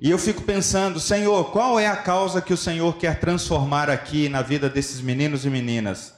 E 0.00 0.10
eu 0.10 0.18
fico 0.18 0.42
pensando, 0.42 1.00
Senhor, 1.00 1.50
qual 1.50 1.78
é 1.78 1.88
a 1.88 1.96
causa 1.96 2.40
que 2.40 2.52
o 2.52 2.56
Senhor 2.56 2.96
quer 2.96 3.18
transformar 3.18 3.90
aqui 3.90 4.28
na 4.28 4.42
vida 4.42 4.70
desses 4.70 5.00
meninos 5.00 5.44
e 5.44 5.50
meninas? 5.50 6.14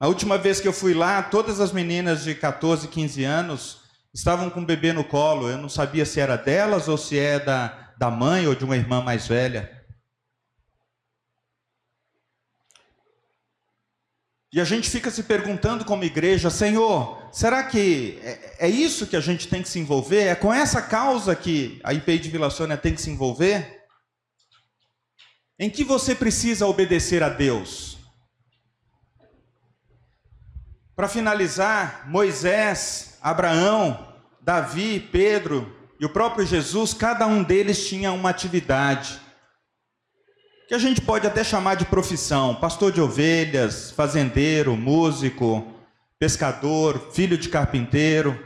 A 0.00 0.08
última 0.08 0.38
vez 0.38 0.58
que 0.58 0.66
eu 0.66 0.72
fui 0.72 0.94
lá, 0.94 1.22
todas 1.22 1.60
as 1.60 1.72
meninas 1.72 2.24
de 2.24 2.34
14, 2.34 2.88
15 2.88 3.24
anos 3.24 3.80
estavam 4.12 4.48
com 4.48 4.60
o 4.60 4.64
bebê 4.64 4.94
no 4.94 5.04
colo. 5.04 5.50
Eu 5.50 5.58
não 5.58 5.68
sabia 5.68 6.06
se 6.06 6.18
era 6.18 6.36
delas 6.36 6.88
ou 6.88 6.96
se 6.96 7.18
é 7.18 7.38
da, 7.38 7.92
da 7.98 8.10
mãe 8.10 8.46
ou 8.46 8.54
de 8.54 8.64
uma 8.64 8.76
irmã 8.76 9.02
mais 9.02 9.28
velha. 9.28 9.75
E 14.56 14.60
a 14.60 14.64
gente 14.64 14.88
fica 14.88 15.10
se 15.10 15.24
perguntando 15.24 15.84
como 15.84 16.02
igreja, 16.02 16.48
Senhor, 16.48 17.28
será 17.30 17.62
que 17.62 18.18
é, 18.22 18.56
é, 18.60 18.68
isso 18.70 19.06
que 19.06 19.14
a 19.14 19.20
gente 19.20 19.48
tem 19.48 19.60
que 19.60 19.68
se 19.68 19.78
envolver? 19.78 20.22
É 20.22 20.34
com 20.34 20.50
essa 20.50 20.80
causa 20.80 21.36
que 21.36 21.78
a 21.84 21.92
IPI 21.92 22.18
de 22.18 22.30
Vila 22.30 22.48
Sônia 22.48 22.78
tem 22.78 22.94
que 22.94 23.02
se 23.02 23.10
envolver? 23.10 23.84
Em 25.58 25.68
que 25.68 25.84
você 25.84 26.14
precisa 26.14 26.66
obedecer 26.66 27.22
a 27.22 27.28
Deus? 27.28 27.98
Para 30.96 31.06
finalizar, 31.06 32.08
Moisés, 32.08 33.18
Abraão, 33.20 34.16
Davi, 34.40 35.00
Pedro 35.12 35.70
e 36.00 36.06
o 36.06 36.10
próprio 36.10 36.46
Jesus, 36.46 36.94
cada 36.94 37.26
um 37.26 37.42
deles 37.42 37.86
tinha 37.86 38.10
uma 38.10 38.30
atividade 38.30 39.20
que 40.66 40.74
a 40.74 40.78
gente 40.78 41.00
pode 41.00 41.26
até 41.26 41.44
chamar 41.44 41.76
de 41.76 41.84
profissão: 41.84 42.54
pastor 42.54 42.92
de 42.92 43.00
ovelhas, 43.00 43.90
fazendeiro, 43.92 44.76
músico, 44.76 45.66
pescador, 46.18 47.10
filho 47.12 47.38
de 47.38 47.48
carpinteiro. 47.48 48.44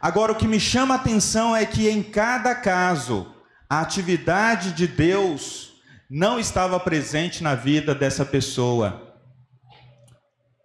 Agora, 0.00 0.32
o 0.32 0.36
que 0.36 0.46
me 0.46 0.60
chama 0.60 0.94
a 0.94 0.98
atenção 0.98 1.56
é 1.56 1.64
que 1.64 1.88
em 1.88 2.02
cada 2.02 2.54
caso, 2.54 3.34
a 3.68 3.80
atividade 3.80 4.72
de 4.72 4.86
Deus 4.86 5.82
não 6.08 6.38
estava 6.38 6.78
presente 6.78 7.42
na 7.42 7.54
vida 7.54 7.94
dessa 7.94 8.24
pessoa, 8.24 9.16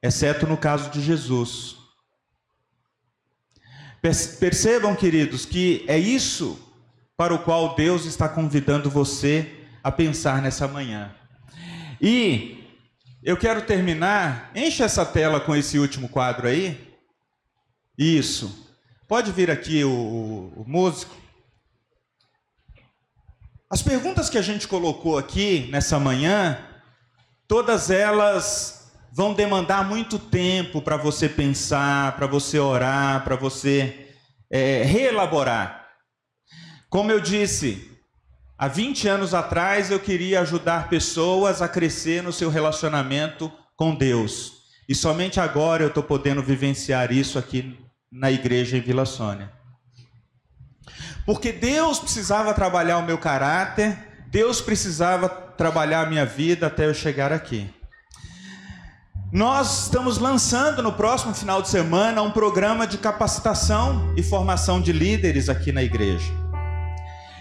exceto 0.01 0.45
no 0.45 0.57
caso 0.57 0.89
de 0.89 1.01
Jesus. 1.01 1.77
Percebam, 4.39 4.93
queridos, 4.95 5.45
que 5.45 5.85
é 5.87 5.97
isso 5.97 6.59
para 7.15 7.33
o 7.33 7.39
qual 7.39 7.73
Deus 7.75 8.05
está 8.05 8.27
convidando 8.27 8.89
você 8.89 9.62
a 9.84 9.91
pensar 9.91 10.41
nessa 10.41 10.67
manhã. 10.67 11.13
E 12.01 12.63
eu 13.23 13.38
quero 13.38 13.61
terminar, 13.63 14.51
enche 14.55 14.81
essa 14.81 15.05
tela 15.05 15.39
com 15.39 15.55
esse 15.55 15.77
último 15.77 16.07
quadro 16.09 16.47
aí. 16.47 16.93
Isso. 17.97 18.67
Pode 19.07 19.31
vir 19.31 19.51
aqui 19.51 19.84
o, 19.84 20.53
o, 20.55 20.63
músico. 20.65 21.15
As 23.69 23.81
perguntas 23.81 24.29
que 24.29 24.38
a 24.38 24.41
gente 24.41 24.67
colocou 24.67 25.17
aqui 25.17 25.67
nessa 25.71 25.99
manhã, 25.99 26.57
todas 27.47 27.91
elas 27.91 28.91
vão 29.11 29.34
demandar 29.34 29.88
muito 29.88 30.17
tempo 30.17 30.81
para 30.81 30.97
você 30.97 31.29
pensar, 31.29 32.15
para 32.15 32.25
você 32.25 32.57
orar, 32.57 33.23
para 33.23 33.36
você 33.36 34.09
é, 34.49 34.84
reelaborar. 34.84 35.88
Como 36.89 37.11
eu 37.11 37.19
disse, 37.19 37.92
Há 38.57 38.67
20 38.67 39.07
anos 39.07 39.33
atrás 39.33 39.89
eu 39.89 39.99
queria 39.99 40.41
ajudar 40.41 40.87
pessoas 40.87 41.61
a 41.61 41.67
crescer 41.67 42.21
no 42.21 42.31
seu 42.31 42.49
relacionamento 42.49 43.51
com 43.75 43.95
Deus. 43.95 44.63
E 44.87 44.93
somente 44.93 45.39
agora 45.39 45.83
eu 45.83 45.87
estou 45.87 46.03
podendo 46.03 46.43
vivenciar 46.43 47.11
isso 47.11 47.39
aqui 47.39 47.77
na 48.11 48.31
igreja 48.31 48.77
em 48.77 48.81
Vila 48.81 49.05
Sônia. 49.05 49.51
Porque 51.25 51.51
Deus 51.51 51.99
precisava 51.99 52.53
trabalhar 52.53 52.97
o 52.99 53.05
meu 53.05 53.17
caráter, 53.17 53.97
Deus 54.27 54.61
precisava 54.61 55.29
trabalhar 55.29 56.01
a 56.01 56.09
minha 56.09 56.25
vida 56.25 56.67
até 56.67 56.85
eu 56.85 56.93
chegar 56.93 57.31
aqui. 57.31 57.69
Nós 59.31 59.85
estamos 59.85 60.19
lançando 60.19 60.83
no 60.83 60.93
próximo 60.93 61.33
final 61.33 61.59
de 61.59 61.69
semana 61.69 62.21
um 62.21 62.29
programa 62.29 62.85
de 62.85 62.99
capacitação 62.99 64.13
e 64.15 64.21
formação 64.21 64.79
de 64.79 64.91
líderes 64.91 65.49
aqui 65.49 65.71
na 65.71 65.81
igreja. 65.81 66.42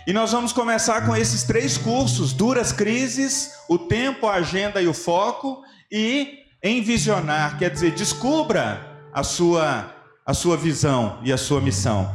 E 0.07 0.12
nós 0.12 0.32
vamos 0.32 0.53
começar 0.53 1.07
com 1.07 1.14
esses 1.14 1.44
três 1.44 1.78
cursos: 1.78 2.32
Duras 2.32 2.72
Crises, 2.72 3.53
O 3.68 3.78
Tempo, 3.78 4.26
a 4.26 4.34
Agenda 4.34 4.82
e 4.82 4.88
o 4.88 4.94
Foco, 4.94 5.62
e 5.90 6.40
Envisionar, 6.64 7.59
quer 7.59 7.70
dizer, 7.70 7.90
descubra 7.90 8.80
a 9.12 9.24
sua, 9.24 9.92
a 10.24 10.32
sua 10.32 10.57
visão 10.57 11.18
e 11.24 11.32
a 11.32 11.36
sua 11.36 11.61
missão. 11.61 12.09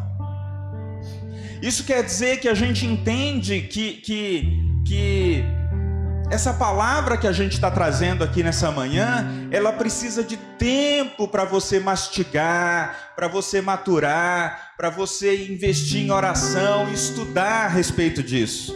Isso 1.61 1.83
quer 1.83 2.01
dizer 2.01 2.39
que 2.39 2.47
a 2.47 2.53
gente 2.53 2.85
entende 2.85 3.61
que, 3.61 3.95
que, 3.95 4.81
que 4.85 5.43
essa 6.29 6.53
palavra 6.53 7.17
que 7.17 7.25
a 7.25 7.31
gente 7.31 7.53
está 7.53 7.71
trazendo 7.71 8.23
aqui 8.23 8.43
nessa 8.43 8.69
manhã, 8.69 9.25
ela 9.49 9.71
precisa 9.71 10.23
de 10.23 10.35
tempo 10.35 11.27
para 11.27 11.45
você 11.45 11.79
mastigar, 11.79 13.13
para 13.15 13.27
você 13.29 13.61
maturar, 13.61 14.73
para 14.75 14.89
você 14.89 15.45
investir 15.51 16.03
em 16.03 16.11
oração, 16.11 16.91
estudar 16.91 17.65
a 17.65 17.67
respeito 17.69 18.21
disso. 18.21 18.75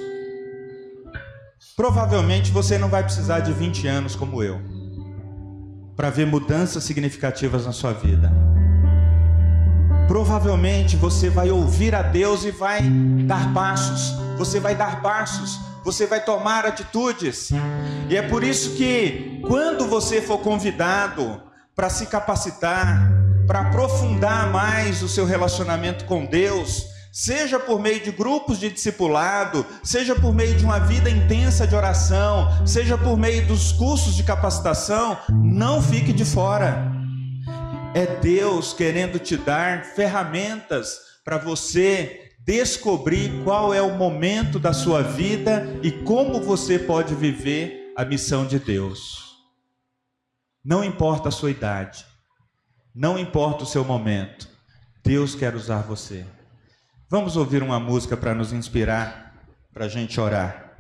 Provavelmente 1.76 2.52
você 2.52 2.78
não 2.78 2.88
vai 2.88 3.04
precisar 3.04 3.42
de 3.42 3.52
20 3.52 3.88
anos 3.88 4.16
como 4.16 4.42
eu 4.42 4.62
para 5.96 6.10
ver 6.10 6.26
mudanças 6.26 6.84
significativas 6.84 7.66
na 7.66 7.74
sua 7.74 7.92
vida. 7.92 8.32
Provavelmente 10.08 10.96
você 10.96 11.30
vai 11.30 11.52
ouvir 11.52 11.94
a 11.94 12.02
Deus 12.02 12.44
e 12.44 12.52
vai 12.52 12.82
dar 13.28 13.54
passos. 13.54 14.16
Você 14.38 14.60
vai 14.60 14.74
dar 14.74 15.02
passos 15.02 15.60
você 15.84 16.06
vai 16.06 16.24
tomar 16.24 16.66
atitudes. 16.66 17.50
E 18.10 18.16
é 18.16 18.22
por 18.22 18.44
isso 18.44 18.76
que, 18.76 19.42
quando 19.48 19.88
você 19.88 20.22
for 20.22 20.40
convidado 20.40 21.42
para 21.76 21.90
se 21.90 22.06
capacitar, 22.06 23.10
para 23.48 23.62
aprofundar 23.62 24.52
mais 24.52 25.02
o 25.02 25.10
seu 25.10 25.26
relacionamento 25.26 26.06
com 26.06 26.26
Deus, 26.26 26.86
seja 27.12 27.60
por 27.60 27.80
meio 27.80 28.00
de 28.00 28.12
grupos 28.12 28.60
de 28.60 28.70
discipulado, 28.70 29.66
seja 29.84 30.16
por 30.16 30.34
meio 30.34 30.56
de 30.56 30.64
uma 30.64 30.80
vida 30.80 31.10
intensa 31.10 31.68
de 31.68 31.76
oração, 31.76 32.66
seja 32.66 32.98
por 32.98 33.18
meio 33.18 33.46
dos 33.48 33.72
cursos 33.72 34.16
de 34.16 34.24
capacitação, 34.24 35.18
não 35.30 35.82
fique 35.82 36.14
de 36.14 36.24
fora. 36.24 36.90
É 37.94 38.06
Deus 38.06 38.74
querendo 38.74 39.20
te 39.20 39.36
dar 39.36 39.84
ferramentas 39.84 40.98
para 41.26 41.38
você 41.38 42.31
descobrir 42.44 43.44
qual 43.44 43.74
é 43.74 43.82
o 43.82 43.98
momento 43.98 44.58
da 44.58 44.74
sua 44.74 45.02
vida 45.02 45.80
e 45.84 45.92
como 45.92 46.42
você 46.42 46.80
pode 46.80 47.14
viver 47.14 47.94
a 47.96 48.04
missão 48.04 48.46
de 48.46 48.60
Deus. 48.60 49.38
Não 50.64 50.84
importa 50.84 51.30
a 51.30 51.32
sua 51.32 51.52
idade, 51.52 52.06
não 52.94 53.18
importa 53.18 53.64
o 53.64 53.68
seu 53.68 53.84
momento, 53.84 54.50
Deus 55.04 55.36
quer 55.36 55.56
usar 55.56 55.82
você. 55.82 56.26
Vamos 57.10 57.36
ouvir 57.36 57.62
uma 57.62 57.80
música 57.80 58.16
para 58.16 58.34
nos 58.34 58.54
inspirar, 58.54 59.36
para 59.74 59.86
a 59.86 59.90
gente 59.90 60.20
orar. 60.20 60.71